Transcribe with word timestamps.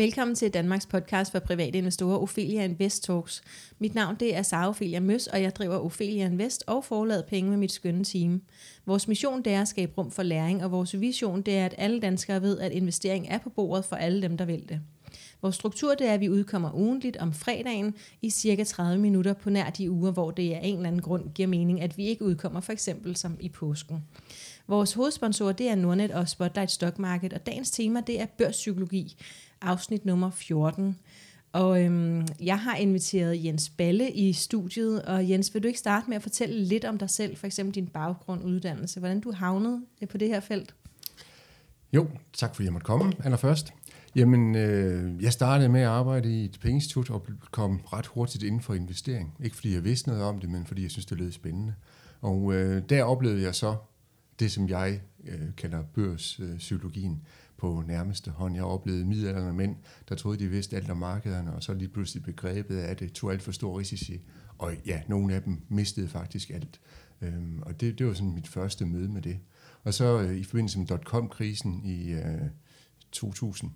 Velkommen 0.00 0.34
til 0.34 0.54
Danmarks 0.54 0.86
podcast 0.86 1.32
for 1.32 1.38
private 1.38 1.78
investorer, 1.78 2.18
Ophelia 2.18 2.64
Invest 2.64 3.04
Talks. 3.04 3.42
Mit 3.78 3.94
navn 3.94 4.16
det 4.20 4.36
er 4.36 4.42
Sara 4.42 4.68
Ophelia 4.68 5.00
Møs, 5.00 5.26
og 5.26 5.42
jeg 5.42 5.56
driver 5.56 5.76
Ophelia 5.76 6.26
Invest 6.26 6.64
og 6.66 6.84
forlader 6.84 7.22
penge 7.22 7.50
med 7.50 7.58
mit 7.58 7.72
skønne 7.72 8.04
team. 8.04 8.42
Vores 8.86 9.08
mission 9.08 9.42
det 9.42 9.52
er 9.52 9.60
at 9.60 9.68
skabe 9.68 9.92
rum 9.98 10.10
for 10.10 10.22
læring, 10.22 10.64
og 10.64 10.70
vores 10.70 11.00
vision 11.00 11.42
det 11.42 11.58
er, 11.58 11.66
at 11.66 11.74
alle 11.78 12.00
danskere 12.00 12.42
ved, 12.42 12.58
at 12.58 12.72
investering 12.72 13.28
er 13.28 13.38
på 13.38 13.50
bordet 13.50 13.84
for 13.84 13.96
alle 13.96 14.22
dem, 14.22 14.36
der 14.36 14.44
vil 14.44 14.68
det. 14.68 14.80
Vores 15.42 15.54
struktur 15.54 15.94
det 15.94 16.06
er, 16.06 16.14
at 16.14 16.20
vi 16.20 16.28
udkommer 16.28 16.72
ugentligt 16.74 17.16
om 17.16 17.32
fredagen 17.32 17.94
i 18.22 18.30
cirka 18.30 18.64
30 18.64 19.02
minutter 19.02 19.32
på 19.32 19.50
nær 19.50 19.70
de 19.70 19.90
uger, 19.90 20.10
hvor 20.10 20.30
det 20.30 20.52
af 20.52 20.60
en 20.62 20.76
eller 20.76 20.88
anden 20.88 21.02
grund 21.02 21.30
giver 21.34 21.48
mening, 21.48 21.80
at 21.80 21.96
vi 21.96 22.06
ikke 22.06 22.24
udkommer, 22.24 22.60
for 22.60 22.72
eksempel 22.72 23.16
som 23.16 23.36
i 23.40 23.48
påsken. 23.48 24.04
Vores 24.68 24.92
hovedsponsor 24.92 25.52
det 25.52 25.68
er 25.68 25.74
Nordnet 25.74 26.10
og 26.10 26.28
Spotlight 26.28 26.70
Stock 26.70 26.98
Market, 26.98 27.32
og 27.32 27.46
dagens 27.46 27.70
tema 27.70 28.00
det 28.06 28.20
er 28.20 28.26
børspsykologi 28.26 29.16
afsnit 29.62 30.04
nummer 30.04 30.30
14. 30.30 30.96
Og 31.52 31.84
øhm, 31.84 32.26
jeg 32.40 32.60
har 32.60 32.76
inviteret 32.76 33.44
Jens 33.44 33.68
Balle 33.68 34.10
i 34.10 34.32
studiet, 34.32 35.02
og 35.02 35.30
Jens, 35.30 35.54
vil 35.54 35.62
du 35.62 35.68
ikke 35.68 35.78
starte 35.78 36.06
med 36.08 36.16
at 36.16 36.22
fortælle 36.22 36.64
lidt 36.64 36.84
om 36.84 36.98
dig 36.98 37.10
selv, 37.10 37.36
for 37.36 37.46
eksempel 37.46 37.74
din 37.74 37.86
baggrund, 37.86 38.44
uddannelse, 38.44 39.00
hvordan 39.00 39.20
du 39.20 39.32
havnede 39.32 39.82
øh, 40.02 40.08
på 40.08 40.18
det 40.18 40.28
her 40.28 40.40
felt? 40.40 40.74
Jo, 41.92 42.06
tak 42.32 42.54
fordi 42.54 42.64
jeg 42.64 42.72
måtte 42.72 42.84
komme 42.84 43.12
allerførst. 43.24 43.72
Jamen, 44.16 44.56
øh, 44.56 45.22
jeg 45.22 45.32
startede 45.32 45.68
med 45.68 45.80
at 45.80 45.86
arbejde 45.86 46.40
i 46.40 46.44
et 46.44 46.58
pengeinstitut 46.62 47.10
og 47.10 47.26
kom 47.50 47.80
ret 47.92 48.06
hurtigt 48.06 48.44
inden 48.44 48.60
for 48.60 48.74
investering. 48.74 49.34
Ikke 49.44 49.56
fordi 49.56 49.74
jeg 49.74 49.84
vidste 49.84 50.08
noget 50.08 50.24
om 50.24 50.38
det, 50.40 50.50
men 50.50 50.66
fordi 50.66 50.82
jeg 50.82 50.90
synes, 50.90 51.06
det 51.06 51.18
lød 51.18 51.32
spændende. 51.32 51.74
Og 52.20 52.54
øh, 52.54 52.82
der 52.88 53.04
oplevede 53.04 53.42
jeg 53.42 53.54
så 53.54 53.76
det, 54.40 54.52
som 54.52 54.68
jeg 54.68 55.00
øh, 55.24 55.54
kalder 55.56 55.82
børspsykologien. 55.82 57.22
På 57.56 57.84
nærmeste 57.86 58.30
hånd. 58.30 58.54
Jeg 58.54 58.64
oplevede 58.64 59.04
middelalderne 59.04 59.52
mænd, 59.52 59.76
der 60.08 60.14
troede, 60.14 60.38
de 60.38 60.48
vidste 60.48 60.76
alt 60.76 60.90
om 60.90 60.96
markederne, 60.96 61.54
og 61.54 61.62
så 61.62 61.74
lige 61.74 61.88
pludselig 61.88 62.22
begrebet 62.22 62.78
af 62.78 62.96
det, 62.96 63.12
tog 63.12 63.32
alt 63.32 63.42
for 63.42 63.52
stor 63.52 63.78
risici. 63.78 64.20
Og 64.58 64.72
ja, 64.86 65.02
nogle 65.08 65.34
af 65.34 65.42
dem 65.42 65.62
mistede 65.68 66.08
faktisk 66.08 66.50
alt. 66.50 66.80
Øhm, 67.20 67.62
og 67.62 67.80
det, 67.80 67.98
det 67.98 68.06
var 68.06 68.12
sådan 68.12 68.34
mit 68.34 68.48
første 68.48 68.86
møde 68.86 69.08
med 69.08 69.22
det. 69.22 69.38
Og 69.84 69.94
så 69.94 70.20
øh, 70.20 70.36
i 70.36 70.44
forbindelse 70.44 70.78
med 70.78 70.86
dot-com-krisen 70.86 71.84
i 71.84 72.12
øh, 72.12 72.40
2000, 73.12 73.70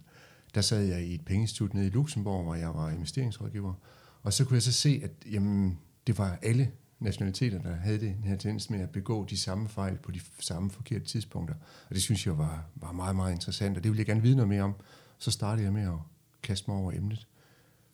der 0.55 0.61
sad 0.61 0.85
jeg 0.85 1.05
i 1.05 1.15
et 1.15 1.25
pengeinstitut 1.25 1.75
nede 1.75 1.87
i 1.87 1.91
Luxembourg, 1.91 2.45
hvor 2.45 2.55
jeg 2.55 2.69
var 2.69 2.91
investeringsrådgiver. 2.91 3.75
Og 4.23 4.33
så 4.33 4.45
kunne 4.45 4.55
jeg 4.55 4.63
så 4.63 4.73
se, 4.73 5.01
at 5.05 5.11
jamen, 5.33 5.79
det 6.07 6.19
var 6.19 6.39
alle 6.43 6.71
nationaliteter, 7.01 7.63
der 7.63 7.75
havde 7.75 8.01
den 8.01 8.25
her 8.25 8.37
tendens 8.37 8.71
med 8.71 8.81
at 8.81 8.91
begå 8.91 9.25
de 9.25 9.37
samme 9.37 9.69
fejl 9.69 9.97
på 9.97 10.11
de 10.11 10.21
samme 10.39 10.71
forkerte 10.71 11.05
tidspunkter. 11.05 11.55
Og 11.89 11.95
det 11.95 12.03
synes 12.03 12.27
jeg 12.27 12.39
var, 12.39 12.65
var 12.75 12.93
meget, 12.93 13.17
meget 13.17 13.33
interessant, 13.33 13.77
og 13.77 13.85
det 13.85 13.91
ville 13.91 13.99
jeg 13.99 14.07
gerne 14.07 14.23
vide 14.23 14.37
noget 14.37 14.49
mere 14.49 14.63
om. 14.63 14.75
Så 15.19 15.31
startede 15.31 15.65
jeg 15.65 15.73
med 15.73 15.83
at 15.83 15.99
kaste 16.43 16.71
mig 16.71 16.81
over 16.81 16.93
emnet. 16.93 17.27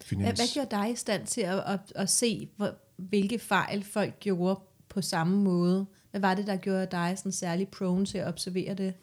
Finans. 0.02 0.38
Hvad 0.38 0.46
gjorde 0.54 0.70
dig 0.70 0.92
i 0.92 0.96
stand 0.96 1.26
til 1.26 1.40
at, 1.40 1.58
at, 1.66 1.80
at 1.94 2.10
se, 2.10 2.48
hvor, 2.56 2.74
hvilke 2.96 3.38
fejl 3.38 3.84
folk 3.84 4.20
gjorde 4.20 4.60
på 4.88 5.02
samme 5.02 5.42
måde? 5.42 5.86
Hvad 6.10 6.20
var 6.20 6.34
det, 6.34 6.46
der 6.46 6.56
gjorde 6.56 6.86
dig 6.90 7.14
sådan 7.18 7.32
særlig 7.32 7.68
prone 7.68 8.06
til 8.06 8.18
at 8.18 8.28
observere 8.28 8.74
det? 8.74 8.94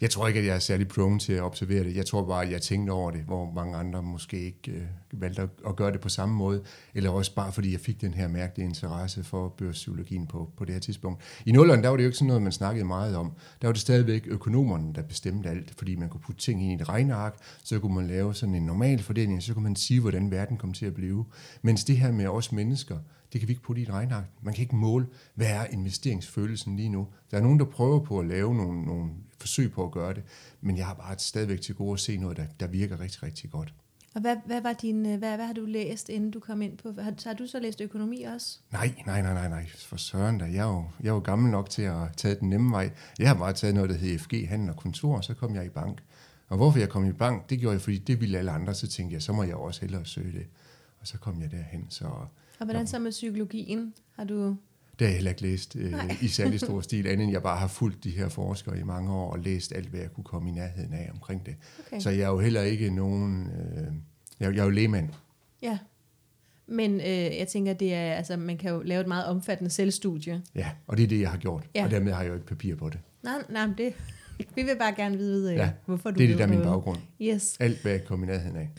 Jeg 0.00 0.10
tror 0.10 0.28
ikke, 0.28 0.40
at 0.40 0.46
jeg 0.46 0.54
er 0.54 0.58
særlig 0.58 0.88
prone 0.88 1.18
til 1.18 1.32
at 1.32 1.42
observere 1.42 1.84
det. 1.84 1.96
Jeg 1.96 2.06
tror 2.06 2.26
bare, 2.26 2.44
at 2.44 2.50
jeg 2.50 2.62
tænkte 2.62 2.90
over 2.90 3.10
det, 3.10 3.20
hvor 3.20 3.52
mange 3.54 3.76
andre 3.76 4.02
måske 4.02 4.40
ikke 4.40 4.70
øh, 4.72 4.82
valgte 5.12 5.42
at, 5.42 5.48
at 5.66 5.76
gøre 5.76 5.92
det 5.92 6.00
på 6.00 6.08
samme 6.08 6.34
måde. 6.34 6.62
Eller 6.94 7.10
også 7.10 7.34
bare, 7.34 7.52
fordi 7.52 7.72
jeg 7.72 7.80
fik 7.80 8.00
den 8.00 8.14
her 8.14 8.28
mærkelige 8.28 8.68
interesse 8.68 9.24
for 9.24 9.48
børspsykologien 9.48 10.26
på, 10.26 10.50
på 10.56 10.64
det 10.64 10.72
her 10.72 10.80
tidspunkt. 10.80 11.22
I 11.46 11.52
nullerne, 11.52 11.82
der 11.82 11.88
var 11.88 11.96
det 11.96 12.04
jo 12.04 12.08
ikke 12.08 12.18
sådan 12.18 12.26
noget, 12.26 12.42
man 12.42 12.52
snakkede 12.52 12.84
meget 12.84 13.16
om. 13.16 13.32
Der 13.62 13.68
var 13.68 13.72
det 13.72 13.80
stadigvæk 13.80 14.22
økonomerne, 14.26 14.94
der 14.94 15.02
bestemte 15.02 15.48
alt, 15.48 15.74
fordi 15.78 15.96
man 15.96 16.08
kunne 16.08 16.20
putte 16.20 16.40
ting 16.40 16.62
ind 16.62 16.72
i 16.72 16.82
et 16.82 16.88
regneark, 16.88 17.36
så 17.64 17.78
kunne 17.78 17.94
man 17.94 18.06
lave 18.06 18.34
sådan 18.34 18.54
en 18.54 18.62
normal 18.62 19.02
fordeling, 19.02 19.42
så 19.42 19.54
kunne 19.54 19.62
man 19.62 19.76
sige, 19.76 20.00
hvordan 20.00 20.30
verden 20.30 20.56
kom 20.56 20.72
til 20.72 20.86
at 20.86 20.94
blive. 20.94 21.24
Mens 21.62 21.84
det 21.84 21.96
her 21.96 22.12
med 22.12 22.26
os 22.26 22.52
mennesker, 22.52 22.98
det 23.32 23.40
kan 23.40 23.48
vi 23.48 23.52
ikke 23.52 23.62
putte 23.62 23.80
i 23.80 23.84
et 23.84 23.90
regneark. 23.90 24.24
Man 24.42 24.54
kan 24.54 24.62
ikke 24.62 24.76
måle, 24.76 25.06
hvad 25.34 25.46
er 25.46 25.64
investeringsfølelsen 25.64 26.76
lige 26.76 26.88
nu. 26.88 27.08
Der 27.30 27.36
er 27.36 27.42
nogen, 27.42 27.58
der 27.58 27.64
prøver 27.64 28.00
på 28.00 28.18
at 28.18 28.26
lave 28.26 28.54
nogle, 28.54 28.82
nogle 28.82 29.10
forsøg 29.44 29.72
på 29.72 29.84
at 29.84 29.90
gøre 29.90 30.14
det, 30.14 30.22
men 30.60 30.76
jeg 30.76 30.86
har 30.86 30.94
bare 30.94 31.18
stadigvæk 31.18 31.60
til 31.60 31.74
gode 31.74 31.92
at 31.92 32.00
se 32.00 32.16
noget, 32.16 32.36
der, 32.36 32.46
der 32.60 32.66
virker 32.66 33.00
rigtig, 33.00 33.22
rigtig 33.22 33.50
godt. 33.50 33.74
Og 34.14 34.20
hvad, 34.20 34.36
hvad, 34.46 34.60
var 34.60 34.72
din, 34.72 35.06
øh, 35.06 35.18
hvad, 35.18 35.36
hvad 35.36 35.46
har 35.46 35.52
du 35.52 35.64
læst, 35.64 36.08
inden 36.08 36.30
du 36.30 36.40
kom 36.40 36.62
ind 36.62 36.78
på? 36.78 36.92
Har, 36.98 37.14
har 37.24 37.34
du 37.34 37.46
så 37.46 37.60
læst 37.60 37.80
økonomi 37.80 38.22
også? 38.22 38.58
Nej, 38.72 38.94
nej, 39.06 39.22
nej, 39.22 39.34
nej, 39.34 39.48
nej. 39.48 39.66
For 39.68 39.96
søren 39.96 40.38
da. 40.38 40.44
Jeg 40.44 40.56
er, 40.56 40.72
jo, 40.72 40.84
jeg 41.02 41.08
er 41.08 41.14
jo 41.14 41.18
gammel 41.20 41.50
nok 41.50 41.70
til 41.70 41.82
at 41.82 42.16
tage 42.16 42.34
den 42.34 42.50
nemme 42.50 42.70
vej. 42.70 42.90
Jeg 43.18 43.28
har 43.28 43.34
bare 43.34 43.52
taget 43.52 43.74
noget, 43.74 43.90
der 43.90 43.96
hedder 43.96 44.18
FG, 44.18 44.48
handel 44.48 44.70
og 44.70 44.76
kontor, 44.76 45.16
og 45.16 45.24
så 45.24 45.34
kom 45.34 45.54
jeg 45.54 45.66
i 45.66 45.68
bank. 45.68 46.02
Og 46.48 46.56
hvorfor 46.56 46.78
jeg 46.78 46.88
kom 46.88 47.08
i 47.08 47.12
bank, 47.12 47.50
det 47.50 47.58
gjorde 47.60 47.72
jeg, 47.72 47.80
fordi 47.80 47.98
det 47.98 48.20
ville 48.20 48.38
alle 48.38 48.50
andre, 48.50 48.74
så 48.74 48.86
tænkte 48.86 49.14
jeg, 49.14 49.22
så 49.22 49.32
må 49.32 49.42
jeg 49.42 49.56
også 49.56 49.80
hellere 49.80 50.06
søge 50.06 50.32
det. 50.32 50.46
Og 51.00 51.06
så 51.06 51.18
kom 51.18 51.40
jeg 51.40 51.50
derhen, 51.50 51.86
så 51.90 52.04
og 52.58 52.66
hvordan 52.66 52.86
så 52.86 52.98
med 52.98 53.10
psykologien? 53.10 53.94
Har 54.12 54.24
du... 54.24 54.56
Det 54.98 55.06
har 55.06 55.06
jeg 55.06 55.14
heller 55.14 55.30
ikke 55.30 55.42
læst 55.42 55.76
øh, 55.76 56.22
i 56.22 56.28
særlig 56.28 56.60
stor 56.60 56.80
stil, 56.88 57.06
andet 57.06 57.24
end 57.24 57.32
jeg 57.32 57.42
bare 57.42 57.56
har 57.56 57.68
fulgt 57.68 58.04
de 58.04 58.10
her 58.10 58.28
forskere 58.28 58.78
i 58.78 58.82
mange 58.82 59.12
år 59.12 59.32
og 59.32 59.38
læst 59.38 59.72
alt, 59.72 59.88
hvad 59.88 60.00
jeg 60.00 60.12
kunne 60.12 60.24
komme 60.24 60.48
i 60.48 60.52
nærheden 60.52 60.92
af 60.92 61.10
omkring 61.12 61.46
det. 61.46 61.54
Okay. 61.86 62.00
Så 62.00 62.10
jeg 62.10 62.20
er 62.20 62.28
jo 62.28 62.38
heller 62.38 62.62
ikke 62.62 62.90
nogen... 62.90 63.46
Øh, 63.46 63.92
jeg, 64.40 64.54
jeg 64.54 64.60
er 64.60 64.64
jo 64.64 64.70
lægmand. 64.70 65.08
Ja, 65.62 65.78
men 66.66 67.00
øh, 67.00 67.38
jeg 67.38 67.48
tænker, 67.48 67.72
det 67.72 67.94
er, 67.94 68.12
altså, 68.12 68.36
man 68.36 68.58
kan 68.58 68.70
jo 68.70 68.82
lave 68.82 69.00
et 69.00 69.06
meget 69.06 69.26
omfattende 69.26 69.70
selvstudie. 69.70 70.42
Ja, 70.54 70.70
og 70.86 70.96
det 70.96 71.02
er 71.02 71.06
det, 71.06 71.20
jeg 71.20 71.30
har 71.30 71.38
gjort. 71.38 71.68
Ja. 71.74 71.84
Og 71.84 71.90
dermed 71.90 72.12
har 72.12 72.22
jeg 72.22 72.28
jo 72.28 72.34
ikke 72.34 72.46
papir 72.46 72.74
på 72.74 72.88
det. 72.88 72.98
Nej, 73.22 73.34
nej, 73.48 73.66
det, 73.78 73.94
vi 74.54 74.62
vil 74.62 74.76
bare 74.78 74.94
gerne 74.96 75.16
vide, 75.16 75.52
øh, 75.52 75.56
ja, 75.56 75.70
hvorfor 75.86 76.10
du 76.10 76.18
det 76.18 76.24
er 76.24 76.28
det, 76.28 76.38
der 76.38 76.44
er 76.44 76.48
min 76.48 76.62
baggrund. 76.62 76.98
Yes. 77.22 77.56
Alt, 77.60 77.82
hvad 77.82 77.92
jeg 77.92 78.04
kommer 78.04 78.26
i 78.26 78.30
nærheden 78.30 78.56
af. 78.56 78.70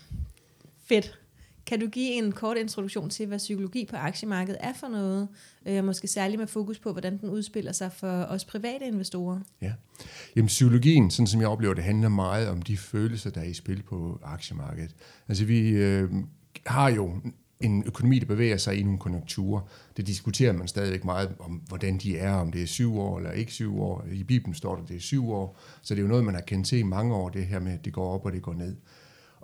Fedt. 0.86 1.20
Kan 1.66 1.80
du 1.80 1.88
give 1.88 2.12
en 2.12 2.32
kort 2.32 2.58
introduktion 2.58 3.10
til, 3.10 3.28
hvad 3.28 3.38
psykologi 3.38 3.86
på 3.86 3.96
aktiemarkedet 3.96 4.58
er 4.60 4.74
for 4.74 4.88
noget? 4.88 5.28
Øh, 5.66 5.84
måske 5.84 6.08
særligt 6.08 6.40
med 6.40 6.48
fokus 6.48 6.80
på, 6.80 6.92
hvordan 6.92 7.18
den 7.18 7.30
udspiller 7.30 7.72
sig 7.72 7.92
for 7.92 8.24
os 8.24 8.46
private 8.46 8.86
investorer. 8.86 9.40
Ja, 9.62 9.74
Jamen, 10.36 10.48
psykologien, 10.48 11.12
sådan 11.12 11.28
som 11.28 11.42
jeg 11.42 11.50
oplever 11.50 11.74
det, 11.74 11.84
handler 11.84 12.10
meget 12.10 12.50
om 12.50 12.62
de 12.62 12.78
følelser, 12.78 13.30
der 13.30 13.42
er 13.42 13.46
i 13.46 13.54
spil 13.54 13.84
på 13.84 14.20
aktiemarkedet. 14.24 14.96
Altså 15.28 15.46
vi 15.46 15.70
øh, 15.70 16.10
har 16.66 16.90
jo 16.90 17.12
en 17.60 17.84
økonomi, 17.86 18.20
der 18.20 18.26
bevæger 18.26 18.58
sig 18.58 18.80
i 18.80 18.84
nogle 18.84 19.00
konjunkturer. 19.00 19.62
Det 19.98 20.08
diskuterer 20.08 20.54
man 20.54 20.68
stadigvæk 20.68 21.06
meget 21.06 21.36
om, 21.40 21.52
hvordan 21.52 21.98
de 21.98 22.18
er, 22.18 22.34
om 22.34 22.52
det 22.52 22.62
er 22.62 22.68
syv 22.68 23.00
år 23.00 23.18
eller 23.18 23.32
ikke 23.32 23.52
syv 23.52 23.82
år. 23.82 24.06
I 24.12 24.24
Bibelen 24.24 24.56
står 24.56 24.76
der, 24.76 24.84
at 24.84 24.90
det 24.90 24.96
er 24.96 25.02
syv 25.02 25.32
år, 25.32 25.60
så 25.82 25.96
det 25.96 26.00
er 26.00 26.04
jo 26.04 26.10
noget, 26.10 26.24
man 26.24 26.36
har 26.36 26.42
kendt 26.42 26.68
til 26.68 26.80
i 26.80 26.84
mange 26.84 27.16
år, 27.16 27.30
det 27.30 27.46
her 27.46 27.60
med, 27.60 27.74
at 27.74 27.86
det 27.86 27.94
går 27.94 28.14
op 28.14 28.26
og 28.26 28.32
det 28.32 28.42
går 28.42 28.54
ned. 28.54 28.76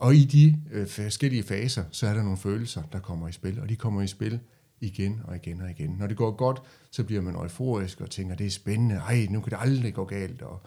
Og 0.01 0.15
i 0.15 0.23
de 0.23 0.61
øh, 0.71 0.87
forskellige 0.87 1.43
faser, 1.43 1.83
så 1.91 2.07
er 2.07 2.13
der 2.13 2.23
nogle 2.23 2.37
følelser, 2.37 2.81
der 2.91 2.99
kommer 2.99 3.27
i 3.27 3.31
spil, 3.31 3.59
og 3.59 3.69
de 3.69 3.75
kommer 3.75 4.01
i 4.01 4.07
spil 4.07 4.39
igen 4.79 5.21
og 5.23 5.35
igen 5.35 5.61
og 5.61 5.69
igen. 5.69 5.95
Når 5.99 6.07
det 6.07 6.17
går 6.17 6.31
godt, 6.31 6.61
så 6.91 7.03
bliver 7.03 7.21
man 7.21 7.35
euforisk 7.35 8.01
og 8.01 8.09
tænker, 8.09 8.35
det 8.35 8.45
er 8.45 8.51
spændende, 8.51 8.95
ej, 8.95 9.27
nu 9.29 9.41
kan 9.41 9.51
det 9.51 9.57
aldrig 9.61 9.93
gå 9.93 10.05
galt. 10.05 10.41
Og, 10.41 10.61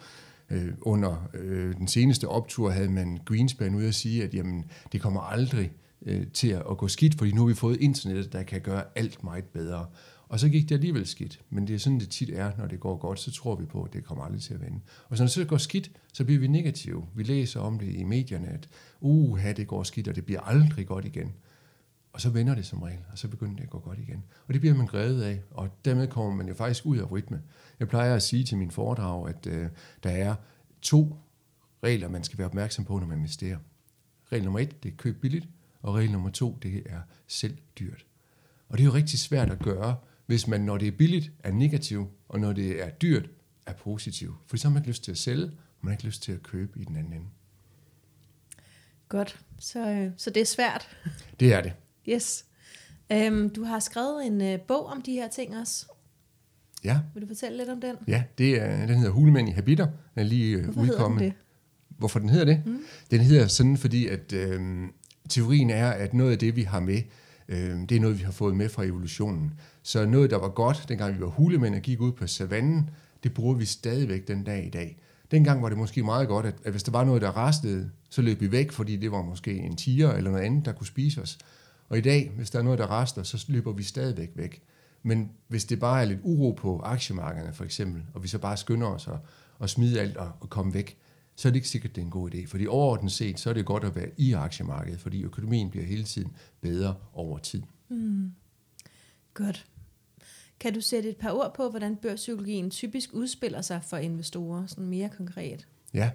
øh, 0.50 0.69
under 0.81 1.28
øh, 1.34 1.77
den 1.77 1.89
seneste 1.89 2.28
optur 2.28 2.71
havde 2.71 2.89
man 2.89 3.19
Greenspan 3.25 3.75
ude 3.75 3.89
at 3.89 3.94
sige, 3.94 4.25
at 4.25 4.34
jamen, 4.34 4.65
det 4.93 5.00
kommer 5.00 5.21
aldrig 5.21 5.73
øh, 6.06 6.27
til 6.27 6.49
at 6.49 6.78
gå 6.78 6.89
skidt, 6.89 7.19
fordi 7.19 7.33
nu 7.33 7.41
har 7.41 7.49
vi 7.49 7.55
fået 7.55 7.81
internet, 7.81 8.33
der 8.33 8.43
kan 8.43 8.61
gøre 8.61 8.84
alt 8.94 9.25
meget 9.25 9.44
bedre. 9.44 9.87
Og 10.34 10.41
så 10.41 10.49
gik 10.49 10.69
det 10.69 10.75
alligevel 10.75 11.06
skidt. 11.06 11.41
Men 11.50 11.67
det 11.67 11.75
er 11.75 11.78
sådan, 11.78 12.00
det 12.00 12.09
tit 12.09 12.31
er, 12.31 12.53
når 12.59 12.67
det 12.67 12.81
går 12.81 12.97
godt, 12.97 13.21
så 13.21 13.33
tror 13.33 13.56
vi 13.56 13.67
på, 13.67 13.83
at 13.83 13.93
det 13.93 14.05
kommer 14.05 14.25
aldrig 14.25 14.43
til 14.43 14.55
at 14.55 14.61
vende. 14.61 14.81
Og 15.09 15.17
så 15.17 15.22
når 15.22 15.27
det 15.27 15.33
så 15.33 15.45
går 15.45 15.56
skidt, 15.56 15.91
så 16.12 16.25
bliver 16.25 16.41
vi 16.41 16.47
negative. 16.47 17.06
Vi 17.15 17.22
læser 17.22 17.61
om 17.61 17.78
det 17.78 17.95
i 17.95 18.05
medierne, 18.05 18.49
at 18.49 18.69
uha, 19.00 19.53
det 19.53 19.67
går 19.67 19.83
skidt, 19.83 20.09
og 20.09 20.17
det 20.17 20.25
bliver 20.25 20.41
aldrig 20.41 20.87
godt 20.87 21.05
igen. 21.05 21.33
Og 22.12 22.21
så 22.21 22.31
vender 22.31 22.55
det 22.55 22.67
som 22.67 22.83
regel, 22.83 22.99
og 23.12 23.19
så 23.19 23.28
begynder 23.28 23.56
det 23.56 23.62
at 23.62 23.71
gå 23.71 23.78
godt 23.78 23.99
igen. 23.99 24.25
Og 24.47 24.55
det 24.55 24.61
bliver 24.61 24.75
man 24.75 24.87
grædet 24.87 25.23
af, 25.23 25.43
og 25.50 25.69
dermed 25.84 26.09
kommer 26.09 26.34
man 26.34 26.49
jo 26.49 26.55
faktisk 26.55 26.87
ud 26.87 26.99
af 26.99 27.11
rytme. 27.11 27.43
Jeg 27.81 27.89
plejer 27.89 28.15
at 28.15 28.23
sige 28.23 28.44
til 28.44 28.59
min 28.59 28.71
foredrag, 28.71 29.28
at 29.28 29.47
øh, 29.47 29.69
der 30.03 30.11
er 30.11 30.34
to 30.83 31.17
regler, 31.83 32.09
man 32.09 32.25
skal 32.25 32.39
være 32.39 32.49
opmærksom 32.49 32.84
på, 32.84 32.99
når 32.99 33.06
man 33.06 33.19
investerer. 33.19 33.59
Regel 34.33 34.44
nummer 34.44 34.61
et, 34.61 34.83
det 34.83 34.93
er 34.93 34.97
køb 34.97 35.20
billigt, 35.20 35.49
og 35.82 35.94
regel 35.94 36.12
nummer 36.12 36.31
to, 36.31 36.58
det 36.62 36.82
er 36.87 37.00
selv 37.26 37.56
dyrt. 37.79 38.06
Og 38.69 38.79
det 38.79 38.85
er 38.85 38.87
jo 38.87 38.94
rigtig 38.94 39.19
svært 39.19 39.50
at 39.50 39.58
gøre, 39.58 39.97
hvis 40.26 40.47
man, 40.47 40.61
når 40.61 40.79
det 40.79 40.88
er 40.88 40.93
billigt, 40.93 41.32
er 41.44 41.53
negativ, 41.53 42.09
og 42.29 42.41
når 42.41 42.53
det 42.53 42.82
er 42.82 42.91
dyrt, 42.91 43.31
er 43.67 43.73
positiv. 43.73 44.37
For 44.47 44.56
så 44.56 44.69
har 44.69 44.73
man 44.73 44.82
ikke 44.82 44.88
lyst 44.88 45.05
til 45.05 45.11
at 45.11 45.19
sælge, 45.19 45.44
og 45.44 45.50
man 45.81 45.91
har 45.91 45.93
ikke 45.93 46.05
lyst 46.05 46.23
til 46.23 46.32
at 46.32 46.43
købe 46.43 46.81
i 46.81 46.85
den 46.85 46.97
anden 46.97 47.12
ende. 47.12 47.26
Godt. 49.09 49.41
Så, 49.59 49.91
øh, 49.91 50.11
så 50.17 50.31
det 50.31 50.41
er 50.41 50.47
svært. 50.47 50.88
Det 51.41 51.53
er 51.53 51.61
det. 51.61 51.73
Yes. 52.09 52.44
Um, 53.15 53.50
du 53.50 53.65
har 53.65 53.79
skrevet 53.79 54.26
en 54.26 54.55
uh, 54.55 54.61
bog 54.61 54.87
om 54.87 55.03
de 55.03 55.12
her 55.12 55.29
ting 55.29 55.56
også. 55.56 55.87
Ja. 56.85 57.00
Vil 57.15 57.23
du 57.23 57.27
fortælle 57.27 57.56
lidt 57.56 57.69
om 57.69 57.81
den? 57.81 57.97
Ja, 58.09 58.25
det 58.38 58.62
er, 58.62 58.87
den 58.87 58.97
hedder 58.97 59.12
Hulemænd 59.12 59.49
i 59.49 59.53
Habiter. 59.53 59.87
Den 59.87 59.94
er 60.15 60.23
lige 60.23 60.59
uh, 60.59 60.65
Hvorfor 60.65 60.81
udkommet. 60.81 61.20
Hedder 61.20 61.32
den 61.32 61.41
det? 61.88 61.99
Hvorfor 61.99 62.19
den 62.19 62.29
hedder 62.29 62.44
det? 62.44 62.62
Mm. 62.67 62.85
Den 63.11 63.20
hedder 63.20 63.47
sådan, 63.47 63.77
fordi 63.77 64.06
at 64.06 64.32
øh, 64.32 64.88
teorien 65.29 65.70
er, 65.70 65.91
at 65.91 66.15
noget 66.15 66.32
af 66.32 66.38
det, 66.38 66.56
vi 66.56 66.62
har 66.62 66.81
med, 66.81 66.97
øh, 66.97 67.03
Øhm, 67.49 67.87
det 67.87 67.96
er 67.96 68.00
noget, 68.00 68.19
vi 68.19 68.25
har 68.25 68.32
fået 68.32 68.56
med 68.56 68.69
fra 68.69 68.85
evolutionen. 68.85 69.52
Så 69.82 70.06
noget, 70.06 70.31
der 70.31 70.37
var 70.37 70.49
godt, 70.49 70.85
dengang 70.88 71.14
vi 71.14 71.20
var 71.20 71.26
hulemænd 71.26 71.75
og 71.75 71.81
gik 71.81 72.00
ud 72.00 72.12
på 72.12 72.26
savannen, 72.26 72.91
det 73.23 73.35
bruger 73.35 73.55
vi 73.55 73.64
stadigvæk 73.64 74.29
den 74.29 74.44
dag 74.44 74.67
i 74.67 74.70
dag. 74.70 74.99
Dengang 75.31 75.62
var 75.62 75.69
det 75.69 75.79
måske 75.79 76.02
meget 76.02 76.29
godt, 76.29 76.46
at, 76.46 76.55
at 76.64 76.70
hvis 76.70 76.82
der 76.82 76.93
var 76.93 77.05
noget, 77.05 77.23
der 77.23 77.31
rastede, 77.31 77.91
Så 78.11 78.23
løb 78.23 78.41
vi 78.41 78.52
væk, 78.52 78.73
fordi 78.73 78.96
det 78.96 79.12
var 79.12 79.23
måske 79.23 79.58
en 79.58 79.76
tiger 79.76 80.12
eller 80.12 80.31
noget 80.31 80.44
andet, 80.44 80.64
der 80.64 80.73
kunne 80.73 80.87
spise 80.87 81.23
os. 81.23 81.38
Og 81.88 81.99
i 81.99 82.00
dag, 82.00 82.32
hvis 82.37 82.50
der 82.50 82.58
er 82.58 82.62
noget, 82.62 82.79
der 82.79 82.91
rester, 82.91 83.23
så 83.23 83.44
løber 83.49 83.73
vi 83.73 83.82
stadigvæk 83.82 84.31
væk. 84.35 84.62
Men 85.02 85.31
hvis 85.49 85.64
det 85.64 85.81
bare 85.81 86.02
er 86.02 86.05
lidt 86.05 86.20
uro 86.23 86.52
på 86.52 86.81
aktiemarkederne 86.85 87.52
for 87.52 87.64
eksempel, 87.64 88.02
og 88.14 88.23
vi 88.23 88.29
så 88.29 88.38
bare 88.38 88.56
skynder 88.56 88.87
os 88.87 89.08
at, 89.08 89.14
at 89.61 89.70
smide 89.70 90.00
alt 90.00 90.17
og, 90.17 90.31
og 90.41 90.50
komme 90.50 90.75
væk, 90.75 90.96
så 91.36 91.48
er 91.48 91.50
det 91.52 91.56
ikke 91.56 91.69
sikkert, 91.69 91.94
det 91.94 92.00
er 92.00 92.04
en 92.04 92.10
god 92.10 92.34
idé. 92.34 92.46
Fordi 92.46 92.66
overordnet 92.66 93.12
set, 93.12 93.40
så 93.40 93.50
er 93.50 93.54
det 93.54 93.66
godt 93.66 93.84
at 93.84 93.96
være 93.96 94.08
i 94.16 94.32
aktiemarkedet, 94.32 95.00
fordi 95.00 95.22
økonomien 95.22 95.70
bliver 95.70 95.86
hele 95.86 96.04
tiden 96.04 96.32
bedre 96.60 96.94
over 97.12 97.38
tid. 97.38 97.62
Mm. 97.88 98.32
Godt. 99.34 99.66
Kan 100.60 100.75
du 100.75 100.81
sætte 100.81 101.08
et 101.08 101.16
par 101.16 101.31
ord 101.31 101.54
på, 101.54 101.70
hvordan 101.70 101.96
børspsykologien 101.96 102.70
typisk 102.70 103.10
udspiller 103.12 103.62
sig 103.62 103.81
for 103.84 103.96
investorer, 103.96 104.66
sådan 104.66 104.86
mere 104.86 105.08
konkret? 105.08 105.66
Ja, 105.94 106.10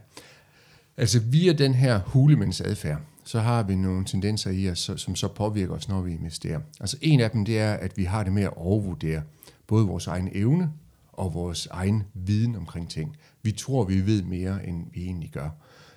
altså 0.97 1.19
via 1.19 1.53
den 1.53 1.73
her 1.73 1.99
hulemænds 1.99 2.61
adfærd, 2.61 3.01
så 3.23 3.39
har 3.39 3.63
vi 3.63 3.75
nogle 3.75 4.05
tendenser 4.05 4.51
i 4.51 4.69
os, 4.69 4.91
som 4.97 5.15
så 5.15 5.27
påvirker 5.27 5.73
os, 5.73 5.89
når 5.89 6.01
vi 6.01 6.11
investerer. 6.11 6.59
Altså 6.79 6.97
en 7.01 7.19
af 7.19 7.31
dem, 7.31 7.45
det 7.45 7.59
er, 7.59 7.73
at 7.73 7.97
vi 7.97 8.03
har 8.03 8.23
det 8.23 8.33
med 8.33 8.43
at 8.43 8.57
overvurdere 8.57 9.23
både 9.67 9.87
vores 9.87 10.07
egen 10.07 10.29
evne 10.31 10.71
og 11.11 11.33
vores 11.33 11.67
egen 11.67 12.03
viden 12.13 12.55
omkring 12.55 12.89
ting. 12.89 13.17
Vi 13.41 13.51
tror, 13.51 13.83
vi 13.83 14.05
ved 14.05 14.23
mere, 14.23 14.67
end 14.67 14.85
vi 14.93 15.03
egentlig 15.03 15.29
gør. 15.29 15.49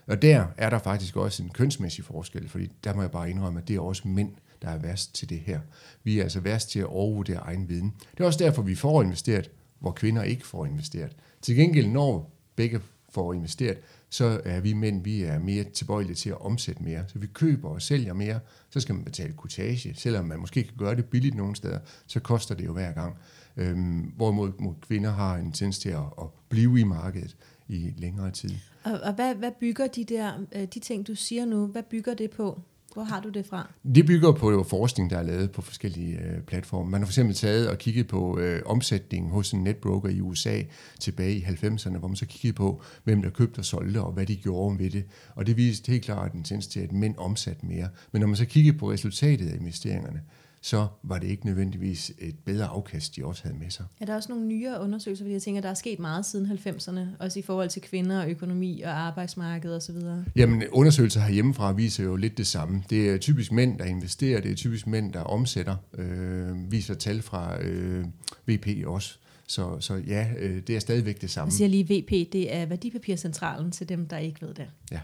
Og 0.06 0.23
der 0.23 0.47
er 0.56 0.71
der 0.71 0.79
faktisk 0.79 1.17
også 1.17 1.43
en 1.43 1.49
kønsmæssig 1.49 2.05
forskel, 2.05 2.49
fordi 2.49 2.69
der 2.85 2.94
må 2.94 3.00
jeg 3.00 3.11
bare 3.11 3.31
indrømme, 3.31 3.61
at 3.61 3.69
det 3.69 3.77
er 3.77 3.81
også 3.81 4.09
mænd, 4.09 4.31
der 4.62 4.69
er 4.69 4.79
værst 4.79 5.15
til 5.15 5.31
det 5.31 5.41
her. 5.41 5.61
Vi 6.05 6.19
er 6.19 6.23
altså 6.23 6.41
værst 6.41 6.71
til 6.71 6.79
at 6.79 6.87
overvurdere 6.87 7.37
egen 7.37 7.69
viden. 7.69 7.94
Det 8.11 8.21
er 8.21 8.25
også 8.25 8.44
derfor, 8.44 8.62
vi 8.62 8.75
får 8.75 9.03
investeret, 9.03 9.50
hvor 9.79 9.91
kvinder 9.91 10.23
ikke 10.23 10.47
får 10.47 10.67
investeret. 10.67 11.17
Til 11.43 11.56
gengæld, 11.56 11.87
når 11.87 12.31
begge 12.56 12.81
får 13.11 13.33
investeret, 13.33 13.79
så 14.11 14.41
er 14.44 14.61
vi 14.61 14.73
mænd, 14.73 15.05
vi 15.05 15.23
er 15.23 15.39
mere 15.39 15.65
tilbøjelige 15.65 16.15
til 16.15 16.31
at 16.31 16.41
omsætte 16.41 16.83
mere. 16.83 17.05
Så 17.09 17.19
vi 17.19 17.27
køber 17.27 17.69
og 17.69 17.83
sælger 17.83 18.12
mere, 18.12 18.41
så 18.71 18.81
skal 18.81 18.94
man 18.94 19.05
betale 19.05 19.33
kutage. 19.33 19.94
Selvom 19.94 20.25
man 20.25 20.39
måske 20.39 20.62
kan 20.62 20.77
gøre 20.79 20.97
det 20.97 21.05
billigt 21.05 21.35
nogle 21.35 21.56
steder, 21.56 21.79
så 22.06 22.21
koster 22.21 22.55
det 22.55 22.65
jo 22.65 22.73
hver 22.73 22.93
gang. 22.93 23.17
Øhm, 23.56 24.12
hvorimod 24.16 24.52
mod 24.58 24.75
kvinder 24.81 25.10
har 25.10 25.37
en 25.37 25.52
tendens 25.52 25.78
til 25.78 25.88
at, 25.88 26.04
at 26.20 26.26
blive 26.49 26.81
i 26.81 26.84
markedet 26.84 27.37
i 27.69 27.94
længere 27.96 28.31
tid. 28.31 28.50
Og, 28.84 29.00
og 29.02 29.12
hvad, 29.14 29.34
hvad 29.34 29.50
bygger 29.60 29.87
de 29.87 30.04
der, 30.04 30.32
øh, 30.52 30.62
de 30.75 30.81
ting, 30.81 31.06
du 31.06 31.14
siger 31.14 31.44
nu, 31.44 31.66
hvad 31.66 31.82
bygger 31.82 32.14
det 32.14 32.31
på? 32.31 32.60
Hvor 32.94 33.02
har 33.02 33.20
du 33.20 33.28
det 33.28 33.46
fra? 33.46 33.72
Det 33.94 34.06
bygger 34.06 34.32
på 34.32 34.62
forskning, 34.62 35.10
der 35.10 35.19
er 35.19 35.22
lavet 35.22 35.52
på 35.52 35.62
forskellige 35.62 36.19
øh, 36.19 36.40
platforme. 36.43 36.90
Man 36.90 37.00
har 37.00 37.06
for 37.06 37.10
eksempel 37.10 37.34
taget 37.34 37.69
og 37.69 37.78
kigget 37.78 38.08
på 38.08 38.38
øh, 38.38 38.62
omsætningen 38.66 39.31
hos 39.31 39.52
en 39.52 39.64
netbroker 39.64 40.08
i 40.08 40.20
USA 40.20 40.62
tilbage 41.00 41.34
i 41.34 41.43
90'erne, 41.43 41.98
hvor 41.98 42.08
man 42.08 42.16
så 42.16 42.26
kiggede 42.26 42.52
på, 42.52 42.82
hvem 43.05 43.22
der 43.22 43.31
købte 43.31 43.58
og 43.58 43.64
solgte, 43.64 44.00
og 44.00 44.12
hvad 44.12 44.26
de 44.26 44.37
gjorde 44.37 44.78
ved 44.78 44.90
det. 44.90 45.05
Og 45.34 45.46
det 45.46 45.56
viste 45.56 45.93
helt 45.93 46.05
klart 46.05 46.32
en 46.32 46.44
tendens 46.44 46.66
til, 46.66 46.81
at 46.81 46.93
mænd 46.93 47.14
omsatte 47.19 47.66
mere. 47.66 47.88
Men 48.12 48.20
når 48.20 48.26
man 48.26 48.37
så 48.37 48.44
kiggede 48.44 48.78
på 48.78 48.90
resultatet 48.90 49.48
af 49.48 49.56
investeringerne, 49.56 50.20
så 50.64 50.87
var 51.03 51.19
det 51.19 51.29
ikke 51.29 51.47
nødvendigvis 51.47 52.12
et 52.19 52.38
bedre 52.38 52.67
afkast, 52.67 53.17
de 53.17 53.25
også 53.25 53.43
havde 53.43 53.56
med 53.59 53.70
sig. 53.70 53.85
Er 54.00 54.06
der 54.06 54.14
også 54.14 54.32
nogle 54.32 54.47
nyere 54.47 54.81
undersøgelser, 54.81 55.25
fordi 55.25 55.32
jeg 55.32 55.43
tænker, 55.43 55.61
der 55.61 55.69
er 55.69 55.75
sket 55.75 55.99
meget 55.99 56.26
siden 56.26 56.47
90'erne, 56.47 57.00
også 57.19 57.38
i 57.38 57.43
forhold 57.43 57.69
til 57.69 57.82
kvinder 57.82 58.23
og 58.23 58.31
økonomi 58.31 58.82
og 58.82 58.91
arbejdsmarked 58.91 59.75
osv.? 59.75 59.97
Jamen, 60.37 60.62
undersøgelser 60.69 61.20
herhjemmefra 61.20 61.73
viser 61.73 62.05
jo 62.05 62.17
lidt 62.17 62.38
det 62.38 62.47
samme. 62.47 62.82
Det 62.91 63.11
er 63.11 63.19
typisk 63.19 63.53
mænd, 63.53 63.79
der 63.79 63.85
investerer, 63.85 64.41
det 64.41 64.50
er 64.50 64.55
typisk 64.55 64.87
mænd, 64.87 65.12
der 65.12 65.20
omsætter, 65.20 65.76
øh, 65.94 66.73
viser 66.73 66.94
tal 66.94 67.23
fra 67.23 67.62
øh, 67.62 68.05
VP 68.47 68.67
også. 68.87 69.19
Så, 69.47 69.81
så 69.81 69.94
ja, 69.94 70.29
øh, 70.38 70.62
det 70.67 70.76
er 70.76 70.81
stadigvæk 70.81 71.20
det 71.20 71.31
samme. 71.31 71.49
Jeg 71.49 71.53
siger 71.53 71.69
lige 71.69 71.85
VP, 71.85 72.32
det 72.32 72.55
er 72.55 72.67
værdipapircentralen 72.67 73.70
til 73.70 73.88
dem, 73.88 74.08
der 74.08 74.19
ikke 74.19 74.47
ved 74.47 74.55
det. 74.55 74.67
Ja. 74.93 75.00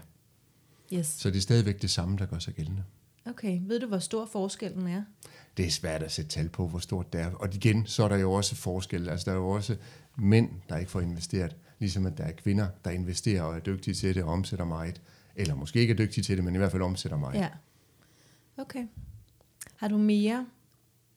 Yes. 0.93 1.07
Så 1.07 1.29
det 1.29 1.37
er 1.37 1.41
stadigvæk 1.41 1.81
det 1.81 1.89
samme, 1.89 2.17
der 2.17 2.25
gør 2.25 2.39
sig 2.39 2.53
gældende. 2.53 2.83
Okay, 3.25 3.59
ved 3.67 3.79
du, 3.79 3.87
hvor 3.87 3.99
stor 3.99 4.25
forskellen 4.25 4.87
er? 4.87 5.01
Det 5.57 5.65
er 5.65 5.69
svært 5.69 6.03
at 6.03 6.11
sætte 6.11 6.31
tal 6.31 6.49
på, 6.49 6.67
hvor 6.67 6.79
stort 6.79 7.13
det 7.13 7.21
er. 7.21 7.31
Og 7.31 7.55
igen, 7.55 7.85
så 7.85 8.03
er 8.03 8.07
der 8.07 8.17
jo 8.17 8.31
også 8.31 8.55
forskel. 8.55 9.09
Altså, 9.09 9.25
der 9.25 9.31
er 9.31 9.39
jo 9.39 9.49
også 9.49 9.75
mænd, 10.17 10.49
der 10.69 10.77
ikke 10.77 10.91
får 10.91 11.01
investeret, 11.01 11.55
ligesom 11.79 12.05
at 12.05 12.17
der 12.17 12.23
er 12.23 12.31
kvinder, 12.31 12.67
der 12.85 12.91
investerer 12.91 13.41
og 13.41 13.55
er 13.55 13.59
dygtige 13.59 13.93
til 13.93 14.15
det 14.15 14.23
og 14.23 14.29
omsætter 14.29 14.65
meget. 14.65 15.01
Eller 15.35 15.55
måske 15.55 15.79
ikke 15.79 15.91
er 15.91 15.97
dygtige 15.97 16.23
til 16.23 16.37
det, 16.37 16.45
men 16.45 16.55
i 16.55 16.57
hvert 16.57 16.71
fald 16.71 16.81
omsætter 16.81 17.17
meget. 17.17 17.35
Ja. 17.39 17.47
Okay. 18.57 18.87
Har 19.75 19.87
du 19.87 19.97
mere, 19.97 20.45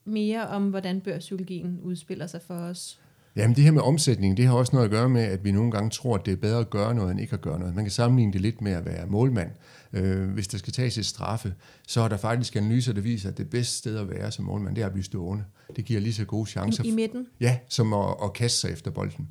mere 0.05 0.49
om, 0.49 0.71
hvordan 0.71 1.01
børspsykologien 1.01 1.81
udspiller 1.81 2.27
sig 2.27 2.41
for 2.47 2.55
os? 2.55 3.01
Jamen 3.37 3.57
det 3.57 3.65
her 3.65 3.71
med 3.71 3.83
omsætning, 3.83 4.37
det 4.37 4.47
har 4.47 4.55
også 4.55 4.73
noget 4.73 4.85
at 4.85 4.91
gøre 4.91 5.09
med, 5.09 5.23
at 5.23 5.45
vi 5.45 5.53
nogle 5.53 5.71
gange 5.71 5.91
tror, 5.91 6.15
at 6.17 6.27
det 6.27 6.33
er 6.33 6.37
bedre 6.37 6.59
at 6.59 6.71
gøre 6.71 6.95
noget, 6.95 7.11
end 7.11 7.21
ikke 7.21 7.35
at 7.35 7.41
gøre 7.41 7.59
noget. 7.59 7.75
Man 7.75 7.85
kan 7.85 7.91
sammenligne 7.91 8.33
det 8.33 8.41
lidt 8.41 8.61
med 8.61 8.73
at 8.73 8.85
være 8.85 9.07
målmand. 9.07 9.51
Øh, 9.93 10.31
hvis 10.31 10.49
der 10.49 10.59
skal 10.59 10.73
tages 10.73 10.99
et 10.99 11.07
straffe, 11.07 11.55
så 11.89 12.01
er 12.01 12.09
der 12.09 12.17
faktisk 12.17 12.57
analyser, 12.57 12.93
der 12.93 13.01
viser, 13.01 13.29
at 13.29 13.39
det 13.39 13.51
bedste 13.51 13.77
sted 13.77 13.99
at 13.99 14.11
være 14.11 14.33
som 14.33 14.45
målmand, 14.45 14.77
det 14.77 14.83
er 14.83 14.87
at 14.87 14.93
blive 14.93 15.05
stående. 15.05 15.45
Det 15.77 15.85
giver 15.85 16.01
lige 16.01 16.15
så 16.15 16.25
gode 16.25 16.51
chancer. 16.51 16.85
I, 16.85 16.89
i 16.89 16.91
midten? 16.91 17.27
Ja, 17.41 17.59
som 17.69 17.93
at, 17.93 18.15
at 18.23 18.33
kaste 18.33 18.59
sig 18.61 18.71
efter 18.71 18.91
bolden. 18.91 19.29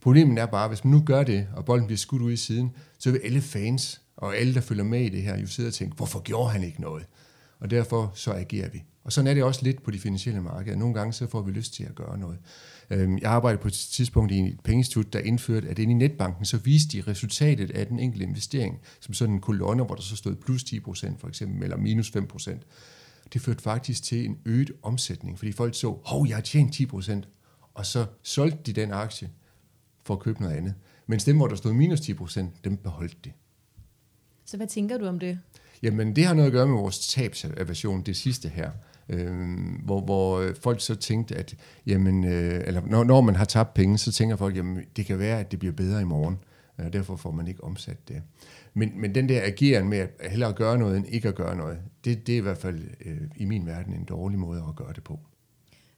Problemet 0.00 0.38
er 0.38 0.46
bare, 0.46 0.68
hvis 0.68 0.84
man 0.84 0.90
nu 0.90 1.02
gør 1.06 1.22
det, 1.22 1.48
og 1.56 1.64
bolden 1.64 1.86
bliver 1.86 1.98
skudt 1.98 2.22
ud 2.22 2.32
i 2.32 2.36
siden, 2.36 2.70
så 2.98 3.10
vil 3.10 3.20
alle 3.24 3.40
fans 3.40 4.00
og 4.16 4.36
alle, 4.36 4.54
der 4.54 4.60
følger 4.60 4.84
med 4.84 5.00
i 5.00 5.08
det 5.08 5.22
her, 5.22 5.38
jo 5.38 5.46
sidde 5.46 5.66
og 5.66 5.74
tænke, 5.74 5.96
hvorfor 5.96 6.20
gjorde 6.20 6.50
han 6.50 6.62
ikke 6.62 6.80
noget? 6.80 7.06
Og 7.64 7.70
derfor 7.70 8.12
så 8.14 8.32
agerer 8.32 8.68
vi. 8.68 8.84
Og 9.04 9.12
sådan 9.12 9.28
er 9.28 9.34
det 9.34 9.44
også 9.44 9.60
lidt 9.62 9.82
på 9.82 9.90
de 9.90 9.98
finansielle 9.98 10.40
markeder. 10.40 10.76
Nogle 10.76 10.94
gange 10.94 11.12
så 11.12 11.26
får 11.26 11.42
vi 11.42 11.50
lyst 11.50 11.74
til 11.74 11.84
at 11.84 11.94
gøre 11.94 12.18
noget. 12.18 12.38
Øhm, 12.90 13.18
jeg 13.18 13.30
arbejdede 13.30 13.62
på 13.62 13.68
et 13.68 13.72
tidspunkt 13.72 14.32
i 14.32 14.40
et 14.40 14.60
pengeinstitut, 14.64 15.12
der 15.12 15.18
indførte, 15.18 15.68
at 15.68 15.78
inde 15.78 15.92
i 15.92 15.94
netbanken, 15.94 16.44
så 16.44 16.56
viste 16.58 16.96
de 16.96 17.10
resultatet 17.10 17.70
af 17.70 17.86
den 17.86 17.98
enkelte 17.98 18.26
investering, 18.26 18.80
som 19.00 19.14
sådan 19.14 19.34
en 19.34 19.40
kolonne, 19.40 19.84
hvor 19.84 19.94
der 19.94 20.02
så 20.02 20.16
stod 20.16 20.34
plus 20.34 20.64
10 20.64 20.80
procent 20.80 21.20
for 21.20 21.28
eksempel, 21.28 21.62
eller 21.62 21.76
minus 21.76 22.10
5 22.10 22.26
procent. 22.26 22.62
Det 23.32 23.40
førte 23.40 23.62
faktisk 23.62 24.02
til 24.02 24.24
en 24.24 24.38
øget 24.44 24.72
omsætning, 24.82 25.38
fordi 25.38 25.52
folk 25.52 25.74
så, 25.74 25.98
hov, 26.04 26.26
jeg 26.28 26.36
har 26.36 26.42
tjent 26.42 26.74
10 26.74 26.86
procent, 26.86 27.28
og 27.74 27.86
så 27.86 28.06
solgte 28.22 28.72
de 28.72 28.80
den 28.80 28.92
aktie 28.92 29.30
for 30.02 30.14
at 30.14 30.20
købe 30.20 30.42
noget 30.42 30.56
andet. 30.56 30.74
Mens 31.06 31.24
dem, 31.24 31.36
hvor 31.36 31.48
der 31.48 31.56
stod 31.56 31.72
minus 31.72 32.00
10 32.00 32.14
procent, 32.14 32.64
dem 32.64 32.76
beholdt 32.76 33.24
de. 33.24 33.32
Så 34.44 34.56
hvad 34.56 34.66
tænker 34.66 34.98
du 34.98 35.06
om 35.06 35.18
det? 35.18 35.38
Jamen, 35.82 36.16
det 36.16 36.24
har 36.24 36.34
noget 36.34 36.46
at 36.46 36.52
gøre 36.52 36.66
med 36.66 36.76
vores 36.76 37.08
tabsaversion, 37.08 38.02
det 38.02 38.16
sidste 38.16 38.48
her. 38.48 38.70
Øh, 39.08 39.32
hvor, 39.84 40.00
hvor 40.00 40.40
øh, 40.40 40.54
folk 40.54 40.80
så 40.80 40.94
tænkte, 40.94 41.36
at 41.36 41.54
jamen, 41.86 42.24
øh, 42.24 42.62
eller 42.66 42.80
når, 42.86 43.04
når 43.04 43.20
man 43.20 43.36
har 43.36 43.44
tabt 43.44 43.74
penge, 43.74 43.98
så 43.98 44.12
tænker 44.12 44.36
folk, 44.36 44.56
jamen 44.56 44.84
det 44.96 45.06
kan 45.06 45.18
være, 45.18 45.40
at 45.40 45.50
det 45.50 45.58
bliver 45.58 45.72
bedre 45.72 46.00
i 46.00 46.04
morgen, 46.04 46.38
og 46.78 46.92
derfor 46.92 47.16
får 47.16 47.30
man 47.30 47.48
ikke 47.48 47.64
omsat 47.64 48.08
det. 48.08 48.22
Men, 48.74 49.00
men 49.00 49.14
den 49.14 49.28
der 49.28 49.40
ageren 49.44 49.88
med 49.88 49.98
at 49.98 50.30
hellere 50.30 50.52
gøre 50.52 50.78
noget, 50.78 50.96
end 50.96 51.06
ikke 51.08 51.28
at 51.28 51.34
gøre 51.34 51.56
noget, 51.56 51.78
det, 52.04 52.26
det 52.26 52.32
er 52.32 52.36
i 52.36 52.40
hvert 52.42 52.58
fald 52.58 52.80
øh, 53.04 53.20
i 53.36 53.44
min 53.44 53.66
verden 53.66 53.94
en 53.94 54.04
dårlig 54.04 54.38
måde 54.38 54.64
at 54.68 54.76
gøre 54.76 54.92
det 54.92 55.04
på. 55.04 55.20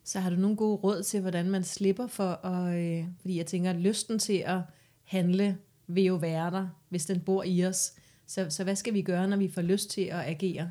Så 0.04 0.21
har 0.21 0.30
du 0.30 0.37
nogle 0.37 0.56
gode 0.56 0.76
råd 0.76 1.02
til, 1.02 1.21
hvordan 1.21 1.50
man 1.50 1.64
slipper 1.64 2.06
for 2.06 2.47
at, 2.47 2.76
øh, 2.78 3.04
fordi 3.21 3.38
jeg 3.38 3.47
tænker, 3.47 3.71
at 3.71 3.76
lysten 3.76 4.18
til 4.18 4.42
at 4.47 4.61
handle 5.04 5.56
vil 5.87 6.04
jo 6.04 6.14
være 6.14 6.50
der, 6.50 6.68
hvis 6.88 7.06
den 7.06 7.21
bor 7.21 7.42
i 7.47 7.64
os. 7.64 7.92
Så, 8.26 8.47
så 8.50 8.64
hvad 8.64 8.76
skal 8.76 8.95
vi 8.95 9.02
gøre, 9.02 9.28
når 9.28 9.37
vi 9.37 9.50
får 9.54 9.62
lyst 9.62 9.90
til 9.90 10.02
at 10.02 10.21
agere? 10.26 10.71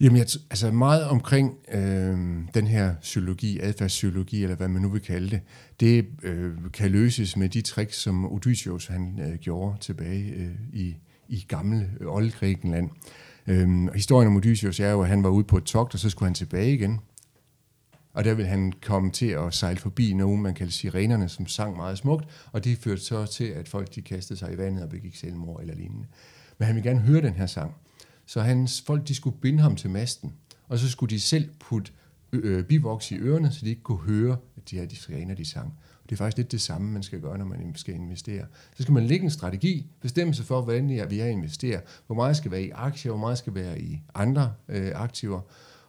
Jamen, 0.00 0.16
jeg, 0.16 0.26
altså 0.50 0.70
meget 0.70 1.04
omkring 1.04 1.58
øh, 1.72 2.18
den 2.54 2.66
her 2.66 2.94
psykologi, 3.00 3.58
adfærdspsykologi, 3.60 4.42
eller 4.42 4.56
hvad 4.56 4.68
man 4.68 4.82
nu 4.82 4.88
vil 4.88 5.00
kalde 5.00 5.30
det, 5.30 5.40
det 5.80 6.06
øh, 6.22 6.52
kan 6.72 6.90
løses 6.90 7.36
med 7.36 7.48
de 7.48 7.60
tricks, 7.60 7.96
som 7.96 8.32
Odysseus 8.32 8.86
han 8.86 9.20
øh, 9.20 9.38
gjorde 9.38 9.78
tilbage 9.80 10.32
øh, 10.32 10.50
i, 10.72 10.96
i 11.28 11.44
gamle 11.48 11.90
øh, 12.00 12.06
oldgrækenland. 12.14 12.90
Øh, 13.46 13.94
historien 13.94 14.28
om 14.28 14.36
Odysseus 14.36 14.80
er 14.80 14.90
jo, 14.90 15.02
at 15.02 15.08
han 15.08 15.22
var 15.22 15.30
ude 15.30 15.44
på 15.44 15.56
et 15.56 15.64
togt, 15.64 15.94
og 15.94 16.00
så 16.00 16.10
skulle 16.10 16.26
han 16.26 16.34
tilbage 16.34 16.72
igen. 16.72 17.00
Og 18.12 18.24
der 18.24 18.34
vil 18.34 18.46
han 18.46 18.72
komme 18.82 19.10
til 19.10 19.26
at 19.26 19.54
sejle 19.54 19.78
forbi 19.78 20.12
nogen, 20.12 20.42
man 20.42 20.54
kalder 20.54 20.72
sirenerne, 20.72 21.28
som 21.28 21.46
sang 21.46 21.76
meget 21.76 21.98
smukt, 21.98 22.24
og 22.52 22.64
det 22.64 22.78
førte 22.78 23.00
så 23.00 23.26
til, 23.26 23.44
at 23.44 23.68
folk 23.68 23.94
de 23.94 24.02
kastede 24.02 24.38
sig 24.38 24.52
i 24.52 24.58
vandet 24.58 24.82
og 24.82 24.90
begik 24.90 25.16
selvmord 25.16 25.60
eller 25.60 25.74
lignende. 25.74 26.06
Men 26.58 26.66
han 26.66 26.74
vil 26.74 26.84
gerne 26.84 27.00
høre 27.00 27.22
den 27.22 27.34
her 27.34 27.46
sang. 27.46 27.74
Så 28.26 28.40
hans 28.40 28.82
folk 28.86 29.08
de 29.08 29.14
skulle 29.14 29.36
binde 29.40 29.60
ham 29.62 29.76
til 29.76 29.90
masten, 29.90 30.32
og 30.68 30.78
så 30.78 30.90
skulle 30.90 31.10
de 31.10 31.20
selv 31.20 31.48
putte 31.60 31.92
øh, 32.32 32.64
bivoks 32.64 33.10
i 33.10 33.18
ørerne, 33.18 33.52
så 33.52 33.60
de 33.64 33.70
ikke 33.70 33.82
kunne 33.82 33.98
høre, 33.98 34.36
at 34.56 34.70
de 34.70 34.78
her 34.78 34.86
de 34.86 34.96
sirener, 34.96 35.34
de 35.34 35.44
sang. 35.44 35.74
Og 36.02 36.10
det 36.10 36.12
er 36.12 36.16
faktisk 36.16 36.36
lidt 36.36 36.52
det 36.52 36.60
samme, 36.60 36.92
man 36.92 37.02
skal 37.02 37.20
gøre, 37.20 37.38
når 37.38 37.44
man 37.44 37.72
skal 37.74 37.94
investere. 37.94 38.46
Så 38.76 38.82
skal 38.82 38.92
man 38.92 39.06
lægge 39.06 39.24
en 39.24 39.30
strategi, 39.30 39.86
bestemme 40.00 40.34
sig 40.34 40.44
for, 40.44 40.62
hvordan 40.62 40.88
vi 41.10 41.20
er 41.20 41.26
investere. 41.26 41.80
Hvor 42.06 42.14
meget 42.16 42.36
skal 42.36 42.50
være 42.50 42.62
i 42.62 42.70
aktier, 42.70 43.12
hvor 43.12 43.20
meget 43.20 43.38
skal 43.38 43.54
være 43.54 43.80
i 43.80 44.02
andre 44.14 44.54
øh, 44.68 44.92
aktiver. 44.94 45.40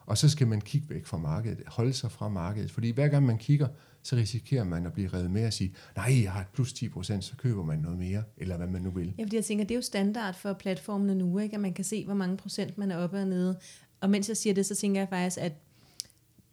Og 0.06 0.18
så 0.18 0.28
skal 0.28 0.46
man 0.46 0.60
kigge 0.60 0.90
væk 0.90 1.06
fra 1.06 1.18
markedet, 1.18 1.62
holde 1.66 1.92
sig 1.92 2.10
fra 2.10 2.28
markedet. 2.28 2.70
Fordi 2.70 2.90
hver 2.90 3.08
gang 3.08 3.26
man 3.26 3.38
kigger, 3.38 3.68
så 4.02 4.16
risikerer 4.16 4.64
man 4.64 4.86
at 4.86 4.92
blive 4.92 5.08
revet 5.08 5.30
med 5.30 5.46
og 5.46 5.52
sige, 5.52 5.74
nej, 5.96 6.22
jeg 6.22 6.32
har 6.32 6.40
et 6.40 6.46
plus 6.52 6.72
10 6.72 6.88
procent, 6.88 7.24
så 7.24 7.36
køber 7.36 7.64
man 7.64 7.78
noget 7.78 7.98
mere, 7.98 8.22
eller 8.36 8.56
hvad 8.56 8.66
man 8.66 8.82
nu 8.82 8.90
vil. 8.90 9.14
Ja, 9.18 9.22
fordi 9.22 9.36
jeg 9.36 9.44
tænker, 9.44 9.64
det 9.64 9.74
er 9.74 9.78
jo 9.78 9.82
standard 9.82 10.34
for 10.34 10.52
platformene 10.52 11.14
nu, 11.14 11.38
ikke? 11.38 11.54
at 11.54 11.60
man 11.60 11.72
kan 11.72 11.84
se, 11.84 12.04
hvor 12.04 12.14
mange 12.14 12.36
procent 12.36 12.78
man 12.78 12.90
er 12.90 12.96
oppe 12.96 13.18
og 13.18 13.26
nede. 13.26 13.58
Og 14.00 14.10
mens 14.10 14.28
jeg 14.28 14.36
siger 14.36 14.54
det, 14.54 14.66
så 14.66 14.74
tænker 14.74 15.00
jeg 15.00 15.08
faktisk, 15.08 15.38
at 15.40 15.52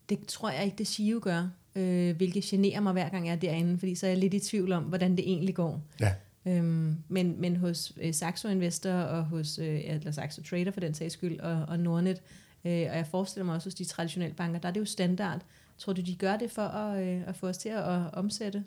det 0.09 0.25
tror 0.27 0.49
jeg 0.49 0.65
ikke, 0.65 0.77
det 0.77 0.87
Shio 0.87 1.19
gør, 1.21 1.49
øh, 1.75 2.15
hvilket 2.15 2.43
generer 2.43 2.79
mig 2.79 2.93
hver 2.93 3.09
gang 3.09 3.25
jeg 3.25 3.31
er 3.31 3.39
derinde, 3.39 3.77
fordi 3.77 3.95
så 3.95 4.05
er 4.05 4.09
jeg 4.09 4.19
lidt 4.19 4.33
i 4.33 4.39
tvivl 4.39 4.71
om, 4.71 4.83
hvordan 4.83 5.11
det 5.11 5.29
egentlig 5.29 5.55
går. 5.55 5.81
Ja. 5.99 6.13
Øhm, 6.45 6.95
men, 7.07 7.41
men 7.41 7.55
hos 7.55 7.93
øh, 8.01 8.13
Saxo 8.13 8.47
Investor 8.47 8.91
og 8.91 9.23
hos 9.23 9.59
øh, 9.59 9.81
eller 9.83 10.11
Saxo 10.11 10.41
Trader 10.43 10.71
for 10.71 10.79
den 10.79 10.93
sags 10.93 11.13
skyld 11.13 11.39
og, 11.39 11.65
og 11.67 11.79
Nordnet, 11.79 12.21
øh, 12.65 12.71
og 12.71 12.97
jeg 12.97 13.07
forestiller 13.11 13.45
mig 13.45 13.55
også 13.55 13.67
hos 13.67 13.75
de 13.75 13.85
traditionelle 13.85 14.35
banker, 14.35 14.59
der 14.59 14.67
er 14.67 14.73
det 14.73 14.79
jo 14.79 14.85
standard. 14.85 15.41
Tror 15.77 15.93
du, 15.93 16.01
de 16.01 16.15
gør 16.15 16.37
det 16.37 16.51
for 16.51 16.61
at, 16.61 17.03
øh, 17.03 17.21
at 17.27 17.35
få 17.35 17.47
os 17.47 17.57
til 17.57 17.69
at, 17.69 17.95
at 17.95 18.13
omsætte? 18.13 18.63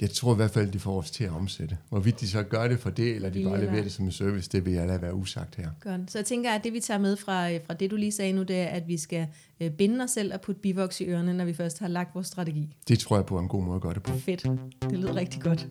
Jeg 0.00 0.10
tror 0.10 0.32
i 0.32 0.36
hvert 0.36 0.50
fald, 0.50 0.70
de 0.70 0.78
får 0.78 0.98
os 0.98 1.10
til 1.10 1.24
at 1.24 1.30
omsætte. 1.30 1.78
Hvorvidt 1.88 2.20
de 2.20 2.28
så 2.28 2.42
gør 2.42 2.68
det 2.68 2.78
for 2.78 2.90
det, 2.90 3.14
eller 3.14 3.30
de 3.30 3.44
bare 3.44 3.60
leverer 3.60 3.82
det 3.82 3.92
som 3.92 4.04
en 4.04 4.12
service, 4.12 4.50
det 4.52 4.64
vil 4.64 4.72
jeg 4.72 4.86
lade 4.86 5.02
være 5.02 5.14
usagt 5.14 5.54
her. 5.54 5.70
Godt. 5.80 6.10
Så 6.10 6.18
jeg 6.18 6.24
tænker, 6.24 6.50
at 6.50 6.64
det 6.64 6.72
vi 6.72 6.80
tager 6.80 6.98
med 6.98 7.16
fra, 7.16 7.56
fra 7.56 7.74
det, 7.74 7.90
du 7.90 7.96
lige 7.96 8.12
sagde 8.12 8.32
nu, 8.32 8.42
det 8.42 8.56
er, 8.56 8.66
at 8.66 8.88
vi 8.88 8.96
skal 8.96 9.26
øh, 9.60 9.70
binde 9.70 10.04
os 10.04 10.10
selv 10.10 10.34
og 10.34 10.40
putte 10.40 10.60
bivoks 10.60 11.00
i 11.00 11.04
ørerne, 11.04 11.34
når 11.34 11.44
vi 11.44 11.54
først 11.54 11.78
har 11.78 11.88
lagt 11.88 12.14
vores 12.14 12.26
strategi. 12.26 12.76
Det 12.88 12.98
tror 12.98 13.16
jeg 13.16 13.26
på 13.26 13.36
er 13.36 13.40
en 13.40 13.48
god 13.48 13.62
måde 13.62 13.76
at 13.76 13.82
gøre 13.82 13.94
det 13.94 14.02
på. 14.02 14.12
Fedt. 14.12 14.42
Det 14.82 14.98
lyder 14.98 15.16
rigtig 15.16 15.42
godt. 15.42 15.68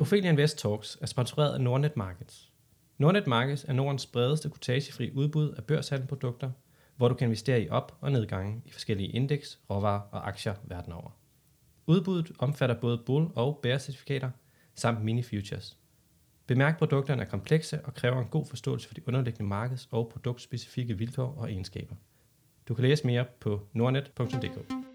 Ophelia 0.00 0.30
Invest 0.30 0.58
Talks 0.58 0.98
er 1.00 1.06
sponsoreret 1.06 1.54
af 1.54 1.60
Nordnet 1.60 1.96
Markets. 1.96 2.50
Nordnet 2.98 3.26
Markets 3.26 3.64
er 3.64 3.72
Nordens 3.72 4.06
bredeste 4.06 4.50
kortagefri 4.50 5.10
udbud 5.14 5.52
af 5.52 5.64
børshandelprodukter, 5.64 6.50
hvor 6.96 7.08
du 7.08 7.14
kan 7.14 7.26
investere 7.26 7.62
i 7.62 7.68
op- 7.68 7.96
og 8.00 8.12
nedgange 8.12 8.62
i 8.64 8.70
forskellige 8.70 9.08
indeks, 9.08 9.60
råvarer 9.70 10.00
og 10.00 10.28
aktier 10.28 10.54
verden 10.64 10.92
over. 10.92 11.10
Udbuddet 11.86 12.32
omfatter 12.38 12.80
både 12.80 12.98
bull- 12.98 13.32
og 13.34 13.60
bear-certifikater 13.62 14.30
samt 14.74 15.04
mini-futures. 15.04 15.78
Bemærk, 16.46 16.78
produkterne 16.78 17.22
er 17.22 17.26
komplekse 17.26 17.84
og 17.84 17.94
kræver 17.94 18.22
en 18.22 18.28
god 18.28 18.46
forståelse 18.46 18.88
for 18.88 18.94
de 18.94 19.08
underliggende 19.08 19.48
markeds- 19.48 19.88
og 19.90 20.08
produktspecifikke 20.08 20.98
vilkår 20.98 21.34
og 21.38 21.50
egenskaber. 21.50 21.94
Du 22.68 22.74
kan 22.74 22.82
læse 22.82 23.06
mere 23.06 23.24
på 23.40 23.60
nordnet.dk. 23.72 24.85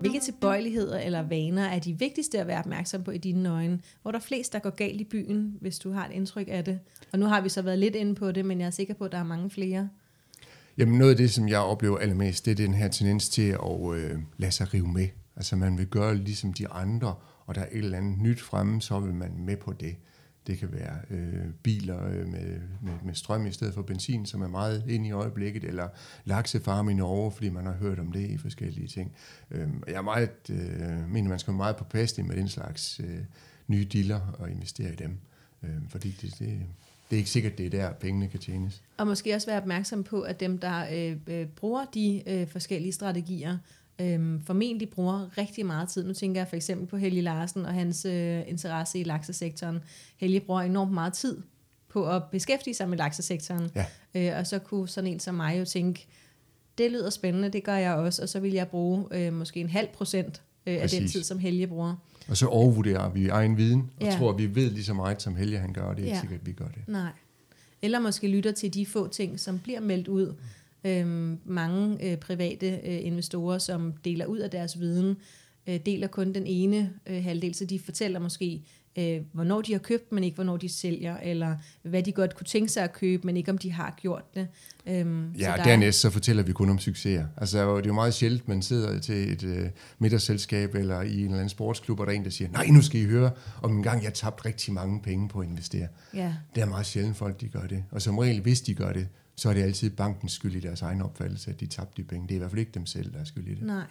Hvilke 0.00 0.20
tilbøjeligheder 0.20 0.98
eller 0.98 1.22
vaner 1.22 1.64
er 1.64 1.78
de 1.78 1.98
vigtigste 1.98 2.40
at 2.40 2.46
være 2.46 2.58
opmærksom 2.58 3.02
på 3.02 3.10
i 3.10 3.18
dine 3.18 3.48
øjne? 3.48 3.80
Hvor 4.02 4.10
der 4.10 4.18
er 4.18 4.22
flest, 4.22 4.52
der 4.52 4.58
går 4.58 4.70
galt 4.70 5.00
i 5.00 5.04
byen, 5.04 5.56
hvis 5.60 5.78
du 5.78 5.92
har 5.92 6.06
et 6.06 6.12
indtryk 6.12 6.46
af 6.50 6.64
det? 6.64 6.80
Og 7.12 7.18
nu 7.18 7.26
har 7.26 7.40
vi 7.40 7.48
så 7.48 7.62
været 7.62 7.78
lidt 7.78 7.94
inde 7.94 8.14
på 8.14 8.32
det, 8.32 8.44
men 8.44 8.60
jeg 8.60 8.66
er 8.66 8.70
sikker 8.70 8.94
på, 8.94 9.04
at 9.04 9.12
der 9.12 9.18
er 9.18 9.24
mange 9.24 9.50
flere. 9.50 9.88
Jamen 10.78 10.98
noget 10.98 11.10
af 11.10 11.16
det, 11.16 11.30
som 11.30 11.48
jeg 11.48 11.60
oplever 11.60 11.98
allermest, 11.98 12.44
det 12.44 12.50
er 12.50 12.54
den 12.54 12.74
her 12.74 12.88
tendens 12.88 13.28
til 13.28 13.48
at 13.50 13.94
øh, 13.94 14.18
lade 14.36 14.52
sig 14.52 14.74
rive 14.74 14.88
med. 14.88 15.08
Altså 15.36 15.56
man 15.56 15.78
vil 15.78 15.86
gøre 15.86 16.16
ligesom 16.16 16.52
de 16.52 16.68
andre, 16.68 17.14
og 17.46 17.54
der 17.54 17.60
er 17.60 17.66
et 17.72 17.78
eller 17.78 17.98
andet 17.98 18.18
nyt 18.18 18.40
fremme, 18.40 18.82
så 18.82 19.00
vil 19.00 19.14
man 19.14 19.32
med 19.38 19.56
på 19.56 19.72
det. 19.72 19.96
Det 20.48 20.58
kan 20.58 20.72
være 20.72 20.98
øh, 21.10 21.52
biler 21.62 22.06
øh, 22.06 22.26
med, 22.26 22.60
med, 22.82 22.92
med 23.04 23.14
strøm 23.14 23.46
i 23.46 23.52
stedet 23.52 23.74
for 23.74 23.82
benzin, 23.82 24.26
som 24.26 24.42
er 24.42 24.48
meget 24.48 24.84
ind 24.88 25.06
i 25.06 25.10
øjeblikket, 25.10 25.64
eller 25.64 25.88
laksefarm 26.24 26.88
i 26.88 26.94
Norge, 26.94 27.32
fordi 27.32 27.48
man 27.48 27.66
har 27.66 27.72
hørt 27.72 27.98
om 27.98 28.12
det 28.12 28.30
i 28.30 28.38
forskellige 28.38 28.88
ting. 28.88 29.12
Øh, 29.50 29.68
jeg 29.86 29.94
er 29.94 30.02
meget, 30.02 30.30
øh, 30.50 31.10
mener, 31.10 31.28
man 31.28 31.38
skal 31.38 31.52
være 31.52 31.56
meget 31.56 31.76
påpasselig 31.76 32.26
med 32.26 32.36
den 32.36 32.48
slags 32.48 33.00
øh, 33.00 33.20
nye 33.66 33.84
dealer 33.84 34.20
og 34.38 34.50
investere 34.50 34.92
i 34.92 34.96
dem. 34.96 35.18
Øh, 35.62 35.70
fordi 35.88 36.10
det, 36.10 36.34
det, 36.38 36.60
det 37.10 37.16
er 37.16 37.18
ikke 37.18 37.30
sikkert, 37.30 37.58
det 37.58 37.66
er 37.66 37.70
der, 37.70 37.92
pengene 37.92 38.28
kan 38.28 38.40
tjenes. 38.40 38.82
Og 38.96 39.06
måske 39.06 39.34
også 39.34 39.46
være 39.46 39.60
opmærksom 39.60 40.04
på, 40.04 40.20
at 40.20 40.40
dem, 40.40 40.58
der 40.58 40.86
øh, 40.92 41.16
øh, 41.26 41.46
bruger 41.46 41.84
de 41.94 42.22
øh, 42.26 42.48
forskellige 42.48 42.92
strategier, 42.92 43.58
øh, 44.00 44.40
formentlig 44.44 44.88
bruger 44.90 45.38
rigtig 45.38 45.66
meget 45.66 45.88
tid. 45.88 46.04
Nu 46.06 46.12
tænker 46.12 46.40
jeg 46.40 46.48
for 46.48 46.56
eksempel 46.56 46.86
på 46.86 46.96
Helge 46.96 47.20
Larsen 47.20 47.64
og 47.66 47.72
hans 47.74 48.04
øh, 48.04 48.42
interesse 48.48 48.98
i 48.98 49.04
laksesektoren. 49.04 49.78
Helge 50.16 50.40
bruger 50.40 50.60
enormt 50.60 50.92
meget 50.92 51.12
tid 51.12 51.38
på 51.88 52.08
at 52.08 52.22
beskæftige 52.32 52.74
sig 52.74 52.88
med 52.88 52.98
laksesektoren. 52.98 53.70
Ja. 53.74 53.84
Øh, 54.14 54.38
og 54.38 54.46
så 54.46 54.58
kunne 54.58 54.88
sådan 54.88 55.10
en 55.12 55.20
som 55.20 55.34
mig 55.34 55.58
jo 55.58 55.64
tænke, 55.64 56.06
det 56.78 56.90
lyder 56.90 57.10
spændende, 57.10 57.48
det 57.48 57.64
gør 57.64 57.76
jeg 57.76 57.94
også, 57.94 58.22
og 58.22 58.28
så 58.28 58.40
vil 58.40 58.52
jeg 58.52 58.68
bruge 58.68 59.04
øh, 59.10 59.32
måske 59.32 59.60
en 59.60 59.68
halv 59.68 59.88
procent 59.94 60.42
øh, 60.66 60.82
af 60.82 60.88
den 60.88 61.08
tid, 61.08 61.22
som 61.22 61.38
Helge 61.38 61.66
bruger. 61.66 61.94
Og 62.28 62.36
så 62.36 62.46
overvurderer 62.46 63.10
vi 63.10 63.28
egen 63.28 63.56
viden, 63.56 63.90
og 64.00 64.06
Ja. 64.06 64.16
tror, 64.18 64.32
at 64.32 64.38
vi 64.38 64.54
ved 64.54 64.70
lige 64.70 64.84
så 64.84 64.94
meget, 64.94 65.22
som 65.22 65.36
Helge 65.36 65.58
han 65.58 65.72
gør, 65.72 65.82
og 65.82 65.96
det 65.96 66.02
er 66.02 66.06
ikke 66.06 66.14
Ja. 66.16 66.20
sikkert, 66.20 66.40
at 66.40 66.46
vi 66.46 66.52
gør 66.52 66.68
det. 66.68 66.88
Nej. 66.88 67.10
Eller 67.82 68.00
måske 68.00 68.28
lytter 68.28 68.52
til 68.52 68.74
de 68.74 68.86
få 68.86 69.08
ting, 69.08 69.40
som 69.40 69.58
bliver 69.58 69.80
meldt 69.80 70.08
ud. 70.08 70.34
Øhm, 70.84 71.38
mange 71.44 72.10
øh, 72.10 72.16
private 72.18 72.66
øh, 72.84 73.06
investorer, 73.06 73.58
som 73.58 73.92
deler 74.04 74.26
ud 74.26 74.38
af 74.38 74.50
deres 74.50 74.80
viden, 74.80 75.16
øh, 75.66 75.80
deler 75.86 76.06
kun 76.06 76.32
den 76.34 76.46
ene 76.46 76.92
øh, 77.06 77.24
halvdel, 77.24 77.54
så 77.54 77.64
de 77.64 77.78
fortæller 77.78 78.18
måske, 78.20 78.62
øh, 78.98 79.20
hvornår 79.32 79.62
de 79.62 79.72
har 79.72 79.78
købt, 79.78 80.12
men 80.12 80.24
ikke 80.24 80.34
hvornår 80.34 80.56
de 80.56 80.68
sælger, 80.68 81.16
eller 81.16 81.56
hvad 81.82 82.02
de 82.02 82.12
godt 82.12 82.34
kunne 82.36 82.46
tænke 82.46 82.72
sig 82.72 82.84
at 82.84 82.92
købe, 82.92 83.26
men 83.26 83.36
ikke 83.36 83.50
om 83.50 83.58
de 83.58 83.72
har 83.72 83.98
gjort 84.00 84.34
det. 84.34 84.46
Øhm, 84.86 85.32
Ja, 85.32 85.44
der 85.44 85.52
og 85.52 85.58
er- 85.58 85.64
dernæst 85.64 86.00
så 86.00 86.10
fortæller 86.10 86.42
vi 86.42 86.52
kun 86.52 86.70
om 86.70 86.78
succeser. 86.78 87.26
Altså, 87.36 87.76
det 87.76 87.82
er 87.82 87.86
jo 87.86 87.92
meget 87.94 88.14
sjældent, 88.14 88.48
man 88.48 88.62
sidder 88.62 88.98
til 89.00 89.32
et 89.32 89.42
øh, 89.44 89.66
middagsselskab 89.98 90.74
eller 90.74 91.00
i 91.02 91.14
en 91.18 91.24
eller 91.24 91.34
anden 91.36 91.48
sportsklub, 91.48 92.00
og 92.00 92.06
der 92.06 92.12
er 92.12 92.16
en, 92.16 92.24
der 92.24 92.30
siger, 92.30 92.50
nej, 92.50 92.66
nu 92.66 92.82
skal 92.82 93.00
I 93.00 93.04
høre 93.04 93.30
om 93.62 93.76
en 93.76 93.82
gang, 93.82 94.04
jeg 94.04 94.14
tabte 94.14 94.44
rigtig 94.48 94.72
mange 94.72 95.00
penge 95.02 95.28
på 95.28 95.40
at 95.40 95.48
investere. 95.48 95.88
Ja, 96.14 96.34
Det 96.54 96.60
er 96.60 96.66
meget 96.66 96.86
sjældent 96.86 97.16
folk, 97.16 97.40
de 97.40 97.48
gør 97.48 97.66
det. 97.66 97.84
Og 97.90 98.02
som 98.02 98.18
regel, 98.18 98.40
hvis 98.40 98.60
de 98.60 98.74
gør 98.74 98.92
det, 98.92 99.08
så 99.38 99.48
er 99.48 99.54
det 99.54 99.62
altid 99.62 99.90
bankens 99.90 100.32
skyld 100.32 100.56
i 100.56 100.60
deres 100.60 100.82
egen 100.82 101.02
opfattelse, 101.02 101.50
at 101.50 101.60
de 101.60 101.66
tabte 101.66 102.02
de 102.02 102.08
penge. 102.08 102.28
Det 102.28 102.34
er 102.34 102.36
i 102.36 102.38
hvert 102.38 102.50
fald 102.50 102.60
ikke 102.60 102.72
dem 102.72 102.86
selv, 102.86 103.12
der 103.12 103.18
er 103.18 103.24
skyld 103.24 103.46
i 103.46 103.54
det. 103.54 103.62
nej. 103.62 103.84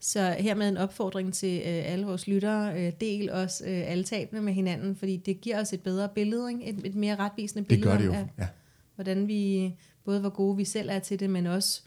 Så 0.00 0.36
hermed 0.38 0.68
en 0.68 0.76
opfordring 0.76 1.34
til 1.34 1.58
øh, 1.58 1.92
alle 1.92 2.06
vores 2.06 2.26
lyttere, 2.26 2.86
øh, 2.86 2.92
del 3.00 3.30
os 3.30 3.62
øh, 3.66 3.90
alle 3.90 4.04
tabene 4.04 4.42
med 4.42 4.52
hinanden, 4.52 4.96
fordi 4.96 5.16
det 5.16 5.40
giver 5.40 5.60
os 5.60 5.72
et 5.72 5.82
bedre 5.82 6.08
billede, 6.08 6.50
ikke? 6.50 6.64
Et, 6.64 6.86
et 6.86 6.94
mere 6.94 7.16
retvisende 7.16 7.60
Det 7.60 7.68
billede 7.68 7.90
gør 7.90 7.98
det 7.98 8.06
jo, 8.06 8.12
at, 8.12 8.26
ja. 8.38 8.48
hvordan 8.94 9.28
vi, 9.28 9.74
både 10.04 10.20
hvor 10.20 10.30
gode 10.30 10.56
vi 10.56 10.64
selv 10.64 10.88
er 10.92 10.98
til 10.98 11.20
det, 11.20 11.30
men 11.30 11.46
også 11.46 11.82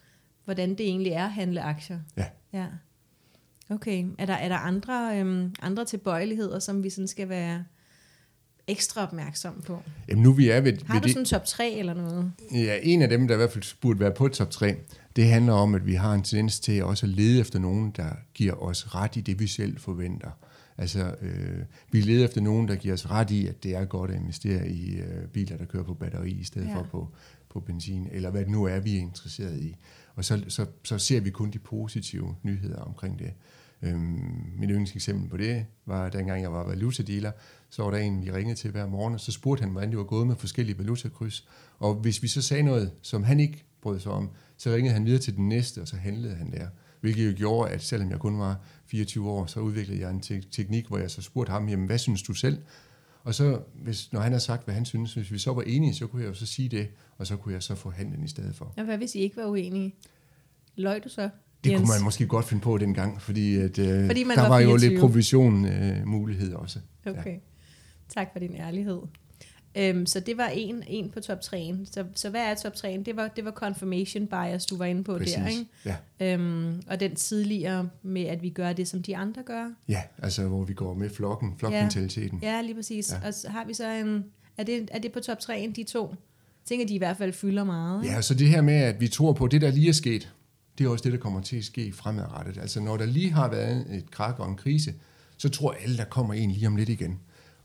hvordan 0.45 0.69
det 0.69 0.81
egentlig 0.81 1.11
er 1.11 1.25
at 1.25 1.31
handle 1.31 1.61
aktier. 1.61 1.99
Ja. 2.17 2.25
Ja. 2.53 2.67
Okay. 3.69 4.05
Er 4.17 4.25
der, 4.25 4.33
er 4.33 4.49
der 4.49 4.57
andre, 4.57 5.19
øhm, 5.19 5.55
andre 5.61 5.85
tilbøjeligheder, 5.85 6.59
som 6.59 6.83
vi 6.83 6.89
sådan 6.89 7.07
skal 7.07 7.29
være 7.29 7.63
ekstra 8.71 9.03
opmærksom 9.03 9.63
på? 9.67 9.83
Jamen 10.09 10.23
nu 10.23 10.33
vi 10.33 10.49
er 10.49 10.61
ved, 10.61 10.77
Har 10.85 10.93
ved 10.93 11.01
du 11.01 11.07
sådan 11.07 11.21
en 11.21 11.25
top 11.25 11.45
3 11.45 11.71
eller 11.71 11.93
noget? 11.93 12.31
Ja, 12.51 12.79
en 12.83 13.01
af 13.01 13.09
dem, 13.09 13.27
der 13.27 13.35
i 13.35 13.37
hvert 13.37 13.51
fald 13.51 13.79
burde 13.81 13.99
være 13.99 14.11
på 14.11 14.27
top 14.27 14.49
3, 14.49 14.75
det 15.15 15.25
handler 15.25 15.53
om, 15.53 15.75
at 15.75 15.85
vi 15.85 15.93
har 15.93 16.13
en 16.13 16.23
tendens 16.23 16.59
til 16.59 16.83
også 16.83 17.05
at 17.05 17.09
lede 17.09 17.39
efter 17.39 17.59
nogen, 17.59 17.91
der 17.91 18.09
giver 18.33 18.53
os 18.53 18.95
ret 18.95 19.15
i 19.15 19.21
det, 19.21 19.39
vi 19.39 19.47
selv 19.47 19.79
forventer. 19.79 20.29
Altså, 20.77 21.15
øh, 21.21 21.63
vi 21.91 22.01
leder 22.01 22.25
efter 22.25 22.41
nogen, 22.41 22.67
der 22.67 22.75
giver 22.75 22.93
os 22.93 23.11
ret 23.11 23.31
i, 23.31 23.47
at 23.47 23.63
det 23.63 23.75
er 23.75 23.85
godt 23.85 24.11
at 24.11 24.17
investere 24.17 24.67
i 24.67 24.95
øh, 24.95 25.27
biler, 25.27 25.57
der 25.57 25.65
kører 25.65 25.83
på 25.83 25.93
batteri, 25.93 26.31
i 26.31 26.43
stedet 26.43 26.67
ja. 26.67 26.77
for 26.77 26.83
på, 26.83 27.07
på 27.49 27.59
benzin, 27.59 28.07
eller 28.11 28.29
hvad 28.29 28.41
det 28.41 28.49
nu 28.49 28.63
er, 28.63 28.79
vi 28.79 28.95
er 28.95 28.99
interesseret 28.99 29.59
i. 29.59 29.75
Og 30.15 30.25
så, 30.25 30.43
så, 30.47 30.65
så 30.83 30.97
ser 30.97 31.19
vi 31.19 31.29
kun 31.29 31.51
de 31.51 31.59
positive 31.59 32.35
nyheder 32.43 32.81
omkring 32.81 33.19
det. 33.19 33.33
Øhm, 33.83 34.53
mit 34.57 34.69
yndlingseksempel 34.69 35.29
på 35.29 35.37
det 35.37 35.65
var, 35.85 36.09
dengang 36.09 36.41
jeg 36.41 36.53
var 36.53 36.67
valutadealer, 36.67 37.31
så 37.69 37.83
var 37.83 37.91
der 37.91 37.97
en, 37.97 38.25
vi 38.25 38.31
ringede 38.31 38.55
til 38.55 38.71
hver 38.71 38.87
morgen, 38.87 39.13
og 39.13 39.19
så 39.19 39.31
spurgte 39.31 39.61
han, 39.61 39.71
hvordan 39.71 39.89
det 39.89 39.97
var 39.97 40.03
gået 40.03 40.27
med 40.27 40.35
forskellige 40.35 40.77
valutakryds. 40.77 41.47
Og 41.79 41.95
hvis 41.95 42.23
vi 42.23 42.27
så 42.27 42.41
sagde 42.41 42.63
noget, 42.63 42.91
som 43.01 43.23
han 43.23 43.39
ikke 43.39 43.65
brød 43.81 43.99
sig 43.99 44.11
om, 44.11 44.29
så 44.57 44.73
ringede 44.73 44.93
han 44.93 45.05
videre 45.05 45.21
til 45.21 45.35
den 45.35 45.49
næste, 45.49 45.81
og 45.81 45.87
så 45.87 45.95
handlede 45.95 46.35
han 46.35 46.51
der. 46.51 46.67
Hvilket 46.99 47.31
jo 47.31 47.37
gjorde, 47.37 47.71
at 47.71 47.83
selvom 47.83 48.11
jeg 48.11 48.19
kun 48.19 48.39
var 48.39 48.59
24 48.85 49.29
år, 49.29 49.45
så 49.45 49.59
udviklede 49.59 50.01
jeg 50.01 50.11
en 50.11 50.21
te- 50.21 50.41
teknik, 50.51 50.87
hvor 50.87 50.97
jeg 50.97 51.11
så 51.11 51.21
spurgte 51.21 51.51
ham, 51.51 51.69
jamen 51.69 51.85
hvad 51.85 51.97
synes 51.97 52.23
du 52.23 52.33
selv? 52.33 52.57
Og 53.23 53.35
så, 53.35 53.61
hvis, 53.73 54.13
når 54.13 54.19
han 54.19 54.31
har 54.31 54.39
sagt, 54.39 54.65
hvad 54.65 54.73
han 54.73 54.85
synes, 54.85 55.13
hvis 55.13 55.31
vi 55.31 55.37
så 55.37 55.53
var 55.53 55.61
enige, 55.61 55.95
så 55.95 56.07
kunne 56.07 56.21
jeg 56.21 56.29
jo 56.29 56.33
så 56.33 56.45
sige 56.45 56.69
det, 56.69 56.87
og 57.17 57.27
så 57.27 57.37
kunne 57.37 57.53
jeg 57.53 57.63
så 57.63 57.75
få 57.75 57.89
handlen 57.89 58.23
i 58.23 58.27
stedet 58.27 58.55
for. 58.55 58.73
Og 58.77 58.83
hvad 58.83 58.97
hvis 58.97 59.15
I 59.15 59.19
ikke 59.19 59.37
var 59.37 59.45
uenige? 59.45 59.95
Løg 60.75 61.03
du 61.03 61.09
så? 61.09 61.29
Det 61.63 61.69
Jens? 61.71 61.79
kunne 61.79 61.89
man 61.89 62.03
måske 62.03 62.27
godt 62.27 62.45
finde 62.45 62.61
på 62.61 62.77
dengang, 62.77 63.21
fordi, 63.21 63.55
at, 63.55 63.79
øh, 63.79 64.05
Fordi 64.05 64.23
man 64.23 64.37
der 64.37 64.41
var 64.41 64.49
var, 64.49 64.59
jo 64.59 64.69
24. 64.69 64.89
lidt 64.89 64.99
provision 64.99 65.65
øh, 65.65 66.07
mulighed 66.07 66.53
også. 66.53 66.79
Okay. 67.05 67.35
Tak 68.09 68.27
for 68.33 68.39
din 68.39 68.55
ærlighed. 68.55 68.99
Øhm, 69.77 70.05
så 70.05 70.19
det 70.19 70.37
var 70.37 70.47
en, 70.47 70.83
en 70.87 71.09
på 71.09 71.19
top 71.19 71.37
3'en. 71.45 71.85
Så, 71.91 72.05
så 72.15 72.29
hvad 72.29 72.41
er 72.41 72.55
top 72.55 72.73
3'en? 72.73 73.03
Det 73.03 73.15
var, 73.15 73.27
det 73.27 73.45
var 73.45 73.51
confirmation 73.51 74.27
bias, 74.27 74.65
du 74.65 74.77
var 74.77 74.85
inde 74.85 75.03
på 75.03 75.17
Præcis. 75.17 75.35
der, 75.35 75.47
ikke? 75.47 75.65
Ja. 75.85 75.95
Øhm, 76.33 76.81
og 76.87 76.99
den 76.99 77.15
tidligere 77.15 77.89
med, 78.03 78.21
at 78.21 78.41
vi 78.41 78.49
gør 78.49 78.73
det, 78.73 78.87
som 78.87 79.03
de 79.03 79.17
andre 79.17 79.43
gør. 79.45 79.65
ja, 79.87 80.01
altså 80.17 80.47
hvor 80.47 80.63
vi 80.63 80.73
går 80.73 80.93
med 80.93 81.09
flokken, 81.09 81.53
flokmentaliteten. 81.57 82.39
Ja, 82.41 82.61
lige 82.61 82.75
præcis. 82.75 83.11
Ja. 83.11 83.17
Ja. 83.21 83.27
Og 83.27 83.33
så 83.33 83.49
har 83.49 83.65
vi 83.65 83.73
så 83.73 83.89
en... 83.91 84.25
Er 84.57 84.63
det, 84.63 84.89
er 84.91 84.99
det 84.99 85.11
på 85.11 85.19
top 85.19 85.37
3'en, 85.37 85.71
de 85.71 85.83
to? 85.83 86.07
Jeg 86.09 86.17
tænker, 86.65 86.87
de 86.87 86.93
i 86.95 86.97
hvert 86.97 87.17
fald 87.17 87.33
fylder 87.33 87.63
meget. 87.63 88.03
ikke? 88.03 88.15
Ja, 88.15 88.21
så 88.21 88.33
det 88.33 88.47
her 88.47 88.61
med, 88.61 88.73
at 88.73 89.01
vi 89.01 89.07
tror 89.07 89.33
på, 89.33 89.47
det, 89.47 89.61
der 89.61 89.71
lige 89.71 89.89
er 89.89 89.93
sket, 89.93 90.33
det 90.81 90.87
er 90.87 90.91
også 90.91 91.03
det, 91.03 91.11
der 91.11 91.19
kommer 91.19 91.41
til 91.41 91.57
at 91.57 91.63
ske 91.63 91.93
fremadrettet. 91.93 92.57
Altså 92.57 92.79
når 92.79 92.97
der 92.97 93.05
lige 93.05 93.31
har 93.31 93.49
været 93.49 93.95
et 93.95 94.11
krak 94.11 94.39
og 94.39 94.49
en 94.49 94.55
krise, 94.55 94.93
så 95.37 95.49
tror 95.49 95.75
alle, 95.83 95.97
der 95.97 96.03
kommer 96.03 96.33
en 96.33 96.51
lige 96.51 96.67
om 96.67 96.75
lidt 96.75 96.89
igen. 96.89 97.19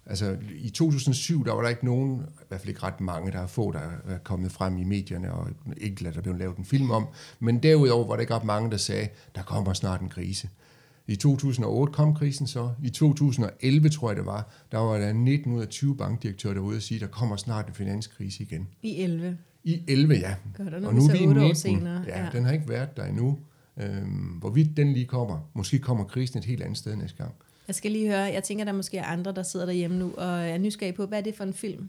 Altså 0.07 0.37
i 0.55 0.71
2007, 0.71 1.45
der 1.45 1.53
var 1.53 1.63
der 1.63 1.69
ikke 1.69 1.85
nogen, 1.85 2.21
i 2.21 2.45
hvert 2.49 2.61
fald 2.61 2.69
ikke 2.69 2.83
ret 2.83 3.01
mange, 3.01 3.33
der 3.33 3.41
er 3.41 3.47
få, 3.47 3.73
der 3.73 3.79
er 4.09 4.19
kommet 4.19 4.53
frem 4.53 4.79
i 4.79 4.85
medierne, 4.85 5.33
og 5.33 5.49
enkelte, 5.77 6.13
der 6.13 6.21
blev 6.21 6.35
lavet 6.35 6.57
en 6.57 6.65
film 6.65 6.91
om. 6.91 7.07
Men 7.41 7.63
derudover 7.63 8.07
var 8.07 8.15
der 8.15 8.21
ikke 8.21 8.35
ret 8.35 8.45
mange, 8.45 8.71
der 8.71 8.77
sagde, 8.77 9.09
der 9.35 9.43
kommer 9.43 9.73
snart 9.73 10.01
en 10.01 10.09
krise. 10.09 10.49
I 11.09 11.17
2008 11.17 11.93
kom 11.93 12.15
krisen 12.15 12.47
så. 12.47 12.71
I 12.83 12.91
2011, 12.91 13.89
tror 13.89 14.11
jeg 14.11 14.17
det 14.17 14.27
var, 14.27 14.51
der 14.73 14.79
var 14.79 14.99
der 14.99 15.13
19 15.13 15.53
ud 15.53 15.61
af 15.61 15.69
20 15.69 15.97
bankdirektører 15.97 16.55
derude 16.55 16.77
og 16.77 16.83
sige, 16.83 17.01
der 17.01 17.07
kommer 17.07 17.37
snart 17.37 17.69
en 17.69 17.75
finanskrise 17.75 18.43
igen. 18.43 18.69
I 18.83 19.01
11. 19.03 19.39
I 19.65 19.83
11, 19.89 20.15
ja. 20.15 20.35
Godt, 20.57 20.75
og 20.75 20.81
nu 20.81 20.87
og 20.89 20.93
er 20.95 20.99
nu 20.99 21.05
er 21.07 21.13
vi 21.13 21.19
i 21.19 21.27
otte 21.27 21.41
år 21.41 21.45
19. 21.45 21.55
senere. 21.57 22.05
Ja, 22.07 22.19
Ja. 22.19 22.25
ja, 22.25 22.31
den 22.33 22.45
har 22.45 22.53
ikke 22.53 22.69
været 22.69 22.97
der 22.97 23.05
endnu. 23.05 23.39
Øhm, 23.81 24.09
hvorvidt 24.41 24.77
den 24.77 24.93
lige 24.93 25.07
kommer. 25.07 25.51
Måske 25.55 25.79
kommer 25.79 26.05
krisen 26.05 26.39
et 26.39 26.45
helt 26.45 26.63
andet 26.63 26.79
sted 26.79 26.97
næste 26.97 27.17
gang. 27.17 27.35
Jeg 27.67 27.75
skal 27.75 27.91
lige 27.91 28.07
høre, 28.09 28.21
jeg 28.21 28.45
tænker, 28.45 28.65
der 28.65 28.73
måske 28.73 28.97
er 28.99 29.05
andre, 29.05 29.33
der 29.33 29.43
sidder 29.43 29.67
derhjemme 29.67 29.99
nu 29.99 30.13
og 30.17 30.27
er 30.49 30.59
nysgerrige 30.59 30.97
på, 30.97 31.07
hvad 31.07 31.19
er 31.19 31.23
det 31.23 31.35
for 31.35 31.45
en 31.45 31.53
film? 31.53 31.89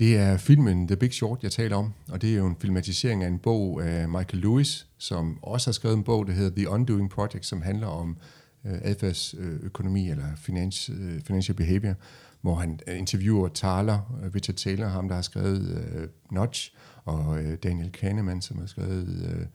Det 0.00 0.16
er 0.16 0.36
filmen 0.36 0.86
The 0.86 0.96
Big 0.96 1.12
Short, 1.12 1.42
jeg 1.42 1.52
taler 1.52 1.76
om, 1.76 1.92
og 2.08 2.22
det 2.22 2.32
er 2.32 2.36
jo 2.36 2.46
en 2.46 2.56
filmatisering 2.60 3.24
af 3.24 3.28
en 3.28 3.38
bog 3.38 3.84
af 3.84 4.08
Michael 4.08 4.42
Lewis, 4.42 4.86
som 4.98 5.38
også 5.42 5.70
har 5.70 5.72
skrevet 5.72 5.96
en 5.96 6.04
bog, 6.04 6.26
der 6.26 6.32
hedder 6.32 6.56
The 6.56 6.68
Undoing 6.68 7.10
Project, 7.10 7.46
som 7.46 7.62
handler 7.62 7.86
om 7.86 8.16
øh, 8.64 8.78
adfærdsøkonomi 8.82 10.10
eller 10.10 10.24
finance, 10.36 10.92
øh, 10.92 11.20
financial 11.20 11.56
behavior, 11.56 11.94
hvor 12.40 12.54
han 12.54 12.80
øh, 12.86 12.98
interviewer 12.98 13.48
Taler, 13.48 14.20
øh, 14.24 14.34
Richard 14.34 14.56
Taylor, 14.56 14.86
ham 14.86 15.08
der 15.08 15.14
har 15.14 15.22
skrevet 15.22 15.92
øh, 15.94 16.08
Notch, 16.30 16.74
og 17.04 17.42
øh, 17.42 17.58
Daniel 17.62 17.92
Kahneman, 17.92 18.42
som 18.42 18.58
har 18.58 18.66
skrevet 18.66 19.34
øh, 19.34 19.46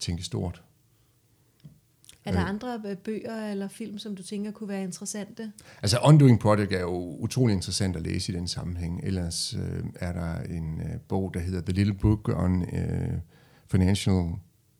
Tænke 0.00 0.22
Stort. 0.22 0.62
Er 2.24 2.32
der 2.32 2.40
andre 2.40 2.80
øh, 2.86 2.96
bøger 2.96 3.50
eller 3.50 3.68
film, 3.68 3.98
som 3.98 4.16
du 4.16 4.22
tænker 4.22 4.50
kunne 4.50 4.68
være 4.68 4.82
interessante? 4.82 5.52
Altså 5.82 5.98
Undoing 6.04 6.40
Project 6.40 6.72
er 6.72 6.80
jo 6.80 7.16
utrolig 7.18 7.54
interessant 7.54 7.96
at 7.96 8.02
læse 8.02 8.32
i 8.32 8.36
den 8.36 8.48
sammenhæng. 8.48 9.00
Ellers 9.02 9.54
øh, 9.54 9.84
er 9.94 10.12
der 10.12 10.40
en 10.40 10.80
øh, 10.80 11.00
bog, 11.08 11.34
der 11.34 11.40
hedder 11.40 11.60
The 11.60 11.72
Little 11.72 11.94
Book 11.94 12.28
on 12.28 12.62
øh, 12.62 13.18
Financial 13.66 14.30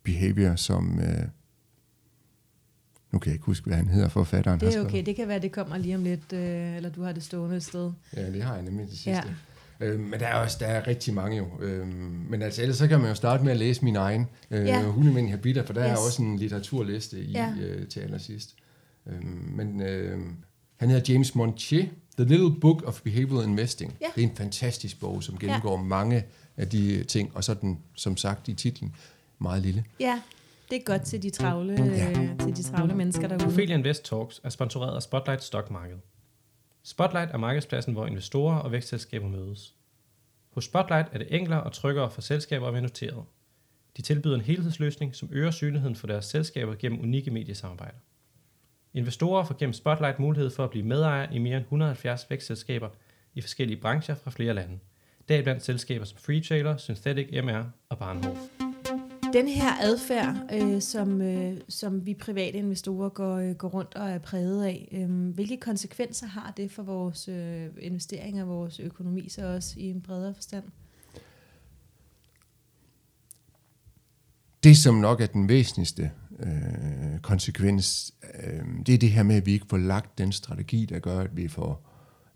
Behavior, 0.02 0.56
som... 0.56 1.00
Øh, 1.00 1.28
nu 3.12 3.18
kan 3.18 3.30
jeg 3.30 3.34
ikke 3.34 3.46
huske, 3.46 3.66
hvad 3.66 3.76
han 3.76 3.88
hedder, 3.88 4.08
forfatteren. 4.08 4.60
Det 4.60 4.76
er 4.76 4.84
okay, 4.84 5.06
det 5.06 5.16
kan 5.16 5.28
være, 5.28 5.38
det 5.38 5.52
kommer 5.52 5.76
lige 5.76 5.94
om 5.94 6.04
lidt, 6.04 6.32
øh, 6.32 6.76
eller 6.76 6.90
du 6.90 7.02
har 7.02 7.12
det 7.12 7.22
stående 7.22 7.56
et 7.56 7.64
sted. 7.64 7.92
Ja, 8.16 8.32
det 8.32 8.42
har 8.42 8.54
jeg 8.54 8.62
nemlig 8.62 8.86
det 8.86 8.98
sidste. 8.98 9.10
Ja. 9.10 9.22
Øh, 9.80 10.00
men 10.00 10.20
der 10.20 10.26
er 10.26 10.34
også 10.34 10.56
der 10.60 10.66
er 10.66 10.86
rigtig 10.86 11.14
mange 11.14 11.36
jo. 11.36 11.46
Øh, 11.60 11.86
men 12.30 12.42
altså 12.42 12.62
ellers 12.62 12.76
så 12.76 12.88
kan 12.88 13.00
man 13.00 13.08
jo 13.08 13.14
starte 13.14 13.44
med 13.44 13.52
at 13.52 13.58
læse 13.58 13.84
min 13.84 13.96
egen 13.96 14.26
øh, 14.50 14.66
ja. 14.66 14.82
Hundemænd 14.82 15.30
Habiter, 15.30 15.66
for 15.66 15.72
der 15.72 15.84
yes. 15.84 15.98
er 15.98 16.04
også 16.04 16.22
en 16.22 16.36
litteraturliste 16.36 17.20
i, 17.20 17.32
ja. 17.32 17.54
øh, 17.60 17.88
til 17.88 18.00
allersidst. 18.00 18.54
Øh, 19.06 19.24
men 19.56 19.80
øh, 19.80 20.20
han 20.76 20.90
hedder 20.90 21.12
James 21.12 21.34
Montier, 21.34 21.86
The 22.18 22.24
Little 22.28 22.60
Book 22.60 22.82
of 22.86 23.00
Behavioral 23.02 23.48
Investing. 23.48 23.96
Ja. 24.00 24.06
Det 24.14 24.24
er 24.24 24.28
en 24.28 24.36
fantastisk 24.36 25.00
bog, 25.00 25.22
som 25.22 25.38
gennemgår 25.38 25.76
ja. 25.76 25.82
mange 25.82 26.24
af 26.56 26.68
de 26.68 27.04
ting, 27.04 27.30
og 27.34 27.44
så 27.44 27.54
den, 27.54 27.78
som 27.94 28.16
sagt 28.16 28.48
i 28.48 28.54
titlen, 28.54 28.94
meget 29.38 29.62
lille. 29.62 29.84
Ja, 30.00 30.20
det 30.70 30.76
er 30.76 30.84
godt 30.84 31.02
til 31.02 31.22
de 31.22 31.30
travle, 31.30 31.72
ja. 31.84 32.10
øh, 32.10 32.38
til 32.38 32.56
de 32.56 32.62
travle 32.62 32.94
mennesker 32.94 33.28
derude. 33.28 33.46
Ophelia 33.46 33.76
Invest 33.76 34.04
Talks 34.04 34.40
er 34.44 34.48
sponsoreret 34.48 34.96
af 34.96 35.02
Spotlight 35.02 35.44
Stock 35.44 35.70
Market. 35.70 35.96
Spotlight 36.86 37.30
er 37.30 37.36
markedspladsen, 37.36 37.92
hvor 37.92 38.06
investorer 38.06 38.58
og 38.58 38.72
vækstselskaber 38.72 39.28
mødes. 39.28 39.74
Hos 40.50 40.64
Spotlight 40.64 41.08
er 41.12 41.18
det 41.18 41.26
enklere 41.30 41.62
og 41.62 41.72
tryggere 41.72 42.10
for 42.10 42.20
selskaber 42.20 42.66
at 42.66 42.72
være 42.72 42.82
noteret. 42.82 43.24
De 43.96 44.02
tilbyder 44.02 44.34
en 44.34 44.40
helhedsløsning, 44.40 45.14
som 45.14 45.28
øger 45.32 45.50
synligheden 45.50 45.96
for 45.96 46.06
deres 46.06 46.24
selskaber 46.24 46.74
gennem 46.74 47.00
unikke 47.00 47.30
mediesamarbejder. 47.30 47.98
Investorer 48.94 49.44
får 49.44 49.56
gennem 49.58 49.72
Spotlight 49.72 50.18
mulighed 50.18 50.50
for 50.50 50.64
at 50.64 50.70
blive 50.70 50.84
medejer 50.84 51.32
i 51.32 51.38
mere 51.38 51.56
end 51.56 51.64
170 51.64 52.30
vækstselskaber 52.30 52.88
i 53.34 53.40
forskellige 53.40 53.80
brancher 53.80 54.14
fra 54.14 54.30
flere 54.30 54.54
lande. 54.54 54.78
Deriblandt 55.28 55.62
selskaber 55.62 56.04
som 56.04 56.18
Freetrailer, 56.18 56.76
Synthetic 56.76 57.44
MR 57.44 57.64
og 57.88 57.98
Barnhof. 57.98 58.63
Den 59.34 59.48
her 59.48 59.72
adfærd, 59.80 60.36
øh, 60.52 60.82
som, 60.82 61.20
øh, 61.20 61.60
som 61.68 62.06
vi 62.06 62.14
private 62.14 62.58
investorer 62.58 63.08
går, 63.08 63.36
øh, 63.36 63.54
går 63.54 63.68
rundt 63.68 63.94
og 63.94 64.10
er 64.10 64.18
præget 64.18 64.64
af, 64.64 64.88
øh, 64.92 65.34
hvilke 65.34 65.56
konsekvenser 65.56 66.26
har 66.26 66.52
det 66.56 66.70
for 66.70 66.82
vores 66.82 67.28
øh, 67.28 67.66
investeringer 67.80 68.42
og 68.42 68.48
vores 68.48 68.80
økonomi 68.80 69.28
så 69.28 69.46
også 69.46 69.74
i 69.80 69.90
en 69.90 70.00
bredere 70.00 70.34
forstand? 70.34 70.64
Det, 74.64 74.76
som 74.76 74.94
nok 74.94 75.20
er 75.20 75.26
den 75.26 75.48
væsentligste 75.48 76.10
øh, 76.38 77.20
konsekvens, 77.22 78.14
øh, 78.44 78.64
det 78.86 78.94
er 78.94 78.98
det 78.98 79.10
her 79.10 79.22
med, 79.22 79.36
at 79.36 79.46
vi 79.46 79.52
ikke 79.52 79.66
får 79.70 79.76
lagt 79.76 80.18
den 80.18 80.32
strategi, 80.32 80.86
der 80.86 80.98
gør, 80.98 81.20
at 81.20 81.36
vi 81.36 81.48
får 81.48 81.90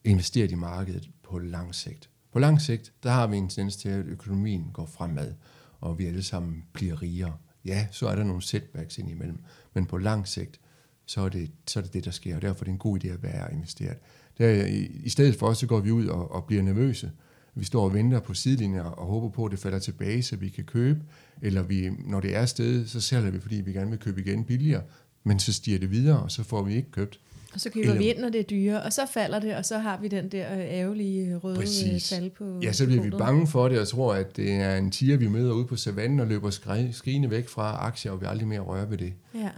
investeret 0.05 0.51
i 0.51 0.55
markedet 0.55 1.11
på 1.23 1.39
lang 1.39 1.75
sigt. 1.75 2.11
På 2.33 2.39
lang 2.39 2.61
sigt, 2.61 2.93
der 3.03 3.11
har 3.11 3.27
vi 3.27 3.37
en 3.37 3.49
tendens 3.49 3.77
til, 3.77 3.89
at 3.89 4.07
økonomien 4.07 4.71
går 4.73 4.87
fremad 4.87 5.35
og 5.81 5.99
vi 5.99 6.07
alle 6.07 6.23
sammen 6.23 6.65
bliver 6.73 7.03
rigere. 7.03 7.37
Ja, 7.65 7.87
så 7.91 8.09
er 8.09 8.15
der 8.15 8.25
nogle 8.25 8.43
setbacks 8.43 8.99
indimellem, 8.99 9.39
men 9.75 9.87
på 9.87 9.99
lang 9.99 10.29
sigt, 10.29 10.61
så 11.07 11.21
er 11.21 11.29
det 11.29 11.51
så 11.67 11.79
er 11.79 11.83
det, 11.83 11.93
det, 11.93 12.05
der 12.05 12.11
sker, 12.11 12.37
og 12.37 12.43
derfor 12.43 12.61
er 12.61 12.65
det 12.65 12.73
en 12.73 12.79
god 12.79 13.05
idé 13.05 13.09
at 13.09 13.23
være 13.23 13.53
investeret. 13.53 13.97
Der, 14.39 14.67
i, 14.67 14.87
I 15.05 15.09
stedet 15.09 15.37
for, 15.37 15.53
så 15.53 15.67
går 15.67 15.81
vi 15.81 15.91
ud 15.91 16.07
og, 16.07 16.33
og 16.33 16.45
bliver 16.45 16.63
nervøse. 16.63 17.13
Vi 17.55 17.65
står 17.65 17.85
og 17.85 17.95
venter 17.95 18.21
på 18.21 18.35
sidelinjer 18.35 18.83
og 18.83 19.07
håber 19.07 19.29
på, 19.29 19.45
at 19.45 19.51
det 19.51 19.59
falder 19.59 19.79
tilbage, 19.79 20.23
så 20.23 20.37
vi 20.37 20.49
kan 20.49 20.65
købe, 20.65 21.01
eller 21.43 21.63
vi, 21.63 21.91
når 21.91 22.21
det 22.21 22.37
er 22.37 22.47
sted, 22.47 22.87
så 22.87 23.01
sælger 23.01 23.31
vi, 23.31 23.41
fordi 23.41 23.57
vi 23.57 23.73
gerne 23.73 23.91
vil 23.91 23.99
købe 23.99 24.21
igen 24.21 24.45
billigere, 24.45 24.83
men 25.25 25.39
så 25.39 25.53
stiger 25.53 25.79
det 25.79 25.91
videre, 25.91 26.23
og 26.23 26.31
så 26.31 26.43
får 26.43 26.63
vi 26.63 26.75
ikke 26.75 26.91
købt. 26.91 27.21
Og 27.55 27.61
så 27.61 27.71
køber 27.71 27.87
Eller, 27.87 27.99
vi 27.99 28.09
ind, 28.09 28.19
når 28.19 28.29
det 28.29 28.39
er 28.39 28.45
dyre, 28.45 28.83
og 28.83 28.93
så 28.93 29.07
falder 29.07 29.39
det, 29.39 29.57
og 29.57 29.65
så 29.65 29.79
har 29.79 29.99
vi 30.01 30.09
den 30.09 30.29
der 30.29 30.55
øh, 30.55 30.61
ærgerlige 30.61 31.27
øh, 31.27 31.45
røde 31.45 31.57
Præcis. 31.57 32.09
tal 32.09 32.31
på 32.31 32.61
Ja, 32.63 32.73
så 32.73 32.87
bliver 32.87 33.03
vi 33.03 33.11
bange 33.11 33.47
for 33.47 33.69
det, 33.69 33.81
og 33.81 33.89
tror, 33.89 34.15
at 34.15 34.37
det 34.37 34.53
er 34.53 34.77
en 34.77 34.91
tiger, 34.91 35.17
vi 35.17 35.29
møder 35.29 35.53
ude 35.53 35.67
på 35.67 35.77
savannen, 35.77 36.21
og 36.21 36.27
løber 36.27 36.51
skrigende 36.93 37.31
væk 37.31 37.49
fra 37.49 37.77
aktier, 37.81 38.13
og 38.13 38.21
vi 38.21 38.27
aldrig 38.27 38.49
mere 38.49 38.61
rører 38.61 38.87
ved 38.87 38.99
det. 38.99 39.13
Ja. 39.35 39.51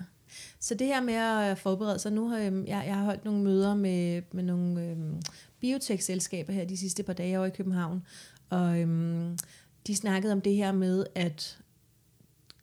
Så 0.61 0.75
det 0.75 0.87
her 0.87 1.03
med 1.03 1.15
at 1.15 1.59
forberede 1.59 1.99
sig, 1.99 2.13
nu 2.13 2.29
har 2.29 2.39
jeg, 2.39 2.53
jeg 2.67 2.95
har 2.95 3.05
holdt 3.05 3.25
nogle 3.25 3.43
møder 3.43 3.75
med, 3.75 4.23
med 4.33 4.45
nogle 4.45 4.83
øhm, 4.83 5.23
biotech-selskaber 5.61 6.53
her 6.53 6.65
de 6.65 6.77
sidste 6.77 7.03
par 7.03 7.13
dage 7.13 7.39
over 7.39 7.47
i 7.47 7.51
København, 7.51 8.03
og 8.51 8.81
øhm, 8.81 9.39
de 9.87 9.97
snakkede 9.97 10.33
om 10.33 10.41
det 10.41 10.55
her 10.55 10.73
med, 10.73 11.05
at 11.15 11.59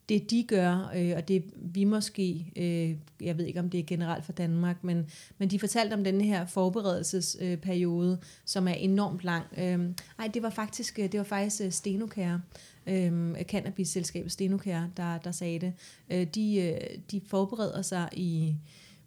det 0.08 0.30
de 0.30 0.44
gør, 0.48 0.92
øh, 0.96 1.12
og 1.16 1.28
det 1.28 1.44
vi 1.54 1.84
måske, 1.84 2.52
øh, 2.56 2.96
jeg 3.26 3.38
ved 3.38 3.44
ikke 3.44 3.60
om 3.60 3.70
det 3.70 3.80
er 3.80 3.84
generelt 3.84 4.24
for 4.24 4.32
Danmark, 4.32 4.84
men, 4.84 5.06
men 5.38 5.50
de 5.50 5.60
fortalte 5.60 5.94
om 5.94 6.04
den 6.04 6.20
her 6.20 6.46
forberedelsesperiode, 6.46 8.12
øh, 8.12 8.26
som 8.44 8.68
er 8.68 8.72
enormt 8.72 9.24
lang. 9.24 9.44
Øh, 9.58 9.94
ej, 10.18 10.28
det 10.34 10.42
var 10.42 10.50
faktisk, 10.50 10.98
øh, 10.98 11.12
det 11.12 11.18
var 11.18 11.24
faktisk 11.24 11.62
øh, 11.64 11.72
Stenokære, 11.72 12.40
Stenokær, 12.86 13.38
øh, 13.38 13.44
cannabis-selskabet 13.44 14.32
Stenokær, 14.32 14.82
der, 14.96 15.18
der 15.18 15.32
sagde 15.32 15.58
det. 15.58 15.72
Øh, 16.10 16.26
de, 16.34 16.56
øh, 16.56 16.98
de 17.10 17.20
forbereder 17.26 17.82
sig 17.82 18.08
i 18.12 18.56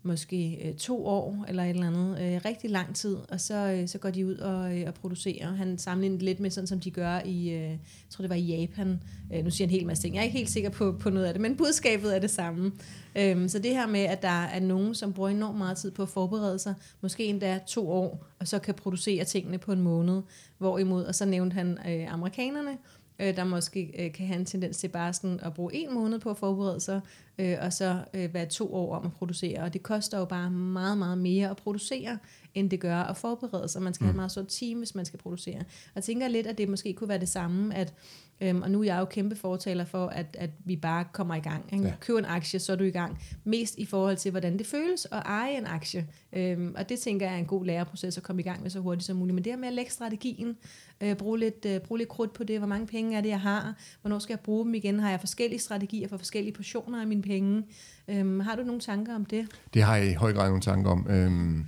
måske 0.04 0.68
øh, 0.68 0.76
to 0.76 1.06
år 1.06 1.46
eller 1.48 1.64
et 1.64 1.70
eller 1.70 1.88
andet, 1.88 2.22
øh, 2.22 2.42
rigtig 2.46 2.70
lang 2.70 2.96
tid, 2.96 3.18
og 3.30 3.42
så, 3.42 3.56
øh, 3.56 3.88
så 3.88 3.98
går 3.98 4.10
de 4.10 4.28
ud 4.28 4.36
og, 4.36 4.80
øh, 4.80 4.84
og 4.88 4.94
producerer. 4.94 5.52
Han 5.52 5.78
sammenligner 5.78 6.20
lidt 6.20 6.40
med 6.40 6.50
sådan, 6.50 6.68
som 6.68 6.80
de 6.80 6.92
gør 6.92 7.20
i, 7.26 7.50
øh, 7.50 7.62
jeg 7.62 7.80
tror 8.10 8.22
det 8.22 8.30
var 8.30 8.36
i 8.36 8.42
Japan. 8.42 9.02
Øh, 9.34 9.44
nu 9.44 9.50
siger 9.50 9.68
han 9.68 9.74
en 9.74 9.80
hel 9.80 9.88
masse 9.88 10.04
ting. 10.04 10.16
Jeg 10.16 10.22
er 10.22 10.26
ikke 10.26 10.38
helt 10.38 10.50
sikker 10.50 10.70
på, 10.70 10.92
på 11.00 11.10
noget 11.10 11.26
af 11.26 11.34
det, 11.34 11.42
men 11.42 11.58
budskabet 11.58 12.16
er 12.16 12.20
det 12.20 12.30
samme. 12.30 12.72
Øh, 13.16 13.50
så 13.50 13.60
det 13.60 13.72
her 13.72 13.88
med, 13.88 14.02
at 14.02 14.22
der 14.22 14.44
er 14.44 14.60
nogen, 14.60 14.96
som 14.96 15.14
bruger 15.14 15.30
enormt 15.30 15.58
meget 15.58 15.78
tid 15.78 15.92
på 15.92 16.02
at 16.02 16.10
forberede 16.10 16.60
sig, 16.60 16.74
måske 17.02 17.26
endda 17.26 17.60
to 17.68 17.92
år, 17.92 18.26
og 18.40 18.48
så 18.48 18.60
kan 18.60 18.74
producere 18.74 19.24
tingene 19.24 19.58
på 19.58 19.72
en 19.72 19.82
måned, 19.82 20.22
hvorimod, 20.58 21.04
og 21.04 21.16
så 21.16 21.26
nævnte 21.26 21.54
han 21.54 21.78
øh, 21.90 22.14
amerikanerne, 22.14 22.78
øh, 23.22 23.36
der 23.36 23.44
måske 23.44 24.06
øh, 24.06 24.14
kan 24.14 24.28
have 24.28 24.40
en 24.40 24.46
tendens 24.46 24.78
til 24.78 24.88
bare 24.88 25.14
sådan 25.14 25.40
at 25.44 25.54
bruge 25.54 25.76
en 25.76 25.94
måned 25.94 26.20
på 26.20 26.30
at 26.30 26.38
forberede 26.38 26.80
sig, 26.80 27.02
øh, 27.38 27.58
og 27.62 27.74
så 27.74 27.98
øh, 28.14 28.34
være 28.34 28.46
to 28.46 28.76
år 28.76 28.96
om 28.96 29.06
at 29.06 29.14
producere. 29.14 29.60
Og 29.60 29.74
det 29.74 29.84
koster 29.84 30.20
jo 30.20 30.26
bare 30.26 30.52
meget, 30.52 30.98
meget 30.98 31.18
mere 31.18 31.50
at 31.50 31.58
producere, 31.58 32.18
end 32.54 32.70
det 32.70 32.80
gør 32.80 32.98
at 32.98 33.18
forberede 33.18 33.68
sig. 33.68 33.82
Man 33.82 33.94
skal 33.94 34.04
mm. 34.04 34.08
have 34.08 34.12
et 34.12 34.16
meget 34.16 34.32
stort 34.32 34.48
team, 34.48 34.78
hvis 34.78 34.96
man 34.96 35.06
skal 35.06 35.20
producere. 35.20 35.60
Og 35.60 35.96
jeg 35.96 36.04
tænker 36.04 36.28
lidt, 36.28 36.48
at 36.48 36.58
det 36.58 36.70
måske 36.70 36.94
kunne 36.94 37.10
være 37.10 37.20
det 37.20 37.30
samme, 37.30 37.76
at 37.76 37.94
Øhm, 38.42 38.62
og 38.62 38.72
nu 38.72 38.80
er 38.80 38.84
jeg 38.84 39.00
jo 39.00 39.06
kæmpe 39.06 39.36
fortaler 39.36 39.86
for, 39.86 40.08
at, 40.08 40.26
at 40.40 40.50
vi 40.66 40.76
bare 40.76 41.06
kommer 41.14 41.36
i 41.36 41.40
gang. 41.40 41.74
Ikke? 41.74 41.86
Ja. 41.86 41.94
Køb 42.00 42.16
en 42.16 42.26
aktie, 42.26 42.60
så 42.60 42.72
er 42.72 42.76
du 42.76 42.84
i 42.84 42.92
gang. 42.92 43.20
Mest 43.44 43.78
i 43.78 43.86
forhold 43.86 44.18
til, 44.18 44.32
hvordan 44.32 44.58
det 44.58 44.68
føles 44.68 45.08
at 45.12 45.22
eje 45.26 45.58
en 45.58 45.66
aktie. 45.66 46.08
Øhm, 46.34 46.76
og 46.78 46.90
det 46.90 47.00
tænker 47.00 47.26
jeg 47.26 47.36
er 47.36 47.40
en 47.40 47.46
god 47.46 47.66
læreproces 47.66 48.18
at 48.18 48.24
komme 48.24 48.42
i 48.42 48.44
gang 48.44 48.62
med 48.62 48.70
så 48.70 48.80
hurtigt 48.80 49.06
som 49.06 49.18
muligt. 49.18 49.36
Men 49.36 49.44
det 49.44 49.52
her 49.52 49.58
med 49.58 49.68
at 49.68 49.74
lægge 49.74 49.92
strategien, 49.92 50.58
øh, 51.02 51.16
bruge, 51.16 51.40
lidt, 51.40 51.66
øh, 51.66 51.80
bruge 51.80 51.98
lidt 51.98 52.10
krudt 52.10 52.34
på 52.34 52.44
det, 52.44 52.58
hvor 52.58 52.68
mange 52.68 52.88
penge 52.88 53.18
er 53.18 53.22
det, 53.22 53.30
jeg 53.30 53.42
har, 53.42 53.76
hvornår 54.02 54.20
skal 54.20 54.34
jeg 54.34 54.40
bruge 54.40 54.66
dem 54.66 54.74
igen, 54.74 55.00
har 55.00 55.10
jeg 55.10 55.20
forskellige 55.20 55.60
strategier 55.60 56.08
for 56.08 56.18
forskellige 56.18 56.54
portioner 56.54 57.02
af 57.02 57.08
mine 57.08 57.22
penge. 57.22 57.64
Øhm, 58.08 58.40
har 58.40 58.56
du 58.56 58.64
nogle 58.64 58.82
tanker 58.82 59.16
om 59.16 59.26
det? 59.26 59.48
Det 59.74 59.84
har 59.84 59.96
jeg 59.96 60.12
i 60.12 60.14
høj 60.14 60.34
grad 60.34 60.48
nogle 60.48 60.62
tanker 60.62 60.92
om. 60.92 61.08
Øhm, 61.10 61.66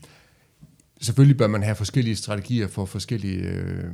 selvfølgelig 1.04 1.38
bør 1.38 1.48
man 1.48 1.64
have 1.64 1.76
forskellige 1.76 2.16
strategier 2.16 2.68
for 2.68 2.86
forskellige 2.86 3.42
øh, 3.42 3.94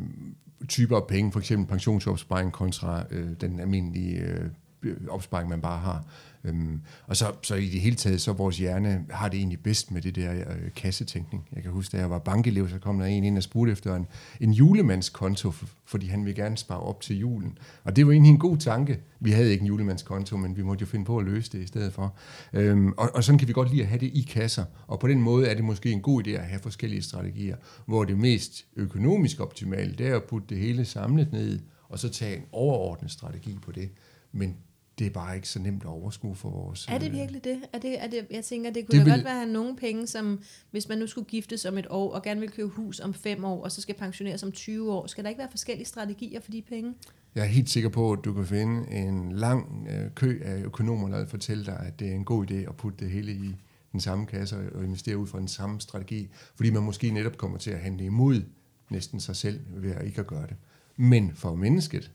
typer 0.68 0.98
af 0.98 1.08
penge, 1.08 1.32
for 1.32 1.40
eksempel 1.40 1.68
pensionsopsparing 1.68 2.52
kontra 2.52 3.04
øh, 3.12 3.28
den 3.42 3.60
almindelige 3.60 4.20
øh, 4.20 4.50
Øh, 4.84 4.98
opsparing, 5.10 5.50
man 5.50 5.62
bare 5.62 5.80
har. 5.80 6.06
Øhm, 6.44 6.82
og 7.08 7.18
så, 7.18 7.32
så 7.42 7.56
i 7.56 7.66
det 7.66 7.82
hele 7.82 7.96
taget, 7.96 8.22
så 8.22 8.34
vores 8.34 8.58
hjerne 8.58 9.06
har 9.10 9.30
det 9.30 9.38
egentlig 9.38 9.60
bedst 9.60 9.92
med 9.92 10.02
det 10.02 10.16
der 10.16 10.32
øh, 10.32 10.72
kassetænkning. 10.76 11.48
Jeg 11.56 11.64
kan 11.64 11.72
huske, 11.72 11.98
da 11.98 12.02
jeg 12.02 12.10
var 12.10 12.20
bankelev, 12.20 12.70
så 12.70 12.80
kom 12.80 13.00
der 13.00 13.06
en 13.06 13.24
ind 13.24 13.38
og 13.38 13.44
spurgte 13.44 13.72
efter 13.72 13.96
en, 13.96 14.08
en 14.42 14.52
julemandskonto, 14.52 15.54
fordi 15.86 16.08
han 16.08 16.26
ville 16.26 16.44
gerne 16.44 16.58
spare 16.58 16.80
op 16.80 17.02
til 17.02 17.20
julen. 17.20 17.58
Og 17.84 17.96
det 17.96 18.06
var 18.06 18.12
egentlig 18.12 18.32
en 18.32 18.40
god 18.40 18.58
tanke. 18.58 19.00
Vi 19.20 19.32
havde 19.32 19.52
ikke 19.52 19.62
en 19.62 19.68
julemandskonto, 19.68 20.38
men 20.38 20.58
vi 20.58 20.62
måtte 20.62 20.82
jo 20.82 20.86
finde 20.86 21.06
på 21.06 21.18
at 21.18 21.26
løse 21.26 21.52
det 21.52 21.60
i 21.64 21.68
stedet 21.68 21.94
for. 21.94 22.16
Øhm, 22.54 22.94
og, 22.98 23.10
og 23.14 23.24
sådan 23.24 23.40
kan 23.40 23.48
vi 23.48 23.54
godt 23.54 23.70
lide 23.70 23.82
at 23.82 23.88
have 23.88 24.00
det 24.00 24.12
i 24.14 24.22
kasser. 24.22 24.66
Og 24.88 25.00
på 25.00 25.08
den 25.08 25.22
måde 25.22 25.48
er 25.48 25.54
det 25.56 25.64
måske 25.64 25.92
en 25.92 26.02
god 26.02 26.28
idé 26.28 26.30
at 26.30 26.46
have 26.46 26.60
forskellige 26.60 27.02
strategier, 27.02 27.56
hvor 27.86 28.04
det 28.04 28.18
mest 28.18 28.66
økonomisk 28.76 29.40
optimale, 29.40 29.96
det 29.98 30.08
er 30.08 30.16
at 30.16 30.24
putte 30.24 30.48
det 30.50 30.58
hele 30.58 30.86
samlet 30.86 31.32
ned, 31.32 31.60
og 31.90 32.00
så 32.00 32.10
tage 32.10 32.38
en 32.38 32.44
overordnet 32.52 33.12
strategi 33.12 33.58
på 33.62 33.72
det. 33.72 33.90
Men 34.32 34.56
det 35.00 35.08
er 35.08 35.12
bare 35.12 35.36
ikke 35.36 35.50
så 35.50 35.60
nemt 35.60 35.84
at 35.84 35.90
overskue 35.90 36.36
for 36.36 36.50
vores... 36.50 36.88
Er 36.90 36.98
det 36.98 37.08
øh, 37.08 37.14
virkelig 37.14 37.44
det? 37.44 37.62
Er 37.74 37.80
det, 37.80 38.04
er 38.04 38.08
det 38.08 38.28
jeg 38.32 38.46
tænker, 38.46 38.70
det 38.72 38.86
kunne 38.88 39.00
Det 39.00 39.06
da 39.06 39.12
vil- 39.12 39.24
godt 39.24 39.26
være 39.36 39.46
nogle 39.46 39.76
penge, 39.76 40.08
som 40.08 40.40
hvis 40.72 40.90
man 40.90 40.98
nu 40.98 41.08
skulle 41.08 41.28
giftes 41.30 41.66
om 41.66 41.78
et 41.78 41.88
år, 41.90 42.14
og 42.14 42.24
gerne 42.24 42.40
vil 42.40 42.50
købe 42.52 42.70
hus 42.70 43.00
om 43.00 43.14
fem 43.14 43.44
år, 43.46 43.64
og 43.64 43.72
så 43.72 43.82
skal 43.82 43.96
pensioneres 43.96 44.44
om 44.44 44.52
20 44.52 44.94
år, 44.94 45.08
skal 45.08 45.24
der 45.24 45.30
ikke 45.30 45.40
være 45.40 45.52
forskellige 45.52 45.86
strategier 45.88 46.40
for 46.40 46.52
de 46.52 46.62
penge? 46.62 46.94
Jeg 47.36 47.42
er 47.42 47.48
helt 47.48 47.70
sikker 47.70 47.90
på, 47.90 48.12
at 48.14 48.20
du 48.26 48.34
kan 48.34 48.46
finde 48.46 48.92
en 48.92 49.32
lang 49.32 49.88
øh, 49.90 50.12
kø 50.16 50.42
af 50.46 50.62
økonomer, 50.64 51.10
der 51.10 51.18
vil 51.18 51.28
fortælle 51.28 51.66
dig, 51.66 51.80
at 51.88 52.00
det 52.00 52.10
er 52.10 52.14
en 52.16 52.26
god 52.26 52.52
idé 52.52 52.56
at 52.56 52.76
putte 52.78 52.98
det 53.06 53.12
hele 53.12 53.32
i 53.32 53.56
den 53.92 54.00
samme 54.00 54.26
kasse 54.26 54.56
og 54.76 54.84
investere 54.84 55.18
ud 55.18 55.28
fra 55.28 55.40
den 55.40 55.48
samme 55.48 55.82
strategi, 55.82 56.30
fordi 56.56 56.70
man 56.70 56.84
måske 56.84 57.12
netop 57.12 57.38
kommer 57.38 57.58
til 57.58 57.72
at 57.72 57.80
handle 57.80 58.06
imod 58.06 58.42
næsten 58.90 59.20
sig 59.20 59.36
selv 59.36 59.60
ved 59.76 59.92
at 59.92 60.06
ikke 60.06 60.20
at 60.22 60.28
gøre 60.28 60.48
det. 60.48 60.56
Men 60.98 61.32
for 61.36 61.56
mennesket, 61.56 62.12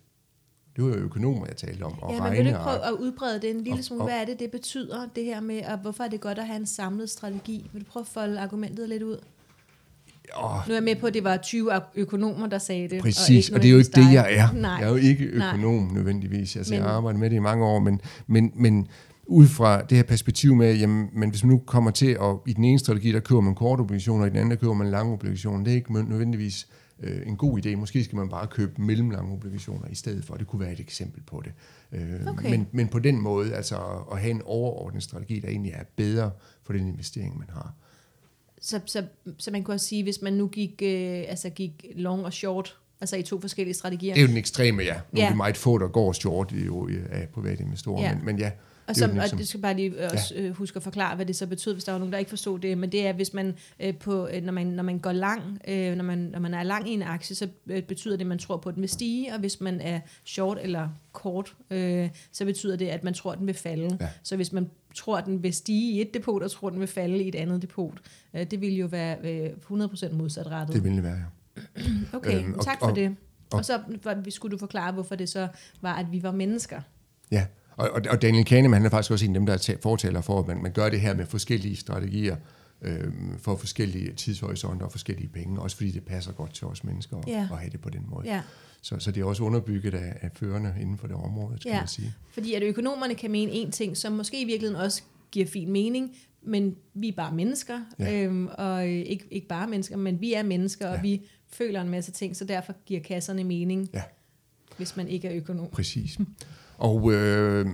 det 0.76 0.84
var 0.84 0.90
jo 0.90 0.96
økonomer, 0.96 1.46
jeg 1.46 1.56
talte 1.56 1.82
om, 1.82 2.02
og 2.02 2.14
ja, 2.14 2.22
men 2.22 2.32
vil 2.32 2.40
du 2.40 2.46
ikke 2.46 2.58
prøve 2.58 2.86
at 2.86 2.92
udbrede 2.92 3.40
det 3.42 3.50
en 3.50 3.56
lille 3.60 3.78
og- 3.78 3.84
smule? 3.84 4.02
og- 4.02 4.08
Hvad 4.08 4.20
er 4.20 4.24
det, 4.24 4.38
det 4.38 4.50
betyder, 4.50 5.06
det 5.16 5.24
her 5.24 5.40
med, 5.40 5.60
og 5.64 5.78
hvorfor 5.78 6.04
er 6.04 6.08
det 6.08 6.20
godt 6.20 6.38
at 6.38 6.46
have 6.46 6.56
en 6.60 6.66
samlet 6.66 7.10
strategi? 7.10 7.70
Vil 7.72 7.82
du 7.82 7.86
prøve 7.90 8.00
at 8.02 8.06
folde 8.06 8.40
argumentet 8.40 8.88
lidt 8.88 9.02
ud? 9.02 9.16
og, 10.34 10.60
Nu 10.68 10.72
er 10.72 10.76
jeg 10.76 10.82
med 10.84 10.96
på, 10.96 11.06
at 11.06 11.14
det 11.14 11.24
var 11.24 11.36
20 11.36 11.70
økonomer, 11.94 12.46
der 12.46 12.58
sagde 12.58 12.88
det. 12.88 13.02
Præcis, 13.02 13.50
og, 13.50 13.54
og 13.56 13.62
det 13.62 13.68
er 13.68 13.72
jo 13.72 13.78
ikke 13.78 13.90
det, 13.94 14.12
jeg 14.12 14.26
er. 14.36 14.52
Nej. 14.52 14.70
Jeg 14.70 14.82
er 14.84 14.88
jo 14.88 14.96
ikke 14.96 15.30
Nej. 15.38 15.48
økonom 15.48 15.90
nødvendigvis. 15.92 16.56
Altså, 16.56 16.72
Men- 16.72 16.80
jeg 16.80 16.88
har 16.88 16.96
arbejdet 16.96 17.20
med 17.20 17.30
det 17.30 17.36
i 17.36 17.38
mange 17.38 17.64
år, 17.64 17.78
men, 17.78 18.00
men, 18.26 18.52
men 18.54 18.86
ud 19.26 19.46
fra 19.46 19.82
det 19.82 19.96
her 19.96 20.04
perspektiv 20.04 20.54
med, 20.56 20.76
jamen, 20.76 21.08
men 21.12 21.30
hvis 21.30 21.44
man 21.44 21.50
nu 21.52 21.58
kommer 21.66 21.90
til, 21.90 22.06
at 22.06 22.36
i 22.46 22.52
den 22.52 22.64
ene 22.64 22.78
strategi, 22.78 23.12
der 23.12 23.20
køber 23.20 23.40
man 23.40 23.54
korte 23.54 23.80
obligationer, 23.80 24.20
og 24.22 24.26
i 24.26 24.30
den 24.30 24.36
anden, 24.38 24.50
der 24.50 24.56
køber 24.56 24.74
man 24.74 24.90
lange 24.90 25.12
obligationer, 25.12 25.64
det 25.64 25.70
er 25.70 25.74
ikke 25.74 25.92
nødvendigvis 25.92 26.66
øh, 26.70 26.76
en 27.26 27.36
god 27.36 27.66
idé. 27.66 27.74
Måske 27.76 28.04
skal 28.04 28.16
man 28.16 28.28
bare 28.28 28.46
købe 28.46 28.82
mellemlange 28.82 29.32
obligationer 29.32 29.88
i 29.88 29.94
stedet 29.94 30.24
for. 30.24 30.34
Det 30.34 30.46
kunne 30.46 30.60
være 30.60 30.72
et 30.72 30.80
eksempel 30.80 31.22
på 31.26 31.42
det. 31.44 31.52
Øh, 31.92 32.26
Okay. 32.26 32.50
men, 32.50 32.66
men 32.72 32.88
på 32.88 32.98
den 32.98 33.20
måde, 33.20 33.54
altså 33.54 33.76
at, 34.12 34.18
have 34.20 34.30
en 34.30 34.42
overordnet 34.44 35.02
strategi, 35.02 35.40
der 35.40 35.48
egentlig 35.48 35.72
er 35.72 35.82
bedre 35.96 36.30
for 36.62 36.72
den 36.72 36.88
investering, 36.88 37.38
man 37.38 37.48
har. 37.52 37.74
Så, 38.60 38.80
så, 38.86 39.04
så 39.38 39.50
man 39.50 39.62
kunne 39.62 39.74
også 39.74 39.86
sige, 39.86 40.02
hvis 40.02 40.22
man 40.22 40.32
nu 40.32 40.48
gik, 40.48 40.82
øh, 40.82 41.24
altså 41.28 41.50
gik 41.50 41.86
long 41.94 42.24
og 42.24 42.32
short, 42.32 42.76
altså 43.00 43.16
i 43.16 43.22
to 43.22 43.40
forskellige 43.40 43.74
strategier, 43.74 44.14
Det 44.14 44.20
er 44.20 44.24
jo 44.24 44.28
den 44.28 44.36
ekstreme, 44.36 44.82
ja. 44.82 44.94
Nu 45.12 45.18
Ja. 45.20 45.24
er 45.24 45.28
det 45.28 45.36
meget 45.36 45.56
få, 45.56 45.78
der 45.78 45.88
går 45.88 46.12
short 46.12 46.52
i, 46.52 46.64
jo, 46.64 46.88
af 47.10 47.28
private 47.28 47.62
investorer, 47.62 48.02
Ja. 48.02 48.14
men, 48.14 48.24
men 48.24 48.38
ja, 48.38 48.50
Og, 48.86 48.88
det 48.88 48.96
som, 48.96 49.10
den 49.10 49.18
og 49.18 49.24
ekstreme. 49.24 49.38
det 49.40 49.48
skal 49.48 49.60
bare 49.60 49.74
lige 49.76 50.10
også 50.12 50.34
øh, 50.36 50.50
huske 50.56 50.76
at 50.76 50.82
forklare, 50.82 51.16
hvad 51.16 51.26
det 51.26 51.36
så 51.36 51.46
betyder, 51.46 51.74
hvis 51.74 51.84
der 51.84 51.92
var 51.92 51.98
nogen, 51.98 52.12
der 52.12 52.18
ikke 52.18 52.28
forstod 52.28 52.58
det. 52.58 52.78
Men 52.78 52.92
det 52.92 53.06
er, 53.06 53.12
hvis 53.12 53.34
man, 53.34 53.54
øh, 53.80 53.96
på, 53.96 54.28
øh, 54.28 54.42
når, 54.42 54.52
man 54.52 54.66
når 54.66 54.82
man 54.82 54.98
går 54.98 55.12
lang, 55.12 55.42
øh, 55.68 55.96
når, 55.96 56.04
man, 56.04 56.18
når 56.18 56.38
man 56.38 56.54
er 56.54 56.62
lang 56.62 56.88
i 56.90 56.92
en 56.92 57.02
aktie, 57.02 57.36
så 57.36 57.48
øh, 57.66 57.82
betyder 57.82 58.16
det, 58.16 58.24
at 58.24 58.28
man 58.28 58.38
tror 58.38 58.56
på, 58.56 58.68
at 58.68 58.74
den 58.74 58.80
vil 58.80 58.90
stige. 58.90 59.32
Og 59.32 59.38
hvis 59.40 59.60
man 59.60 59.80
er 59.80 60.00
short 60.24 60.58
eller 60.62 60.88
kort, 61.12 61.54
øh, 61.70 62.08
så 62.32 62.44
betyder 62.44 62.76
det, 62.76 62.86
at 62.86 63.04
man 63.04 63.14
tror, 63.14 63.32
at 63.32 63.38
den 63.38 63.46
vil 63.46 63.54
falde. 63.54 63.96
Ja. 64.00 64.08
Så 64.22 64.36
hvis 64.36 64.52
man 64.52 64.70
tror, 64.94 65.18
at 65.18 65.26
den 65.26 65.42
vil 65.42 65.54
stige 65.54 65.92
i 65.92 66.00
et 66.00 66.14
depot, 66.14 66.42
og 66.42 66.50
tror, 66.50 66.68
at 66.68 66.72
den 66.72 66.80
vil 66.80 66.88
falde 66.88 67.22
i 67.24 67.28
et 67.28 67.34
andet 67.34 67.62
depot, 67.62 67.94
øh, 68.34 68.46
det 68.50 68.60
vil 68.60 68.76
jo 68.76 68.86
være 68.86 69.16
øh, 69.24 69.50
100% 69.70 70.12
modsatrettet. 70.14 70.74
Det 70.76 70.84
vil 70.84 70.92
det 70.92 71.02
være, 71.02 71.16
ja. 71.16 71.62
Okay, 72.18 72.36
Øhm, 72.38 72.44
øhm, 72.44 72.54
og- 72.58 72.64
tak 72.64 72.78
for 72.78 72.86
og- 72.86 72.96
det. 72.96 73.08
og- 73.50 73.58
Og 73.58 73.64
så 73.64 73.80
skulle 74.28 74.52
du 74.52 74.58
forklare, 74.58 74.92
hvorfor 74.92 75.14
det 75.14 75.28
så 75.28 75.48
var, 75.80 75.94
at 75.94 76.12
vi 76.12 76.22
var 76.22 76.32
mennesker. 76.32 76.80
Ja, 77.30 77.46
og, 77.76 77.90
og, 77.90 78.02
og 78.10 78.22
Daniel 78.22 78.44
Kahneman, 78.44 78.76
han 78.80 78.86
er 78.86 78.90
faktisk 78.90 79.10
også 79.10 79.24
en 79.24 79.30
af 79.30 79.40
dem, 79.40 79.46
der 79.46 79.52
er 79.52 79.56
ta- 79.58 79.76
fortaler 79.82 80.20
for, 80.20 80.38
at 80.40 80.46
man, 80.46 80.62
man 80.62 80.72
gør 80.72 80.88
det 80.88 81.00
her 81.00 81.14
med 81.14 81.26
forskellige 81.26 81.76
strategier 81.76 82.36
øh, 82.82 83.04
for 83.38 83.56
forskellige 83.56 84.12
tidshorisonter 84.12 84.86
og 84.86 84.92
forskellige 84.92 85.28
penge, 85.28 85.60
også 85.60 85.76
fordi 85.76 85.90
det 85.90 86.04
passer 86.04 86.32
godt 86.32 86.54
til 86.54 86.66
os 86.66 86.84
mennesker 86.84 87.16
at, 87.18 87.26
Ja. 87.28 87.48
at 87.52 87.58
have 87.58 87.70
det 87.70 87.80
på 87.80 87.90
den 87.90 88.04
måde. 88.08 88.26
Ja. 88.26 88.40
Så, 88.82 88.98
så 88.98 89.10
det 89.10 89.20
er 89.20 89.24
også 89.24 89.42
underbygget 89.42 89.94
af, 89.94 90.16
af 90.20 90.30
førerne 90.34 90.74
inden 90.80 90.98
for 90.98 91.06
det 91.06 91.16
område, 91.16 91.56
skal 91.60 91.70
Ja. 91.70 91.78
man 91.78 91.88
sige. 91.88 92.14
Fordi 92.30 92.54
at 92.54 92.62
økonomerne 92.62 93.14
kan 93.14 93.30
mene 93.30 93.52
en 93.52 93.70
ting, 93.72 93.96
som 93.96 94.12
måske 94.12 94.40
i 94.40 94.44
virkeligheden 94.44 94.82
også 94.82 95.02
giver 95.30 95.46
fin 95.46 95.70
mening, 95.72 96.10
men 96.42 96.76
vi 96.94 97.08
er 97.08 97.12
bare 97.16 97.34
mennesker, 97.34 97.80
Ja. 97.98 98.22
øhm, 98.24 98.48
og 98.58 98.84
øh, 98.88 98.92
ikke, 98.92 99.24
ikke 99.30 99.46
bare 99.48 99.66
mennesker, 99.68 99.96
men 99.96 100.20
vi 100.20 100.32
er 100.34 100.42
mennesker, 100.42 100.88
og 100.88 100.94
Ja. 100.96 101.00
vi 101.02 101.22
føler 101.52 101.80
en 101.80 101.88
masse 101.88 102.12
ting, 102.12 102.36
så 102.36 102.44
derfor 102.44 102.74
giver 102.86 103.00
kasserne 103.00 103.44
mening, 103.44 103.90
Ja. 103.94 104.02
hvis 104.76 104.96
man 104.96 105.08
ikke 105.08 105.28
er 105.28 105.34
økonom. 105.36 105.68
Præcis. 105.72 106.18
Og 106.78 107.12
øh, 107.12 107.66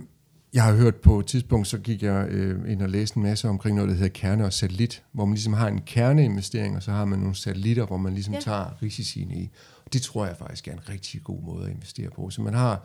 jeg 0.52 0.62
har 0.64 0.74
hørt 0.74 0.94
på 0.96 1.18
et 1.20 1.26
tidspunkt, 1.26 1.66
så 1.68 1.78
gik 1.78 2.02
jeg 2.02 2.26
øh, 2.28 2.72
ind 2.72 2.82
og 2.82 2.88
læste 2.88 3.16
en 3.16 3.22
masse 3.22 3.48
omkring 3.48 3.76
noget, 3.76 3.88
der 3.88 3.94
hedder 3.94 4.08
kerne 4.08 4.44
og 4.44 4.52
satellit, 4.52 5.02
hvor 5.12 5.24
man 5.24 5.34
ligesom 5.34 5.52
har 5.52 5.68
en 5.68 5.80
kerneinvestering, 5.86 6.76
og 6.76 6.82
så 6.82 6.90
har 6.90 7.04
man 7.04 7.18
nogle 7.18 7.34
satellitter, 7.34 7.86
hvor 7.86 7.96
man 7.96 8.14
ligesom 8.14 8.34
Ja. 8.34 8.40
tager 8.40 8.82
risiciene 8.82 9.34
i. 9.34 9.50
Og 9.86 9.92
det 9.92 10.02
tror 10.02 10.26
jeg 10.26 10.36
faktisk 10.36 10.68
er 10.68 10.72
en 10.72 10.88
rigtig 10.88 11.24
god 11.24 11.42
måde 11.42 11.64
at 11.66 11.70
investere 11.72 12.10
på. 12.10 12.30
Så 12.30 12.42
man 12.42 12.54
har 12.54 12.84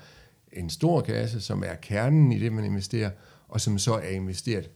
en 0.54 0.70
stor 0.70 1.02
kasse, 1.02 1.42
som 1.42 1.64
er 1.66 1.76
kernen 1.82 2.32
i 2.32 2.40
det, 2.40 2.54
man 2.54 2.64
investerer, 2.66 3.10
og 3.48 3.62
som 3.62 3.78
så 3.78 3.94
er 3.94 4.10
investeret 4.10 4.70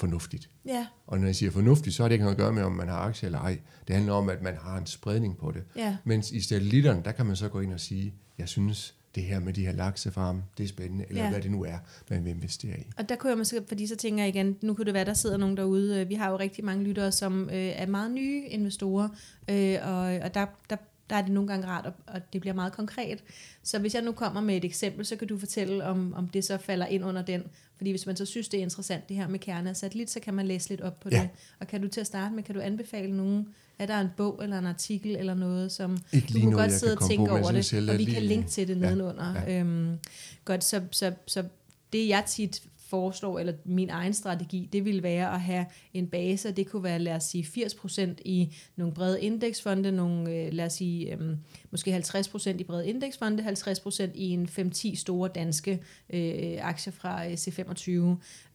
fornuftigt. 0.00 0.50
Ja, 0.66 0.86
Og 1.06 1.18
når 1.18 1.26
jeg 1.26 1.36
siger 1.36 1.50
fornuftigt, 1.50 1.96
så 1.96 2.02
har 2.02 2.08
det 2.08 2.14
ikke 2.14 2.24
noget 2.24 2.34
at 2.36 2.40
gøre 2.40 2.52
med, 2.52 2.62
om 2.62 2.72
man 2.72 2.88
har 2.88 2.96
aktier 2.96 3.26
eller 3.28 3.38
ej. 3.38 3.58
Det 3.88 3.94
handler 3.96 4.12
om, 4.12 4.28
at 4.28 4.42
man 4.42 4.54
har 4.62 4.78
en 4.78 4.86
spredning 4.86 5.36
på 5.38 5.50
det. 5.50 5.62
ja. 5.76 5.96
Mens 6.04 6.30
i 6.32 6.40
satellitterne, 6.40 7.02
der 7.04 7.12
kan 7.12 7.26
man 7.26 7.36
så 7.36 7.48
gå 7.48 7.60
ind 7.60 7.72
og 7.72 7.80
sige, 7.80 8.14
jeg 8.38 8.48
synes, 8.48 8.94
det 9.16 9.24
her 9.24 9.40
med 9.40 9.52
de 9.52 9.66
her 9.66 9.72
laksefarme, 9.72 10.42
det 10.58 10.64
er 10.64 10.68
spændende, 10.68 11.04
eller 11.08 11.22
Ja. 11.24 11.30
hvad 11.30 11.40
det 11.40 11.50
nu 11.50 11.64
er, 11.64 11.78
man 12.10 12.24
vil 12.24 12.30
investere 12.30 12.80
i. 12.80 12.86
Og 12.98 13.08
der 13.08 13.16
kunne 13.16 13.30
jeg 13.30 13.38
måske, 13.38 13.60
fordi 13.68 13.86
så 13.86 13.96
tænker 13.96 14.22
jeg 14.24 14.34
igen, 14.34 14.56
nu 14.62 14.74
kunne 14.74 14.84
det 14.84 14.94
være, 14.94 15.04
der 15.04 15.14
sidder 15.14 15.36
nogen 15.36 15.56
derude. 15.56 16.00
øh, 16.00 16.08
Vi 16.08 16.14
har 16.14 16.30
jo 16.30 16.36
rigtig 16.38 16.64
mange 16.64 16.84
lyttere, 16.84 17.12
som 17.12 17.48
øh, 17.50 17.54
er 17.56 17.86
meget 17.86 18.10
nye 18.10 18.42
investorer, 18.48 19.08
øh, 19.50 19.76
og, 19.82 19.98
og 19.98 20.34
der, 20.34 20.46
der, 20.70 20.76
der 21.10 21.16
er 21.16 21.22
det 21.22 21.30
nogle 21.30 21.48
gange 21.48 21.66
rart, 21.66 21.86
og, 21.86 22.20
det 22.32 22.40
bliver 22.40 22.54
meget 22.54 22.72
konkret. 22.72 23.18
Så 23.62 23.78
hvis 23.78 23.94
jeg 23.94 24.02
nu 24.02 24.12
kommer 24.12 24.40
med 24.40 24.56
et 24.56 24.64
eksempel, 24.64 25.06
så 25.06 25.16
kan 25.16 25.28
du 25.28 25.38
fortælle, 25.38 25.84
om, 25.84 26.14
om 26.14 26.28
det 26.28 26.44
så 26.44 26.58
falder 26.58 26.86
ind 26.86 27.04
under 27.04 27.22
den. 27.22 27.42
Fordi 27.76 27.90
hvis 27.90 28.06
man 28.06 28.16
så 28.16 28.24
synes, 28.24 28.48
det 28.48 28.58
er 28.58 28.62
interessant, 28.62 29.08
det 29.08 29.16
her 29.16 29.28
med 29.28 29.38
kerne 29.38 29.70
og 29.70 29.76
satellit, 29.76 30.10
så 30.10 30.20
kan 30.20 30.34
man 30.34 30.46
læse 30.46 30.68
lidt 30.68 30.80
op 30.80 31.00
på 31.00 31.08
Ja. 31.12 31.20
det. 31.22 31.28
Og 31.60 31.66
kan 31.66 31.80
du 31.82 31.88
til 31.88 32.00
at 32.00 32.06
starte 32.06 32.34
med, 32.34 32.42
kan 32.42 32.54
du 32.54 32.60
anbefale 32.60 33.16
nogen, 33.16 33.48
er 33.78 33.86
der 33.86 34.00
en 34.00 34.08
bog 34.16 34.40
eller 34.42 34.58
en 34.58 34.66
artikel 34.66 35.16
eller 35.16 35.34
noget, 35.34 35.72
som 35.72 35.98
Ikke 36.12 36.26
du 36.26 36.32
kunne 36.32 36.50
noget, 36.50 36.56
godt 36.70 36.72
sidde 36.80 36.96
og 36.96 37.08
tænke 37.08 37.26
på, 37.28 37.36
over 37.36 37.52
det, 37.52 37.72
og 37.90 37.98
vi 37.98 38.02
lige- 38.04 38.14
kan 38.14 38.22
linke 38.22 38.48
til 38.48 38.68
det 38.68 38.74
Ja, 38.74 38.80
nedenunder. 38.80 39.34
ja. 39.46 39.60
Øhm, 39.60 39.98
godt, 40.44 40.64
så, 40.64 40.82
så, 40.90 41.12
så 41.26 41.44
det 41.92 42.08
jeg 42.08 42.24
tit 42.26 42.62
foreslår, 42.86 43.38
eller 43.38 43.52
min 43.64 43.90
egen 43.90 44.14
strategi, 44.14 44.68
det 44.72 44.84
ville 44.84 45.02
være 45.02 45.34
at 45.34 45.40
have 45.40 45.66
en 45.94 46.06
base, 46.06 46.48
og 46.48 46.56
det 46.56 46.68
kunne 46.68 46.82
være, 46.82 46.98
lad 46.98 47.14
os 47.14 47.24
sige, 47.24 47.44
80% 47.44 48.00
i 48.24 48.54
nogle 48.76 48.94
brede 48.94 49.22
indeksfonde, 49.22 49.92
nogle, 49.92 50.30
øh, 50.30 50.52
lad 50.52 50.66
os 50.66 50.72
sige, 50.72 51.12
øhm, 51.12 51.36
måske 51.70 51.96
50% 51.96 52.60
i 52.60 52.64
brede 52.64 52.88
indeksfonde, 52.88 53.42
50% 53.42 54.10
i 54.14 54.30
en 54.30 54.48
5-10 54.48 54.96
store 54.96 55.30
danske 55.34 55.82
øh, 56.10 56.58
aktier 56.60 56.92
fra 56.92 57.26
øh, 57.26 57.32
C25, 57.32 57.90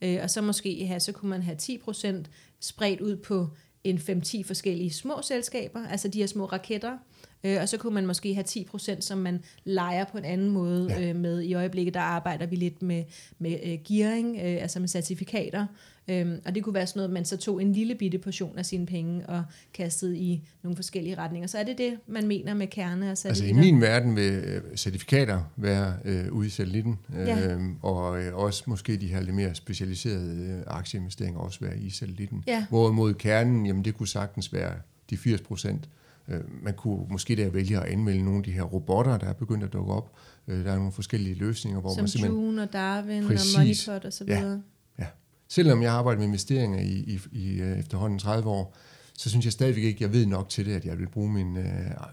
øh, 0.02 0.18
og 0.22 0.30
så 0.30 0.40
måske 0.40 0.86
have, 0.86 1.00
så 1.00 1.12
kunne 1.12 1.30
man 1.30 1.42
have 1.42 1.56
10% 1.62 2.24
spredt 2.60 3.00
ud 3.00 3.16
på 3.16 3.48
en 3.84 3.96
5-10 3.96 4.42
forskellige 4.42 4.92
små 4.92 5.22
selskaber, 5.22 5.86
altså 5.86 6.08
de 6.08 6.18
her 6.18 6.26
små 6.26 6.44
raketter, 6.44 6.98
Øh, 7.44 7.58
og 7.60 7.68
så 7.68 7.76
kunne 7.78 7.94
man 7.94 8.06
måske 8.06 8.34
have 8.34 8.44
10%, 8.48 9.00
som 9.00 9.18
man 9.18 9.40
leger 9.64 10.04
på 10.04 10.18
en 10.18 10.24
anden 10.24 10.50
måde 10.50 10.86
Ja. 10.90 11.08
øh, 11.08 11.16
med. 11.16 11.40
I 11.42 11.54
øjeblikket 11.54 11.94
der 11.94 12.00
arbejder 12.00 12.46
vi 12.46 12.56
lidt 12.56 12.82
med, 12.82 13.04
med 13.38 13.58
øh, 13.64 13.78
gearing, 13.88 14.36
øh, 14.36 14.62
altså 14.62 14.80
med 14.80 14.88
certifikater. 14.88 15.66
Øhm, 16.08 16.40
og 16.44 16.54
det 16.54 16.62
kunne 16.64 16.74
være 16.74 16.86
sådan 16.86 16.98
noget, 16.98 17.08
at 17.08 17.12
man 17.12 17.24
så 17.24 17.36
tog 17.36 17.62
en 17.62 17.72
lille 17.72 17.94
bitte 17.94 18.18
portion 18.18 18.58
af 18.58 18.66
sine 18.66 18.86
penge 18.86 19.26
og 19.26 19.44
kastede 19.74 20.18
i 20.18 20.42
nogle 20.62 20.76
forskellige 20.76 21.18
retninger. 21.18 21.46
Så 21.46 21.58
er 21.58 21.62
det 21.62 21.78
det, 21.78 21.98
man 22.06 22.28
mener 22.28 22.54
med 22.54 22.66
kerne 22.66 23.06
og 23.06 23.16
Altså 23.24 23.44
i 23.44 23.52
min 23.52 23.80
verden 23.80 24.16
vil 24.16 24.32
øh, 24.32 24.62
certifikater 24.76 25.40
være 25.56 25.94
øh, 26.04 26.32
ude 26.32 26.46
i 26.46 26.50
satellitten, 26.50 26.98
øh, 27.16 27.26
Ja. 27.28 27.56
og 27.82 28.22
øh, 28.22 28.34
også 28.36 28.62
måske 28.66 28.96
de 28.96 29.06
her 29.06 29.20
lidt 29.20 29.36
mere 29.36 29.54
specialiserede 29.54 30.36
øh, 30.58 30.62
aktieinvesteringer 30.66 31.40
også 31.40 31.60
være 31.60 31.78
i 31.78 31.90
satellitten. 31.90 32.44
Ja. 32.46 32.64
Hvorimod 32.68 33.14
kernen, 33.14 33.66
jamen 33.66 33.84
det 33.84 33.96
kunne 33.96 34.08
sagtens 34.08 34.52
være 34.52 34.72
de 35.10 35.16
80 35.16 35.40
procent. 35.40 35.88
Øh, 36.28 36.40
man 36.62 36.74
kunne 36.74 37.06
måske 37.10 37.36
der 37.36 37.50
vælge 37.50 37.76
at 37.80 37.84
anmelde 37.84 38.22
nogle 38.24 38.38
af 38.38 38.44
de 38.44 38.52
her 38.52 38.62
robotter, 38.62 39.18
der 39.18 39.26
er 39.26 39.32
begyndt 39.32 39.64
at 39.64 39.72
dukke 39.72 39.92
op. 39.92 40.12
Øh, 40.48 40.64
der 40.64 40.72
er 40.72 40.76
nogle 40.76 40.92
forskellige 40.92 41.34
løsninger, 41.34 41.80
hvor 41.80 41.94
Som 41.94 42.02
man 42.02 42.08
simpelthen... 42.08 42.44
June 42.44 42.62
og 42.62 42.72
Darwin 42.72 43.26
Præcis. 43.26 43.54
og 43.54 43.60
Moneypot 43.60 44.04
og 44.04 44.12
så 44.12 44.24
Ja. 44.28 44.40
videre. 44.40 44.62
Ja. 44.98 45.06
Selvom 45.48 45.82
jeg 45.82 45.90
har 45.90 45.98
arbejdet 45.98 46.18
med 46.18 46.26
investeringer 46.26 46.80
i, 46.80 46.88
i, 46.92 47.20
i 47.32 47.60
øh, 47.60 47.78
efterhånden 47.78 48.18
30 48.18 48.48
år, 48.50 48.76
så 49.22 49.30
synes 49.30 49.44
jeg 49.44 49.52
stadigvæk 49.52 49.84
ikke, 49.84 50.02
jeg 50.04 50.12
ved 50.12 50.26
nok 50.26 50.48
til 50.48 50.66
det, 50.66 50.72
at 50.72 50.84
jeg 50.84 50.98
vil 50.98 51.08
bruge 51.08 51.32
min, 51.32 51.56
øh, 51.56 51.66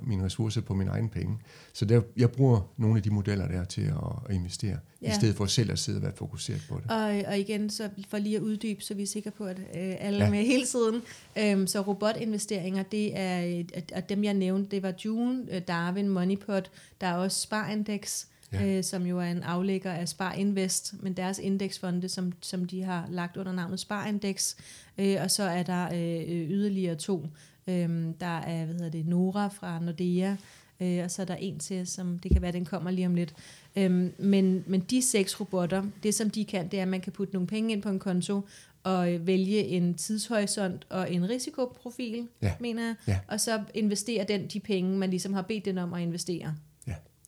mine 0.04 0.24
ressourcer 0.24 0.62
på 0.62 0.74
mine 0.74 0.92
egne 0.92 1.10
penge. 1.10 1.38
Så 1.74 1.86
der, 1.86 2.02
jeg 2.18 2.32
bruger 2.32 2.72
nogle 2.78 2.98
af 2.98 3.04
de 3.04 3.10
modeller 3.10 3.48
der 3.48 3.64
til 3.64 3.82
at, 3.82 3.94
at 4.30 4.36
investere, 4.36 4.78
ja. 5.02 5.12
I 5.12 5.16
stedet 5.16 5.36
for 5.36 5.46
selv 5.46 5.72
at 5.72 5.80
sidde 5.80 5.98
og 5.98 6.02
være 6.04 6.12
fokuseret 6.16 6.62
på 6.70 6.80
det. 6.84 6.92
Og, 6.92 7.32
og 7.32 7.40
igen, 7.40 7.70
så 7.70 7.90
for 8.10 8.18
lige 8.18 8.36
at 8.36 8.42
uddybe, 8.42 8.84
så 8.84 8.94
vi 8.94 9.02
er 9.04 9.08
sikre 9.08 9.32
på, 9.32 9.46
at 9.46 9.60
øh, 9.60 9.96
alle 10.00 10.24
Ja. 10.24 10.30
med 10.30 10.46
hele 10.46 10.66
tiden. 10.66 11.02
Øhm, 11.38 11.68
så 11.68 11.82
robotinvesteringer, 11.82 12.84
det 12.84 13.18
er, 13.20 13.64
at, 13.94 14.10
dem 14.10 14.24
jeg 14.24 14.34
nævnte, 14.34 14.72
det 14.72 14.84
var 14.84 14.94
June, 15.06 15.46
øh, 15.52 15.62
Darwin, 15.68 16.10
Moneypot, 16.10 16.72
der 17.02 17.08
er 17.08 17.14
også 17.16 17.42
Sparindex, 17.42 18.26
Ja. 18.54 18.78
øh, 18.78 18.84
som 18.84 19.06
jo 19.06 19.20
er 19.20 19.24
en 19.32 19.44
aflægger 19.44 19.92
af 19.92 20.10
Spar 20.10 20.34
Invest, 20.34 20.94
men 21.04 21.14
deres 21.14 21.40
indeksfonde, 21.40 22.10
som, 22.10 22.34
som 22.42 22.66
de 22.66 22.84
har 22.84 23.08
lagt 23.12 23.38
under 23.38 23.52
navnet 23.52 23.80
Sparindex. 23.80 24.56
Øh, 24.98 25.18
og 25.24 25.32
så 25.32 25.44
er 25.44 25.64
der 25.64 25.86
øh, 25.94 26.50
yderligere 26.50 26.96
to, 26.96 27.28
øh, 27.68 27.90
der 28.20 28.38
er, 28.40 28.66
hvad 28.66 28.76
hedder 28.76 28.90
det, 28.90 29.08
Nora 29.08 29.48
fra 29.48 29.80
Nordea, 29.80 30.36
Øh, 30.82 31.04
og 31.04 31.12
så 31.12 31.22
er 31.22 31.26
der 31.26 31.36
en 31.36 31.60
til, 31.60 31.88
som 31.88 32.20
det 32.20 32.32
kan 32.32 32.42
være, 32.42 32.52
den 32.52 32.66
kommer 32.66 32.92
lige 32.92 33.08
om 33.08 33.16
lidt. 33.16 33.34
Øhm, 33.76 34.14
men, 34.18 34.64
men 34.68 34.80
de 34.82 35.02
seks 35.02 35.40
robotter, 35.40 35.84
det 36.04 36.16
som 36.16 36.30
de 36.30 36.46
kan, 36.46 36.68
det 36.68 36.78
er, 36.80 36.82
at 36.84 36.88
man 36.88 37.02
kan 37.02 37.14
putte 37.14 37.34
nogle 37.34 37.48
penge 37.48 37.72
ind 37.74 37.82
på 37.82 37.90
en 37.90 38.00
konto, 38.00 38.42
og 38.84 39.14
øh, 39.14 39.28
vælge 39.28 39.64
en 39.68 39.94
tidshorisont 39.94 40.86
og 40.90 41.14
en 41.14 41.30
risikoprofil, 41.30 42.28
Ja. 42.42 42.54
mener 42.60 42.86
jeg, 42.86 42.96
Ja. 43.08 43.20
og 43.28 43.40
så 43.40 43.62
investere 43.74 44.26
den 44.28 44.48
de 44.48 44.60
penge, 44.60 44.98
man 44.98 45.10
ligesom 45.10 45.34
har 45.34 45.42
bedt 45.42 45.66
den 45.66 45.78
om 45.78 45.94
at 45.94 46.02
investere. 46.02 46.56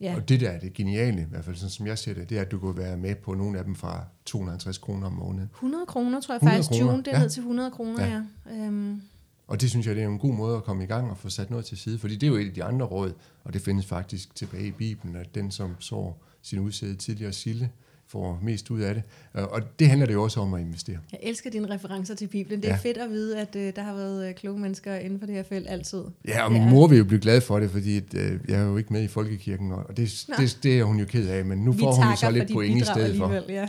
Ja. 0.02 0.16
Og 0.16 0.30
det 0.30 0.40
der 0.40 0.50
er 0.50 0.60
det 0.60 0.74
geniale, 0.74 1.22
i 1.22 1.26
hvert 1.30 1.46
fald 1.46 1.56
sådan 1.56 1.70
som 1.70 1.88
jeg 1.88 1.98
ser 1.98 2.14
det, 2.14 2.30
det 2.30 2.38
er, 2.38 2.42
at 2.42 2.52
du 2.52 2.60
kan 2.60 2.78
være 2.78 2.98
med 2.98 3.16
på 3.16 3.34
nogle 3.34 3.58
af 3.60 3.64
dem 3.64 3.76
fra 3.76 4.04
250 4.26 4.78
kroner 4.78 5.08
om 5.08 5.14
måneden. 5.14 5.50
100 5.54 5.86
kroner, 5.86 6.22
tror 6.22 6.34
jeg 6.34 6.38
100 6.38 6.58
faktisk. 6.58 6.82
kroner, 6.82 6.92
June, 6.92 7.04
det 7.04 7.14
er 7.14 7.18
ja. 7.18 7.22
ned 7.22 7.30
til 7.30 7.40
100 7.40 7.72
kroner, 7.72 8.06
ja. 8.06 8.12
Ja. 8.12 8.56
ja. 8.56 8.66
Øhm, 8.66 9.02
Og 9.48 9.62
det 9.62 9.70
synes 9.70 9.88
jeg, 9.88 9.96
det 9.96 10.04
er 10.04 10.08
en 10.08 10.20
god 10.20 10.34
måde 10.34 10.58
at 10.58 10.64
komme 10.64 10.84
i 10.84 10.88
gang 10.88 11.12
og 11.12 11.18
få 11.18 11.30
sat 11.30 11.50
noget 11.50 11.66
til 11.66 11.78
side, 11.78 12.00
fordi 12.00 12.16
det 12.16 12.24
er 12.24 12.32
jo 12.32 12.38
et 12.38 12.48
af 12.48 12.54
de 12.54 12.64
andre 12.64 12.86
råd, 12.86 13.14
og 13.44 13.54
det 13.54 13.62
findes 13.62 13.86
faktisk 13.86 14.36
tilbage 14.36 14.68
i 14.68 14.72
Bibelen, 14.72 15.16
at 15.16 15.36
den, 15.36 15.52
som 15.52 15.76
sår 15.80 16.24
sin 16.42 16.60
udsæde 16.60 16.96
tidligere 16.96 17.34
sille, 17.34 17.70
får 18.12 18.40
mest 18.44 18.72
ud 18.72 18.80
af 18.82 18.94
det. 18.94 19.04
Øh, 19.38 19.44
Og 19.44 19.62
det 19.80 19.88
handler 19.88 20.06
det 20.08 20.14
jo 20.14 20.24
også 20.24 20.40
om 20.40 20.54
at 20.54 20.62
investere. 20.62 20.98
jeg 21.12 21.20
elsker 21.24 21.50
dine 21.50 21.70
referencer 21.74 22.16
til 22.16 22.28
Bibelen. 22.28 22.62
Det 22.62 22.68
er 22.70 22.74
Ja. 22.74 22.80
fedt 22.80 22.98
at 22.98 23.10
vide, 23.10 23.40
at 23.40 23.56
øh, 23.56 23.74
der 23.76 23.82
har 23.82 23.94
været 23.94 24.30
øh, 24.30 24.36
kloge 24.36 24.60
mennesker 24.60 24.96
inden 24.96 25.20
for 25.20 25.26
det 25.26 25.36
her 25.36 25.44
felt 25.44 25.68
altid. 25.70 26.04
Ja, 26.28 26.44
og 26.44 26.52
min 26.52 26.70
mor 26.70 26.88
vil 26.88 26.98
jo 26.98 27.04
blive 27.06 27.20
glad 27.22 27.42
for 27.42 27.60
det, 27.60 27.72
fordi 27.72 27.98
øh, 27.98 28.40
jeg 28.48 28.60
er 28.62 28.64
jo 28.66 28.78
ikke 28.78 28.94
med 28.94 29.04
i 29.04 29.08
folkekirken, 29.08 29.72
og 29.72 29.98
det, 29.98 30.26
Nå. 30.28 30.36
det, 30.40 30.60
det 30.64 30.80
er 30.80 30.84
hun 30.84 31.00
jo 31.00 31.06
ked 31.06 31.28
af, 31.28 31.46
men 31.46 31.58
nu 31.58 31.72
Vi 31.72 31.80
får 31.80 31.92
hun 31.92 32.06
jo 32.06 32.16
så 32.16 32.32
lidt 32.32 32.52
point 32.54 32.82
i 32.82 32.86
stedet 32.86 33.18
for. 33.18 33.34
Ja. 33.50 33.68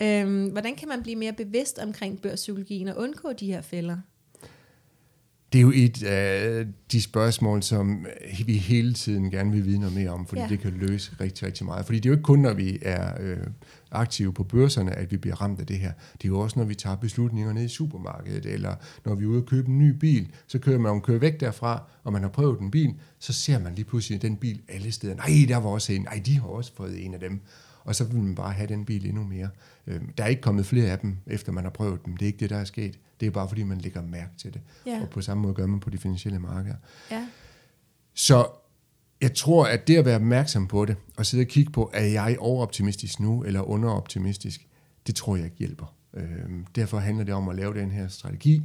Ja. 0.00 0.20
øhm, 0.22 0.46
hvordan 0.46 0.74
kan 0.74 0.88
man 0.88 1.02
blive 1.02 1.16
mere 1.16 1.32
bevidst 1.32 1.78
omkring 1.78 2.22
børspsykologien 2.22 2.88
og 2.88 2.96
undgå 2.98 3.32
de 3.40 3.46
her 3.46 3.60
fælder? 3.62 3.96
Det 5.54 5.60
er 5.60 5.62
jo 5.62 5.72
et 5.74 6.02
af 6.02 6.66
de 6.92 7.02
spørgsmål, 7.02 7.62
som 7.62 8.06
vi 8.46 8.56
hele 8.56 8.92
tiden 8.94 9.30
gerne 9.30 9.52
vil 9.52 9.64
vide 9.64 9.78
noget 9.78 9.94
mere 9.94 10.10
om, 10.10 10.26
fordi 10.26 10.40
Ja. 10.40 10.48
det 10.48 10.60
kan 10.60 10.70
løse 10.76 11.12
rigtig, 11.20 11.46
rigtig 11.46 11.66
meget. 11.66 11.86
Fordi 11.86 11.98
det 11.98 12.06
er 12.06 12.10
jo 12.10 12.14
ikke 12.14 12.22
kun, 12.22 12.38
når 12.38 12.52
vi 12.54 12.78
er 12.82 13.12
øh, 13.20 13.36
aktive 13.90 14.32
på 14.32 14.42
børserne, 14.44 14.92
at 14.92 15.12
vi 15.12 15.16
bliver 15.16 15.36
ramt 15.42 15.60
af 15.60 15.66
det 15.66 15.78
her. 15.78 15.92
Det 16.12 16.24
er 16.24 16.28
jo 16.28 16.38
også, 16.40 16.58
når 16.58 16.66
vi 16.66 16.74
tager 16.74 16.96
beslutninger 16.96 17.52
ned 17.52 17.64
i 17.64 17.68
supermarkedet, 17.68 18.46
eller 18.46 18.74
når 19.04 19.14
vi 19.14 19.24
er 19.24 19.28
ude 19.28 19.38
og 19.42 19.46
købe 19.46 19.68
en 19.68 19.78
ny 19.78 19.90
bil, 19.90 20.28
så 20.46 20.58
kører 20.58 20.78
man, 20.78 20.92
man 20.92 21.00
kører 21.00 21.18
væk 21.18 21.40
derfra, 21.40 21.82
og 22.04 22.12
man 22.12 22.22
har 22.22 22.28
prøvet 22.28 22.60
en 22.60 22.70
bil, 22.70 22.94
så 23.18 23.32
ser 23.32 23.58
man 23.58 23.74
lige 23.74 23.84
pludselig 23.84 24.22
den 24.22 24.36
bil 24.36 24.60
alle 24.68 24.92
steder. 24.92 25.14
Nej, 25.14 25.44
der 25.48 25.56
var 25.56 25.68
også 25.70 25.92
en. 25.92 26.02
Nej, 26.02 26.22
de 26.26 26.38
har 26.40 26.46
også 26.48 26.72
fået 26.76 27.04
en 27.06 27.14
af 27.14 27.20
dem. 27.20 27.40
Og 27.84 27.94
så 27.94 28.04
vil 28.04 28.22
man 28.22 28.34
bare 28.34 28.52
have 28.52 28.68
den 28.68 28.84
bil 28.84 29.06
endnu 29.06 29.24
mere. 29.24 29.48
Øh, 29.86 30.00
Der 30.18 30.24
er 30.24 30.28
ikke 30.28 30.42
kommet 30.42 30.66
flere 30.66 30.90
af 30.90 30.98
dem, 30.98 31.16
efter 31.26 31.52
man 31.52 31.64
har 31.64 31.70
prøvet 31.70 32.04
dem. 32.04 32.16
Det 32.16 32.24
er 32.24 32.26
ikke 32.26 32.38
det, 32.40 32.50
der 32.50 32.56
er 32.56 32.64
sket. 32.64 32.98
Det 33.20 33.26
er 33.26 33.30
bare, 33.30 33.48
fordi 33.48 33.62
man 33.62 33.78
lægger 33.78 34.02
mærke 34.02 34.30
til 34.38 34.54
det. 34.54 34.60
Ja. 34.86 35.00
Og 35.02 35.08
på 35.10 35.20
samme 35.20 35.42
måde 35.42 35.54
gør 35.54 35.66
man 35.66 35.80
på 35.80 35.90
de 35.90 35.98
finansielle 35.98 36.38
markeder. 36.38 36.76
Ja. 37.10 37.26
Så 38.14 38.46
jeg 39.20 39.34
tror, 39.34 39.66
at 39.66 39.88
det 39.88 39.96
at 39.96 40.04
være 40.04 40.16
opmærksom 40.16 40.66
på 40.66 40.84
det, 40.84 40.96
og 41.16 41.26
sidde 41.26 41.42
og 41.42 41.46
kigge 41.48 41.72
på, 41.72 41.90
er 41.94 42.04
jeg 42.04 42.36
overoptimistisk 42.38 43.20
nu, 43.20 43.44
eller 43.44 43.60
underoptimistisk, 43.60 44.66
det 45.06 45.14
tror 45.14 45.36
jeg 45.36 45.44
ikke 45.44 45.56
hjælper. 45.56 45.94
Øhm, 46.14 46.66
derfor 46.74 46.98
handler 46.98 47.24
det 47.24 47.34
om 47.34 47.48
at 47.48 47.56
lave 47.56 47.74
den 47.74 47.90
her 47.90 48.08
strategi, 48.08 48.62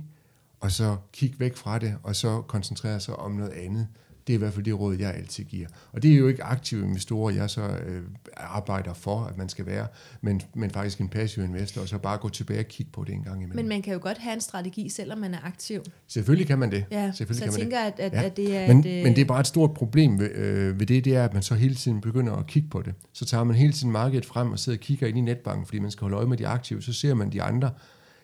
og 0.60 0.72
så 0.72 0.98
kigge 1.14 1.40
væk 1.40 1.56
fra 1.56 1.80
det, 1.80 1.96
og 2.04 2.16
så 2.16 2.42
koncentrere 2.42 3.00
sig 3.00 3.16
om 3.16 3.32
noget 3.32 3.52
andet. 3.52 3.88
Det 4.30 4.34
er 4.36 4.38
i 4.38 4.40
hvert 4.40 4.54
fald 4.54 4.66
det 4.66 4.80
råd, 4.80 4.96
jeg 5.00 5.14
altid 5.16 5.44
giver. 5.44 5.68
Og 5.92 6.04
det 6.04 6.12
er 6.14 6.16
jo 6.18 6.28
ikke 6.28 6.44
aktive 6.44 6.86
investorer, 6.86 7.34
jeg 7.34 7.50
så 7.50 7.62
øh, 7.62 8.02
arbejder 8.38 8.94
for, 8.94 9.24
at 9.24 9.38
man 9.38 9.50
skal 9.50 9.66
være, 9.66 9.88
men, 10.22 10.42
men 10.54 10.72
faktisk 10.72 11.00
en 11.00 11.10
passiv 11.10 11.44
investor, 11.44 11.82
og 11.82 11.88
så 11.88 11.98
bare 11.98 12.18
gå 12.18 12.30
tilbage 12.30 12.60
og 12.60 12.66
kigge 12.66 12.92
på 12.92 13.04
det 13.04 13.14
en 13.14 13.24
gang 13.24 13.36
imellem. 13.44 13.56
Men 13.56 13.68
man 13.70 13.82
kan 13.82 13.94
jo 13.94 14.00
godt 14.02 14.18
have 14.18 14.34
en 14.34 14.42
strategi, 14.42 14.90
selvom 14.90 15.18
man 15.18 15.34
er 15.34 15.38
aktiv. 15.44 15.82
Selvfølgelig 16.08 16.48
kan 16.48 16.60
man 16.60 16.72
det. 16.72 16.86
Ja, 16.92 17.12
så 17.12 17.18
Selvfølgelig 17.18 17.46
jeg 17.46 17.54
kan 17.54 17.60
man 17.60 17.72
det. 17.72 17.94
tænker, 17.98 18.06
at, 18.06 18.14
at, 18.14 18.22
Ja. 18.24 18.28
at 18.28 18.38
det 18.38 18.58
er 18.58 18.68
Men, 18.68 18.80
et... 18.80 18.86
øh, 19.00 19.04
men 19.04 19.16
det 19.16 19.22
er 19.22 19.26
bare 19.26 19.40
et 19.40 19.48
stort 19.48 19.74
problem 19.74 20.20
ved, 20.20 20.32
øh, 20.32 20.80
ved 20.80 20.86
det, 20.88 21.06
det 21.06 21.16
er, 21.16 21.24
at 21.24 21.34
man 21.34 21.44
så 21.44 21.56
hele 21.56 21.76
tiden 21.76 22.02
begynder 22.02 22.34
at 22.34 22.48
kigge 22.48 22.70
på 22.70 22.82
det. 22.82 22.94
Så 23.14 23.26
tager 23.26 23.44
man 23.44 23.56
hele 23.56 23.74
tiden 23.74 23.92
markedet 23.92 24.26
frem 24.26 24.52
og 24.52 24.60
sidder 24.60 24.78
og 24.78 24.82
kigger 24.82 25.08
ind 25.08 25.18
i 25.18 25.22
netbanken, 25.22 25.66
fordi 25.66 25.80
man 25.80 25.92
skal 25.92 26.02
holde 26.02 26.18
øje 26.18 26.26
med 26.28 26.38
de 26.38 26.48
aktive. 26.48 26.82
Så 26.82 26.94
ser 26.94 27.14
man 27.14 27.32
de 27.32 27.42
andre, 27.42 27.72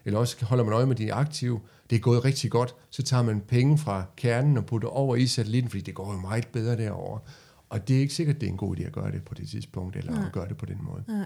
eller 0.05 0.19
også 0.19 0.45
holder 0.45 0.63
man 0.63 0.73
øje 0.73 0.85
med 0.85 0.95
de 0.95 1.13
aktive. 1.13 1.59
Det 1.89 1.95
er 1.95 1.99
gået 1.99 2.25
rigtig 2.25 2.51
godt. 2.51 2.75
Så 2.89 3.03
tager 3.03 3.23
man 3.23 3.41
penge 3.41 3.77
fra 3.77 4.05
kernen 4.17 4.57
og 4.57 4.65
putter 4.65 4.87
over 4.87 5.15
i 5.15 5.27
satellitten, 5.27 5.69
fordi 5.69 5.83
det 5.83 5.93
går 5.93 6.13
jo 6.13 6.19
meget 6.19 6.47
bedre 6.47 6.77
derovre. 6.77 7.19
Og 7.69 7.87
det 7.87 7.95
er 7.95 7.99
ikke 7.99 8.13
sikkert, 8.13 8.41
det 8.41 8.47
er 8.47 8.51
en 8.51 8.57
god 8.57 8.77
idé 8.77 8.83
at 8.83 8.91
gøre 8.91 9.11
det 9.11 9.23
på 9.23 9.33
det 9.33 9.49
tidspunkt, 9.49 9.95
eller 9.95 10.11
Nej. 10.11 10.25
at 10.25 10.31
gøre 10.31 10.47
det 10.47 10.57
på 10.57 10.65
den 10.65 10.77
måde. 10.81 11.03
Nej. 11.07 11.25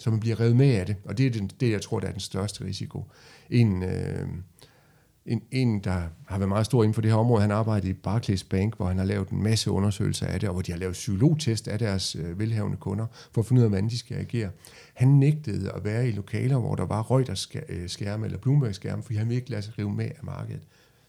Så 0.00 0.10
man 0.10 0.20
bliver 0.20 0.40
revet 0.40 0.56
med 0.56 0.74
af 0.74 0.86
det, 0.86 0.96
og 1.04 1.18
det 1.18 1.26
er 1.26 1.30
den, 1.30 1.50
det, 1.60 1.70
jeg 1.70 1.82
tror, 1.82 2.00
der 2.00 2.06
er 2.06 2.12
den 2.12 2.20
største 2.20 2.64
risiko. 2.64 3.04
En, 3.50 3.82
øh, 3.82 4.28
en, 5.26 5.42
en, 5.50 5.80
der 5.80 6.02
har 6.26 6.38
været 6.38 6.48
meget 6.48 6.66
stor 6.66 6.82
inden 6.82 6.94
for 6.94 7.02
det 7.02 7.10
her 7.10 7.18
område, 7.18 7.40
han 7.40 7.50
arbejder 7.50 7.88
i 7.88 7.92
Barclays 7.92 8.44
Bank, 8.44 8.76
hvor 8.76 8.86
han 8.86 8.98
har 8.98 9.04
lavet 9.04 9.28
en 9.28 9.42
masse 9.42 9.70
undersøgelser 9.70 10.26
af 10.26 10.40
det, 10.40 10.48
og 10.48 10.52
hvor 10.52 10.62
de 10.62 10.72
har 10.72 10.78
lavet 10.78 10.92
psykologtest 10.92 11.68
af 11.68 11.78
deres 11.78 12.16
øh, 12.16 12.38
velhavende 12.38 12.76
kunder, 12.76 13.06
for 13.32 13.40
at 13.40 13.46
finde 13.46 13.60
ud 13.60 13.64
af, 13.64 13.70
hvordan 13.70 13.88
de 13.88 13.98
skal 13.98 14.16
agere. 14.16 14.50
Han 14.94 15.08
nægtede 15.08 15.72
at 15.72 15.84
være 15.84 16.08
i 16.08 16.12
lokaler, 16.12 16.58
hvor 16.58 16.74
der 16.74 16.86
var 16.86 17.10
Reuters-skærme 17.10 18.24
eller 18.26 18.38
Bloomberg-skærme, 18.38 19.02
fordi 19.02 19.16
han 19.18 19.28
ville 19.28 19.38
ikke 19.40 19.50
lade 19.50 19.62
sig 19.62 19.78
rive 19.78 19.92
med 19.92 20.04
af 20.04 20.24
markedet. 20.24 20.62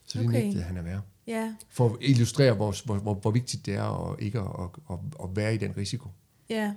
Så 0.06 0.18
det 0.18 0.26
Okay. 0.28 0.42
nægtede 0.42 0.62
han 0.62 0.76
at 0.76 0.84
være. 0.84 1.00
Ja, 1.26 1.54
For 1.70 1.86
at 1.88 1.92
illustrere, 2.00 2.52
hvor, 2.54 2.74
hvor, 2.84 2.94
hvor, 2.94 3.14
hvor 3.14 3.30
vigtigt 3.30 3.66
det 3.66 3.74
er 3.74 4.10
at 4.12 4.16
ikke 4.22 4.38
at, 4.38 4.46
at, 4.58 4.68
at, 4.90 4.98
at 5.24 5.36
være 5.36 5.54
i 5.54 5.58
den 5.58 5.76
risiko. 5.76 6.08
ja. 6.50 6.72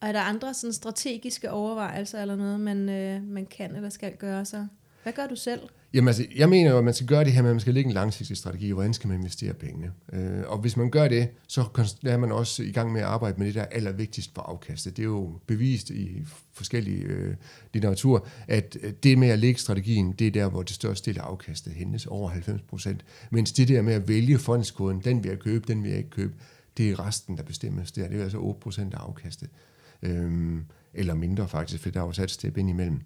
Og 0.00 0.08
er 0.08 0.12
der 0.12 0.20
andre 0.20 0.54
sådan 0.54 0.72
strategiske 0.72 1.50
overvejelser 1.50 2.22
eller 2.22 2.36
noget, 2.36 2.60
man, 2.60 2.88
øh, 2.88 3.22
man 3.22 3.46
kan 3.46 3.76
eller 3.76 3.88
skal 3.88 4.16
gøre 4.16 4.44
så? 4.44 4.66
Hvad 5.02 5.12
gør 5.12 5.26
du 5.26 5.36
selv? 5.36 5.60
Jamen 5.96 6.08
altså, 6.08 6.26
jeg 6.36 6.48
mener 6.48 6.70
jo, 6.70 6.78
at 6.78 6.84
man 6.84 6.94
skal 6.94 7.06
gøre 7.06 7.24
det 7.24 7.32
her 7.32 7.42
med, 7.42 7.50
at 7.50 7.54
man 7.54 7.60
skal 7.60 7.74
lægge 7.74 7.88
en 7.88 7.94
langsigtet 7.94 8.38
strategi, 8.38 8.70
hvordan 8.70 8.94
skal 8.94 9.08
man 9.08 9.16
investere 9.16 9.54
pengene. 9.54 9.92
Øh, 10.12 10.42
og 10.46 10.58
hvis 10.58 10.76
man 10.76 10.90
gør 10.90 11.08
det, 11.08 11.28
så 11.48 11.60
er 12.06 12.16
man 12.16 12.32
også 12.32 12.62
i 12.62 12.72
gang 12.72 12.92
med 12.92 13.00
at 13.00 13.06
arbejde 13.06 13.38
med 13.38 13.46
det, 13.46 13.54
der 13.54 13.60
er 13.60 13.66
allervigtigst 13.66 14.34
for 14.34 14.42
afkastet. 14.42 14.96
Det 14.96 15.02
er 15.02 15.06
jo 15.06 15.38
bevist 15.46 15.90
i 15.90 16.22
forskellige 16.52 17.02
øh, 17.02 17.34
litteratur, 17.72 18.26
at 18.48 18.76
øh, 18.82 18.92
det 19.02 19.18
med 19.18 19.28
at 19.28 19.38
lægge 19.38 19.60
strategien, 19.60 20.12
det 20.12 20.26
er 20.26 20.30
der, 20.30 20.48
hvor 20.48 20.62
det 20.62 20.74
største 20.74 21.10
del 21.10 21.20
af 21.20 21.24
afkastet 21.24 21.72
hentes, 21.72 22.06
over 22.06 22.28
90 22.28 22.62
procent. 22.62 23.04
Mens 23.30 23.52
det 23.52 23.68
der 23.68 23.82
med 23.82 23.94
at 23.94 24.08
vælge 24.08 24.38
fondskoden, 24.38 25.00
den 25.04 25.22
vil 25.24 25.28
jeg 25.28 25.38
købe, 25.38 25.64
den 25.68 25.82
vil 25.82 25.88
jeg 25.88 25.98
ikke 25.98 26.10
købe, 26.10 26.34
det 26.76 26.90
er 26.90 27.06
resten, 27.06 27.36
der 27.36 27.42
bestemmes 27.42 27.92
der. 27.92 28.08
Det 28.08 28.18
er 28.18 28.22
altså 28.22 28.38
8 28.38 28.60
procent 28.60 28.94
af 28.94 28.98
afkastet. 28.98 29.48
Øh, 30.02 30.58
eller 30.94 31.14
mindre 31.14 31.48
faktisk, 31.48 31.82
for 31.82 31.90
der 31.90 32.00
er 32.00 32.04
jo 32.04 32.12
sat 32.12 32.30
step 32.30 32.56
ind 32.56 32.70
imellem 32.70 33.00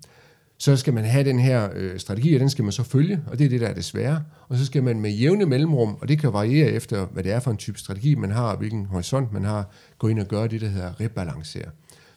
så 0.61 0.77
skal 0.77 0.94
man 0.94 1.05
have 1.05 1.25
den 1.25 1.38
her 1.38 1.68
øh, 1.75 1.99
strategi, 1.99 2.35
og 2.35 2.40
den 2.40 2.51
skal 2.51 2.64
man 2.64 2.73
så 2.73 2.83
følge, 2.83 3.20
og 3.27 3.38
det 3.38 3.44
er 3.44 3.49
det, 3.49 3.61
der 3.61 3.66
er 3.66 3.75
det 3.75 3.85
svære. 3.85 4.23
Og 4.49 4.57
så 4.57 4.66
skal 4.66 4.83
man 4.83 5.01
med 5.01 5.11
jævne 5.11 5.46
mellemrum, 5.46 5.96
og 6.01 6.09
det 6.09 6.18
kan 6.18 6.33
variere 6.33 6.68
efter, 6.68 7.07
hvad 7.07 7.23
det 7.23 7.33
er 7.33 7.40
for 7.40 7.51
en 7.51 7.57
type 7.57 7.79
strategi, 7.79 8.14
man 8.14 8.31
har, 8.31 8.51
og 8.51 8.57
hvilken 8.57 8.87
horisont 8.87 9.33
man 9.33 9.44
har, 9.44 9.70
gå 9.99 10.09
ind 10.09 10.20
og 10.20 10.27
gøre 10.27 10.49
det, 10.49 10.61
der 10.61 10.68
hedder 10.68 11.01
rebalancere. 11.01 11.70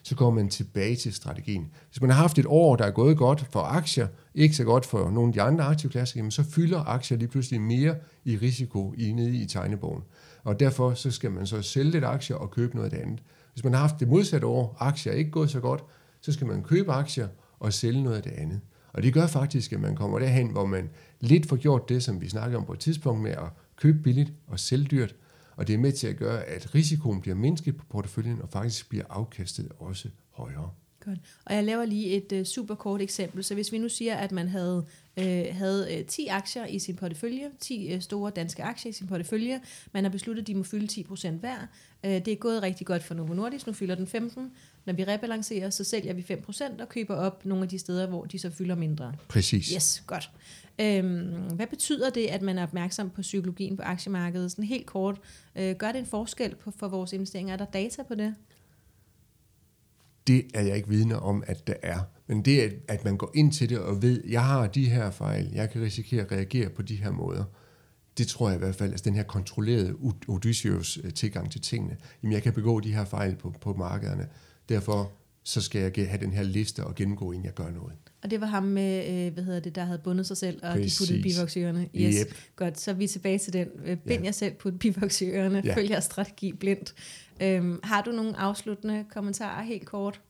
Så 0.04 0.16
går 0.16 0.32
man 0.32 0.50
tilbage 0.50 0.96
til 0.96 1.14
strategien. 1.14 1.72
Hvis 1.90 2.02
man 2.02 2.10
har 2.10 2.18
haft 2.18 2.40
et 2.40 2.46
år, 2.48 2.76
der 2.76 2.86
er 2.86 2.92
gået 2.92 3.18
godt 3.18 3.46
for 3.52 3.60
aktier, 3.60 4.08
ikke 4.36 4.56
så 4.56 4.64
godt 4.64 4.86
for 4.86 5.10
nogle 5.10 5.28
af 5.28 5.34
de 5.34 5.42
andre 5.42 5.64
aktivklasser, 5.64 6.20
jamen 6.20 6.32
så 6.32 6.44
fylder 6.44 6.80
aktier 6.80 7.18
lige 7.18 7.28
pludselig 7.28 7.62
mere 7.62 7.96
i 8.26 8.38
risiko 8.38 8.94
i, 8.98 9.12
nede 9.12 9.38
i 9.38 9.46
tegnebogen. 9.46 10.04
Og 10.44 10.60
derfor 10.60 10.94
så 10.94 11.12
skal 11.12 11.32
man 11.32 11.48
så 11.48 11.62
sælge 11.62 11.92
lidt 11.92 12.04
aktier 12.04 12.36
og 12.36 12.52
købe 12.52 12.76
noget 12.76 12.92
af 12.92 12.98
det 12.98 13.06
andet. 13.06 13.20
Hvis 13.54 13.64
man 13.64 13.74
har 13.74 13.80
haft 13.80 14.00
det 14.00 14.08
modsatte 14.08 14.48
år, 14.48 14.78
aktier 14.80 15.14
er 15.14 15.18
ikke 15.18 15.32
gået 15.32 15.50
så 15.50 15.60
godt, 15.60 15.84
så 16.22 16.32
skal 16.32 16.48
man 16.48 16.64
købe 16.64 16.92
aktier 16.92 17.28
og 17.64 17.74
sælge 17.74 18.04
noget 18.04 18.18
af 18.18 18.24
det 18.24 18.32
andet. 18.32 18.62
Og 18.94 19.04
det 19.04 19.14
gør 19.14 19.28
faktisk, 19.28 19.74
at 19.74 19.80
man 19.80 19.96
kommer 19.96 20.20
derhen, 20.20 20.48
hvor 20.48 20.66
man 20.66 20.90
lidt 21.20 21.50
får 21.50 21.56
gjort 21.56 21.90
det, 21.90 22.04
som 22.04 22.22
vi 22.22 22.30
snakkede 22.30 22.58
om 22.58 22.66
på 22.66 22.74
et 22.74 22.80
tidspunkt 22.80 23.22
med 23.22 23.32
at 23.32 23.50
købe 23.76 24.00
billigt 24.04 24.34
og 24.48 24.60
sælge 24.60 24.86
dyrt. 24.86 25.16
Og 25.56 25.68
det 25.68 25.74
er 25.74 25.78
med 25.78 25.92
til 25.92 26.08
at 26.08 26.18
gøre, 26.18 26.44
at 26.44 26.76
risikoen 26.76 27.22
bliver 27.22 27.36
mindsket 27.36 27.78
på 27.78 27.86
porteføljen, 27.90 28.42
og 28.42 28.50
faktisk 28.50 28.90
bliver 28.90 29.06
afkastet 29.10 29.72
også 29.80 30.10
højere. 30.32 30.70
Godt. 31.06 31.20
Og 31.46 31.56
jeg 31.56 31.64
laver 31.64 31.86
lige 31.86 32.08
et 32.08 32.32
øh, 32.32 32.40
uh, 32.40 32.46
super 32.46 32.76
kort 32.76 33.02
eksempel. 33.02 33.44
Så 33.44 33.54
hvis 33.54 33.72
vi 33.72 33.78
nu 33.78 33.90
siger, 33.90 34.16
at 34.16 34.32
man 34.32 34.48
havde, 34.48 34.86
øh, 35.18 35.46
havde 35.52 35.98
øh, 36.00 36.06
10 36.06 36.28
aktier 36.28 36.66
i 36.66 36.80
sin 36.80 36.96
portefølje, 36.96 37.52
10 37.60 37.94
øh, 37.94 38.02
store 38.02 38.32
danske 38.36 38.64
aktier 38.64 38.90
i 38.90 38.94
sin 38.94 39.08
portefølje, 39.08 39.62
man 39.92 40.04
har 40.04 40.12
besluttet, 40.12 40.44
at 40.44 40.48
de 40.48 40.56
må 40.56 40.64
fylde 40.64 41.06
10% 41.10 41.30
hver. 41.30 41.68
Øh, 42.04 42.12
det 42.12 42.28
er 42.28 42.36
gået 42.36 42.64
rigtig 42.64 42.88
godt 42.88 43.04
for 43.04 43.14
Novo 43.14 43.34
Nordisk, 43.34 43.68
nu 43.68 43.74
fylder 43.74 43.96
den 43.96 44.08
15. 44.08 44.52
Når 44.86 44.94
vi 44.94 45.04
rebalancerer, 45.04 45.70
så 45.70 45.84
sælger 45.84 46.14
vi 46.14 46.26
5% 46.30 46.82
og 46.82 46.90
køber 46.90 47.16
op 47.16 47.46
nogle 47.46 47.64
af 47.64 47.70
de 47.70 47.80
steder, 47.80 48.08
hvor 48.08 48.26
de 48.26 48.40
så 48.40 48.50
fylder 48.50 48.76
mindre. 48.76 49.14
Præcis. 49.28 49.70
Yes, 49.70 50.04
godt. 50.08 50.30
Øhm, 50.80 51.56
hvad 51.56 51.68
betyder 51.68 52.10
det, 52.10 52.28
at 52.28 52.42
man 52.42 52.58
er 52.58 52.64
opmærksom 52.64 53.10
på 53.10 53.22
psykologien 53.22 53.78
på 53.78 53.84
aktiemarkedet? 53.84 54.52
Sådan 54.52 54.66
helt 54.66 54.86
kort. 54.86 55.18
Øh, 55.56 55.76
gør 55.76 55.92
det 55.92 56.00
en 56.00 56.06
forskel 56.06 56.56
på, 56.56 56.72
for 56.72 56.88
vores 56.88 57.14
investeringer? 57.14 57.54
Er 57.54 57.58
der 57.58 57.66
data 57.66 58.04
på 58.04 58.16
det? 58.16 58.36
Det 60.28 60.46
er 60.54 60.62
jeg 60.62 60.76
ikke 60.78 60.90
vidne 60.90 61.20
om, 61.20 61.44
at 61.48 61.68
der 61.68 61.74
er. 61.84 62.00
Men 62.28 62.42
det, 62.46 62.60
at- 62.62 62.74
at 62.88 63.06
man 63.06 63.18
går 63.18 63.32
ind 63.36 63.52
til 63.52 63.70
det 63.70 63.80
og 63.80 64.02
ved, 64.02 64.24
jeg 64.30 64.46
har 64.46 64.68
de 64.68 64.90
her 64.90 65.12
fejl, 65.12 65.50
jeg 65.54 65.70
kan 65.72 65.82
risikere 65.82 66.22
at 66.24 66.32
reagere 66.32 66.70
på 66.70 66.82
de 66.82 66.96
her 66.96 67.12
måder, 67.12 67.44
det 68.18 68.28
tror 68.28 68.50
jeg 68.50 68.56
i 68.56 68.60
hvert 68.60 68.76
fald, 68.76 68.92
altså 68.92 69.04
den 69.06 69.16
her 69.16 69.24
kontrollerede 69.24 69.94
Odysseus 70.28 71.00
øh, 71.04 71.14
tilgang 71.14 71.52
til 71.52 71.62
tingene. 71.62 71.98
Jamen, 72.24 72.34
jeg 72.34 72.44
kan 72.44 72.54
begå 72.54 72.80
de 72.80 72.94
her 72.94 73.06
fejl 73.06 73.36
på, 73.36 73.54
på 73.62 73.74
markederne. 73.74 74.28
Derfor 74.70 75.12
så 75.44 75.62
skal 75.62 75.82
jeg 75.98 76.10
have 76.10 76.22
den 76.26 76.34
her 76.34 76.44
liste 76.44 76.84
og 76.84 76.96
gennemgå, 76.96 77.32
inden 77.32 77.46
jeg 77.46 77.54
gør 77.54 77.70
noget. 77.72 77.94
Og 78.24 78.32
det 78.32 78.42
var 78.42 78.48
ham 78.48 78.64
med, 78.64 79.10
øh, 79.28 79.34
hvad 79.34 79.44
hedder 79.44 79.60
det, 79.60 79.76
der 79.76 79.84
havde 79.86 80.00
bundet 80.04 80.26
sig 80.28 80.38
selv, 80.38 80.60
og 80.64 80.72
Præcis. 80.72 80.98
de 80.98 81.02
puttede 81.02 81.22
bivoks 81.24 81.56
i 81.56 81.60
ørerne. 81.60 81.90
Yes, 81.96 82.16
Yep. 82.20 82.36
godt. 82.56 82.80
Så 82.80 82.92
er 82.92 82.96
vi 82.96 83.08
tilbage 83.08 83.38
til 83.38 83.54
den. 83.54 83.68
Øh, 83.86 83.98
Bind 83.98 84.20
Ja. 84.20 84.26
jer 84.26 84.32
selv, 84.32 84.54
put 84.54 84.80
bivoks 84.80 85.22
i 85.22 85.26
ørerne. 85.26 85.62
Ja. 85.66 85.76
Følg 85.76 85.90
jeres 85.90 86.04
strategi 86.04 86.54
blindt. 86.54 86.94
Øhm, 87.42 87.80
har 87.84 88.02
du 88.02 88.12
nogle 88.12 88.38
afsluttende 88.38 89.06
kommentarer 89.14 89.64
helt 89.64 89.86
kort? 89.86 90.22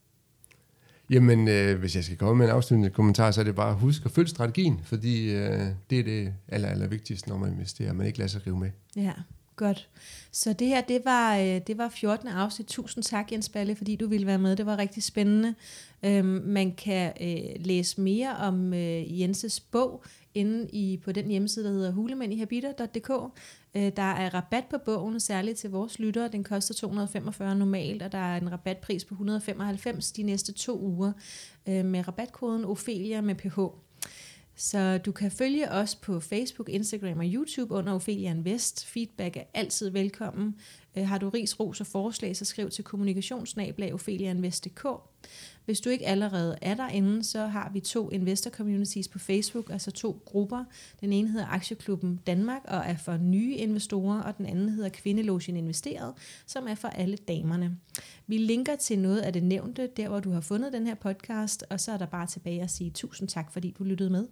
Jamen, 1.10 1.48
øh, 1.48 1.80
hvis 1.80 1.96
jeg 1.96 2.04
skal 2.04 2.18
komme 2.18 2.36
med 2.38 2.46
en 2.46 2.52
afsluttende 2.52 2.90
kommentar, 2.90 3.32
så 3.32 3.42
er 3.42 3.46
det 3.46 3.56
bare 3.56 3.70
at 3.70 3.76
huske 3.76 4.06
at 4.06 4.12
følge 4.12 4.30
strategien, 4.30 4.80
fordi 4.84 5.34
øh, 5.34 5.68
det 5.90 6.00
er 6.00 6.04
det 6.04 6.34
aller, 6.48 6.68
aller 6.68 6.88
vigtigste, 6.88 7.30
når 7.30 7.38
man 7.38 7.52
investerer. 7.52 7.94
Man 7.94 8.08
ikke 8.08 8.18
lader 8.20 8.30
sig 8.30 8.48
rive 8.48 8.60
med. 8.60 8.72
Ja, 8.96 9.14
godt. 9.56 9.90
Så 10.32 10.54
det 10.54 10.68
her, 10.68 10.82
det 10.82 11.02
var, 11.06 11.38
øh, 11.38 11.62
det 11.68 11.78
var 11.78 11.90
14. 11.90 12.28
afsnit. 12.28 12.68
Tusind 12.68 13.04
tak, 13.04 13.32
Jens 13.32 13.50
Balle, 13.50 13.76
fordi 13.76 13.96
du 13.96 14.08
ville 14.08 14.28
være 14.28 14.38
med. 14.38 14.56
Det 14.56 14.66
var 14.66 14.78
rigtig 14.78 15.04
spændende. 15.04 15.56
Øhm, 16.04 16.42
man 16.46 16.76
kan 16.76 17.14
øh, 17.22 17.66
læse 17.66 18.02
mere 18.02 18.36
om 18.36 18.74
øh, 18.74 19.20
Jenses 19.20 19.60
bog 19.60 20.04
inde 20.34 20.70
i, 20.70 21.00
på 21.04 21.12
den 21.12 21.28
hjemmeside, 21.28 21.66
der 21.66 21.72
hedder 21.72 21.92
hulemændihabiter.dk. 21.92 23.12
Øh, 23.76 23.92
der 23.96 24.12
er 24.12 24.34
rabat 24.34 24.66
på 24.70 24.78
bogen, 24.78 25.20
særligt 25.20 25.58
til 25.58 25.70
vores 25.70 26.00
lyttere. 26.00 26.28
Den 26.28 26.44
koster 26.44 26.74
245 26.74 27.56
normalt, 27.56 28.02
og 28.02 28.12
der 28.12 28.18
er 28.18 28.38
en 28.38 28.52
rabatpris 28.52 29.06
på 29.06 29.14
195 29.14 30.12
de 30.12 30.24
næste 30.24 30.54
to 30.54 30.80
uger 30.80 31.12
øh, 31.68 31.86
med 31.86 32.08
rabatkoden 32.08 32.66
Ophelia 32.66 33.22
med 33.22 33.36
PH. 33.36 33.60
Så 34.56 34.98
du 34.98 35.12
kan 35.12 35.32
følge 35.32 35.72
os 35.72 35.96
på 35.96 36.20
Facebook, 36.20 36.70
Instagram 36.70 37.20
og 37.20 37.26
YouTube 37.26 37.74
under 37.74 37.94
Ophelia 37.94 38.30
Invest. 38.30 38.86
Feedback 38.86 39.38
er 39.38 39.44
altid 39.54 39.90
velkommen. 39.90 40.56
Øh, 40.98 41.08
har 41.08 41.18
du 41.18 41.30
ris, 41.30 41.60
ros 41.60 41.82
og 41.82 41.88
forslag, 41.88 42.36
så 42.36 42.46
skriv 42.46 42.70
til 42.70 42.84
kommunikationsnabelagopheliainvest.dk. 42.84 44.86
Hvis 45.66 45.82
du 45.82 45.90
ikke 45.90 46.08
allerede 46.08 46.58
er 46.62 46.74
derinde, 46.74 47.24
så 47.24 47.46
har 47.46 47.70
vi 47.74 47.80
to 47.80 48.10
investor 48.10 48.50
communities 48.50 49.08
på 49.08 49.20
Facebook, 49.20 49.70
altså 49.70 49.92
to 49.92 50.22
grupper. 50.26 50.64
Den 51.02 51.14
ene 51.14 51.30
hedder 51.30 51.48
Aktieklubben 51.48 52.20
Danmark 52.28 52.62
og 52.64 52.84
er 52.86 52.98
for 52.98 53.18
nye 53.18 53.56
investorer, 53.56 54.22
og 54.22 54.38
den 54.38 54.46
anden 54.46 54.70
hedder 54.70 54.90
Kvindelogen 54.90 55.58
Investeret, 55.58 56.14
som 56.46 56.68
er 56.68 56.76
for 56.76 56.88
alle 56.88 57.18
damerne. 57.18 57.78
Vi 58.28 58.38
linker 58.38 58.76
til 58.76 59.00
noget 59.00 59.20
af 59.20 59.34
det 59.34 59.44
nævnte, 59.44 59.90
der 59.98 60.10
hvor 60.10 60.20
du 60.20 60.32
har 60.32 60.42
fundet 60.42 60.74
den 60.74 60.88
her 60.88 60.96
podcast, 60.96 61.66
og 61.70 61.80
så 61.80 61.92
er 61.92 61.98
der 61.98 62.06
bare 62.06 62.28
tilbage 62.28 62.62
at 62.62 62.72
sige 62.72 62.92
tusind 62.92 63.28
tak, 63.28 63.52
fordi 63.52 63.76
du 63.78 63.84
lyttede 63.84 64.10
med. 64.10 64.28